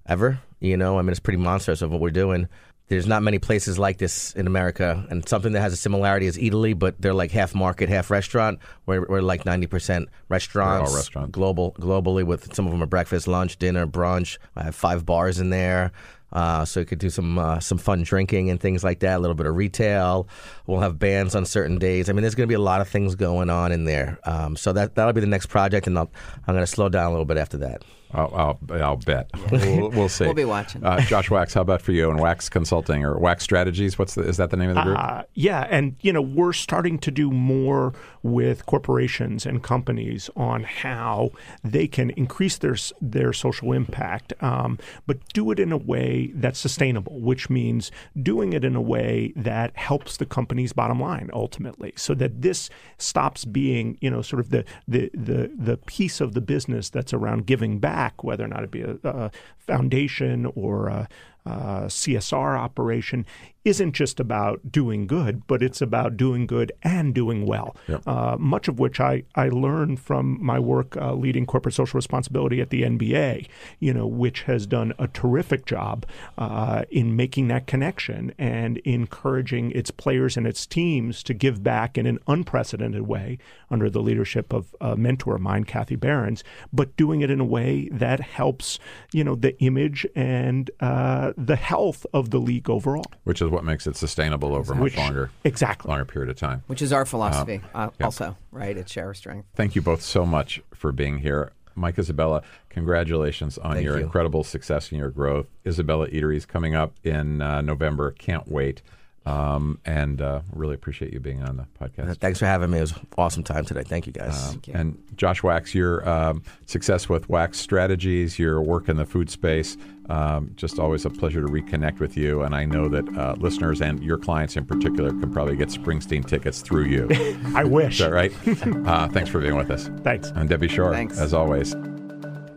ever. 0.05 0.41
You 0.61 0.77
know, 0.77 0.99
I 0.99 1.03
mean, 1.03 1.11
it's 1.11 1.21
pretty 1.21 1.39
monstrous 1.39 1.81
of 1.81 1.91
what 1.91 2.01
we're 2.01 2.11
doing. 2.11 2.49
There's 2.89 3.07
not 3.07 3.23
many 3.23 3.41
places 3.41 3.79
like 3.79 3.99
this 3.99 4.33
in 4.35 4.47
America, 4.47 5.05
and 5.11 5.29
something 5.29 5.53
that 5.53 5.61
has 5.61 5.73
a 5.73 5.77
similarity 5.77 6.27
is 6.27 6.39
Italy, 6.39 6.73
but 6.73 7.01
they're 7.01 7.15
like 7.15 7.33
half 7.33 7.55
market, 7.55 7.89
half 7.89 8.11
restaurant. 8.11 8.61
We're, 8.87 9.05
we're 9.09 9.23
like 9.23 9.43
90% 9.43 10.07
restaurants, 10.29 10.95
restaurants. 10.95 11.33
global 11.33 11.73
globally. 11.81 12.25
With 12.25 12.55
some 12.55 12.65
of 12.67 12.73
them 12.73 12.83
are 12.83 12.87
breakfast, 12.87 13.27
lunch, 13.27 13.59
dinner, 13.59 13.87
brunch. 13.87 14.39
I 14.55 14.63
have 14.63 14.77
five 14.77 15.05
bars 15.05 15.41
in 15.41 15.51
there. 15.51 15.93
Uh, 16.33 16.65
so 16.65 16.81
you 16.81 16.87
could 16.87 16.99
do 16.99 17.09
some 17.09 17.39
uh, 17.39 17.61
some 17.61 17.79
fun 17.79 18.03
drinking 18.03 18.51
and 18.51 18.61
things 18.61 18.83
like 18.85 19.01
that. 19.01 19.17
A 19.17 19.21
little 19.21 19.35
bit 19.35 19.47
of 19.47 19.57
retail. 19.57 20.29
We'll 20.67 20.81
have 20.81 20.99
bands 20.99 21.35
on 21.35 21.45
certain 21.47 21.79
days. 21.79 22.09
I 22.09 22.13
mean, 22.13 22.23
there's 22.23 22.35
going 22.35 22.47
to 22.47 22.51
be 22.51 22.55
a 22.55 22.61
lot 22.61 22.81
of 22.81 22.89
things 22.89 23.15
going 23.15 23.49
on 23.49 23.73
in 23.73 23.85
there. 23.85 24.19
Um, 24.25 24.57
so 24.57 24.73
that 24.73 24.97
that'll 24.97 25.13
be 25.13 25.21
the 25.21 25.27
next 25.27 25.47
project, 25.47 25.87
and 25.87 25.97
I'll, 25.97 26.11
I'm 26.47 26.55
going 26.55 26.63
to 26.63 26.71
slow 26.71 26.89
down 26.89 27.07
a 27.07 27.11
little 27.11 27.25
bit 27.25 27.37
after 27.37 27.59
that. 27.59 27.83
I'll, 28.13 28.59
I'll, 28.71 28.83
I'll 28.83 28.97
bet. 28.97 29.31
We'll, 29.57 29.91
we'll 29.91 30.09
see. 30.09 30.25
We'll 30.25 30.35
be 30.35 30.45
watching. 30.45 30.85
Uh, 30.85 31.01
Josh 31.01 31.29
Wachs, 31.29 31.55
how 31.55 31.61
about 31.61 31.81
for 31.81 31.93
you 31.93 32.11
and 32.11 32.21
Wachs 32.21 32.51
Consulting 32.51 33.05
or 33.05 33.17
Wachs 33.17 33.43
Strategies? 33.43 33.99
What's 33.99 34.15
the, 34.15 34.23
is 34.23 34.37
that 34.37 34.51
the 34.51 34.57
name 34.57 34.71
of 34.71 34.77
the 34.77 34.83
group? 34.83 34.99
Uh, 34.99 35.23
yeah, 35.35 35.67
and 35.71 35.97
you 36.03 36.13
know 36.13 36.21
we're 36.21 36.53
starting 36.53 36.99
to 36.99 37.11
do 37.11 37.31
more 37.31 37.95
with 38.23 38.67
corporations 38.67 39.47
and 39.47 39.63
companies 39.63 40.29
on 40.37 40.65
how 40.65 41.31
they 41.63 41.87
can 41.87 42.11
increase 42.11 42.59
their 42.59 42.77
their 43.01 43.33
social 43.33 43.73
impact, 43.73 44.33
um, 44.43 44.79
but 45.07 45.19
do 45.33 45.51
it 45.51 45.59
in 45.59 45.73
a 45.73 45.77
way 45.77 46.31
that's 46.35 46.59
sustainable, 46.59 47.21
which 47.21 47.49
means 47.49 47.91
doing 48.21 48.53
it 48.53 48.65
in 48.65 48.75
a 48.77 48.81
way 48.81 49.33
that 49.37 49.77
helps 49.77 50.17
the 50.17 50.27
company's 50.27 50.73
bottom 50.73 51.01
line 51.01 51.31
ultimately, 51.33 51.93
so 51.97 52.15
that 52.15 52.43
this 52.43 52.69
stops 52.99 53.45
being 53.45 53.97
you 54.01 54.11
know 54.11 54.23
sort 54.23 54.41
of 54.41 54.51
the 54.51 54.65
the 54.89 55.11
the, 55.15 55.51
the 55.57 55.77
piece 55.77 56.21
of 56.21 56.35
the 56.35 56.41
business 56.41 56.91
that's 56.91 57.13
around 57.15 57.47
giving 57.47 57.79
back, 57.79 57.96
whether 58.23 58.45
or 58.45 58.49
not 58.49 58.63
it 58.63 58.71
be 58.71 58.83
a, 58.83 58.97
a 59.05 59.31
foundation 59.59 60.47
or 60.55 60.89
a, 60.89 61.09
uh, 61.47 61.83
CSR 61.87 62.59
operation 62.59 63.25
isn't 63.67 63.95
just 63.95 64.21
about 64.21 64.71
doing 64.71 65.09
good, 65.09 65.45
but 65.49 65.61
it's 65.61 65.83
about 65.83 66.17
doing 66.17 66.47
good 66.47 66.71
and 66.85 67.13
doing 67.13 67.45
well. 67.45 67.77
Uh, 68.07 68.37
much 68.39 68.69
of 68.69 68.79
which 68.79 69.01
I, 69.01 69.25
I 69.35 69.49
learned 69.49 69.99
from 69.99 70.39
my 70.41 70.61
work 70.61 70.97
uh, 70.97 71.15
leading 71.15 71.47
corporate 71.47 71.75
social 71.75 71.99
responsibility 71.99 72.61
at 72.61 72.71
the 72.71 72.83
NBA, 72.83 73.49
you 73.81 73.93
know, 73.93 74.07
which 74.07 74.43
has 74.43 74.69
done 74.69 74.93
a 75.01 75.09
terrific 75.09 75.67
job 75.67 76.07
uh, 76.39 76.85
in 76.91 77.17
making 77.17 77.49
that 77.49 77.67
connection 77.67 78.33
and 78.39 78.79
encouraging 78.79 79.73
its 79.73 79.91
players 79.91 80.37
and 80.37 80.47
its 80.47 80.65
teams 80.65 81.25
to 81.25 81.35
give 81.35 81.65
back 81.65 81.99
in 81.99 82.07
an 82.07 82.21
unprecedented 82.29 83.03
way 83.03 83.37
under 83.69 83.91
the 83.91 84.01
leadership 84.01 84.53
of 84.53 84.77
a 84.81 84.95
mentor 84.95 85.35
of 85.35 85.41
mine, 85.41 85.65
Kathy 85.65 85.97
Behrens, 85.97 86.45
but 86.73 86.97
doing 86.97 87.21
it 87.21 87.33
in 87.33 87.41
a 87.41 87.45
way 87.45 87.89
that 87.91 88.21
helps, 88.21 88.79
you 89.13 89.25
know, 89.25 89.35
the 89.35 89.59
image 89.61 90.07
and 90.15 90.71
uh, 90.79 91.33
the 91.37 91.57
health 91.57 92.07
of 92.15 92.31
the 92.31 92.39
league 92.39 92.71
overall. 92.71 93.05
Which 93.25 93.43
is 93.43 93.51
what 93.51 93.63
makes 93.65 93.87
it 93.87 93.97
sustainable 93.97 94.55
over 94.55 94.73
a 94.73 94.77
much 94.77 94.83
Which- 94.85 94.97
longer, 94.97 95.31
exactly. 95.45 95.89
longer 95.89 96.05
period 96.05 96.31
of 96.31 96.37
time. 96.37 96.63
Which 96.67 96.81
is 96.83 96.93
our 96.93 97.05
philosophy, 97.05 97.61
uh, 97.75 97.91
also, 98.01 98.37
right? 98.51 98.77
It's 98.77 98.91
share 98.93 99.13
strength. 99.15 99.47
Thank 99.55 99.75
you 99.77 99.83
both 99.83 100.03
so 100.03 100.25
much 100.25 100.63
for 100.75 100.93
being 100.93 101.19
here. 101.19 101.53
Mike 101.75 101.99
Isabella, 101.99 102.43
congratulations 102.71 103.59
on 103.59 103.75
Thank 103.75 103.85
your 103.85 103.99
you. 103.99 104.05
incredible 104.05 104.45
success 104.45 104.91
and 104.91 104.99
your 104.99 105.11
growth. 105.11 105.47
Isabella 105.67 106.09
Eatery 106.09 106.37
is 106.37 106.47
coming 106.47 106.75
up 106.75 106.95
in 107.05 107.43
uh, 107.43 107.61
November. 107.61 108.13
Can't 108.13 108.49
wait. 108.49 108.81
Um, 109.27 109.81
and 109.85 110.23
uh, 110.23 110.43
really 110.53 110.75
appreciate 110.75 111.13
you 111.13 111.19
being 111.19 111.43
on 111.43 111.57
the 111.57 111.67
podcast. 111.81 112.19
Thanks 112.19 112.39
for 112.39 112.47
having 112.47 112.71
me. 112.71 112.79
It 112.79 112.83
was 112.83 112.93
an 112.93 113.07
awesome 113.19 113.43
time 113.43 113.65
today. 113.65 113.83
Thank 113.83 114.07
you 114.07 114.13
guys. 114.13 114.57
you. 114.67 114.73
And 114.73 114.97
Josh 115.17 115.43
Wachs, 115.43 115.75
your 115.75 116.09
um, 116.09 116.45
success 116.67 117.09
with 117.09 117.27
Wachs 117.27 117.57
Strategies, 117.57 118.39
your 118.39 118.63
work 118.63 118.89
in 118.89 118.97
the 118.97 119.05
food 119.05 119.29
space, 119.29 119.77
um, 120.09 120.53
just 120.55 120.79
always 120.79 121.05
a 121.05 121.11
pleasure 121.11 121.41
to 121.41 121.49
reconnect 121.49 121.99
with 121.99 122.17
you. 122.17 122.43
And 122.43 122.55
I 122.55 122.67
know 122.67 122.89
that 122.89 123.19
uh, 123.19 123.35
listeners 123.39 123.83
and 123.83 124.01
your 124.03 124.17
clients 124.17 124.57
in 124.57 124.65
particular 124.65 125.11
can 125.11 125.33
probably 125.33 125.57
get 125.57 125.71
Springsteen 125.71 126.25
tickets 126.25 126.63
through 126.63 126.85
you. 126.85 127.09
I 127.57 127.65
wish. 127.65 127.99
that 127.99 128.13
right? 128.13 128.33
uh, 128.87 129.09
thanks 129.09 129.29
for 129.29 129.41
being 129.41 129.57
with 129.57 129.73
us. 129.73 129.91
Thanks. 130.05 130.31
I'm 130.37 130.47
Debbie 130.47 130.69
Shore, 130.69 130.93
Thanks. 130.93 131.19
as 131.19 131.35
always. 131.35 131.75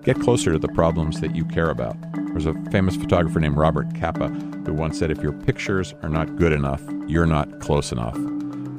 Get 0.03 0.19
closer 0.21 0.53
to 0.53 0.59
the 0.59 0.69
problems 0.69 1.19
that 1.19 1.35
you 1.35 1.43
care 1.43 1.69
about. 1.69 1.97
There's 2.13 2.45
a 2.45 2.53
famous 2.71 2.95
photographer 2.95 3.39
named 3.39 3.57
Robert 3.57 3.93
Capa 3.99 4.29
who 4.29 4.73
once 4.73 4.97
said, 4.97 5.11
If 5.11 5.21
your 5.21 5.33
pictures 5.33 5.93
are 6.01 6.09
not 6.09 6.37
good 6.37 6.53
enough, 6.53 6.81
you're 7.07 7.25
not 7.25 7.59
close 7.59 7.91
enough. 7.91 8.17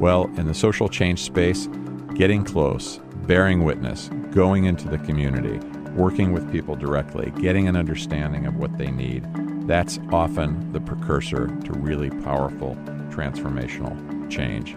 Well, 0.00 0.30
in 0.36 0.46
the 0.46 0.54
social 0.54 0.88
change 0.88 1.20
space, 1.20 1.68
getting 2.14 2.42
close, 2.42 3.00
bearing 3.26 3.64
witness, 3.64 4.08
going 4.30 4.64
into 4.64 4.88
the 4.88 4.98
community, 4.98 5.58
working 5.90 6.32
with 6.32 6.50
people 6.50 6.74
directly, 6.74 7.32
getting 7.38 7.68
an 7.68 7.76
understanding 7.76 8.46
of 8.46 8.56
what 8.56 8.78
they 8.78 8.90
need, 8.90 9.26
that's 9.66 9.98
often 10.10 10.72
the 10.72 10.80
precursor 10.80 11.48
to 11.64 11.72
really 11.74 12.08
powerful 12.08 12.76
transformational 13.10 14.30
change. 14.30 14.74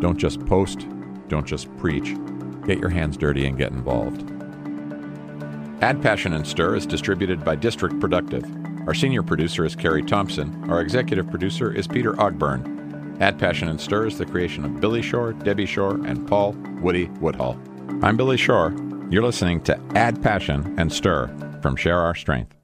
Don't 0.00 0.18
just 0.18 0.44
post, 0.46 0.86
don't 1.28 1.46
just 1.46 1.74
preach. 1.78 2.14
Get 2.64 2.78
your 2.78 2.90
hands 2.90 3.16
dirty 3.16 3.46
and 3.46 3.58
get 3.58 3.72
involved. 3.72 4.30
Add 5.84 6.00
Passion 6.00 6.32
and 6.32 6.46
Stir 6.46 6.76
is 6.76 6.86
distributed 6.86 7.44
by 7.44 7.56
District 7.56 8.00
Productive. 8.00 8.42
Our 8.86 8.94
senior 8.94 9.22
producer 9.22 9.66
is 9.66 9.76
Carrie 9.76 10.02
Thompson. 10.02 10.64
Our 10.70 10.80
executive 10.80 11.28
producer 11.28 11.70
is 11.70 11.86
Peter 11.86 12.14
Ogburn. 12.14 13.20
Add 13.20 13.38
Passion 13.38 13.68
and 13.68 13.78
Stir 13.78 14.06
is 14.06 14.16
the 14.16 14.24
creation 14.24 14.64
of 14.64 14.80
Billy 14.80 15.02
Shore, 15.02 15.34
Debbie 15.34 15.66
Shore, 15.66 15.96
and 16.06 16.26
Paul 16.26 16.52
Woody 16.80 17.10
Woodhull. 17.20 17.60
I'm 18.02 18.16
Billy 18.16 18.38
Shore. 18.38 18.74
You're 19.10 19.24
listening 19.24 19.60
to 19.64 19.78
Add 19.94 20.22
Passion 20.22 20.74
and 20.78 20.90
Stir 20.90 21.28
from 21.60 21.76
Share 21.76 22.00
Our 22.00 22.14
Strength. 22.14 22.54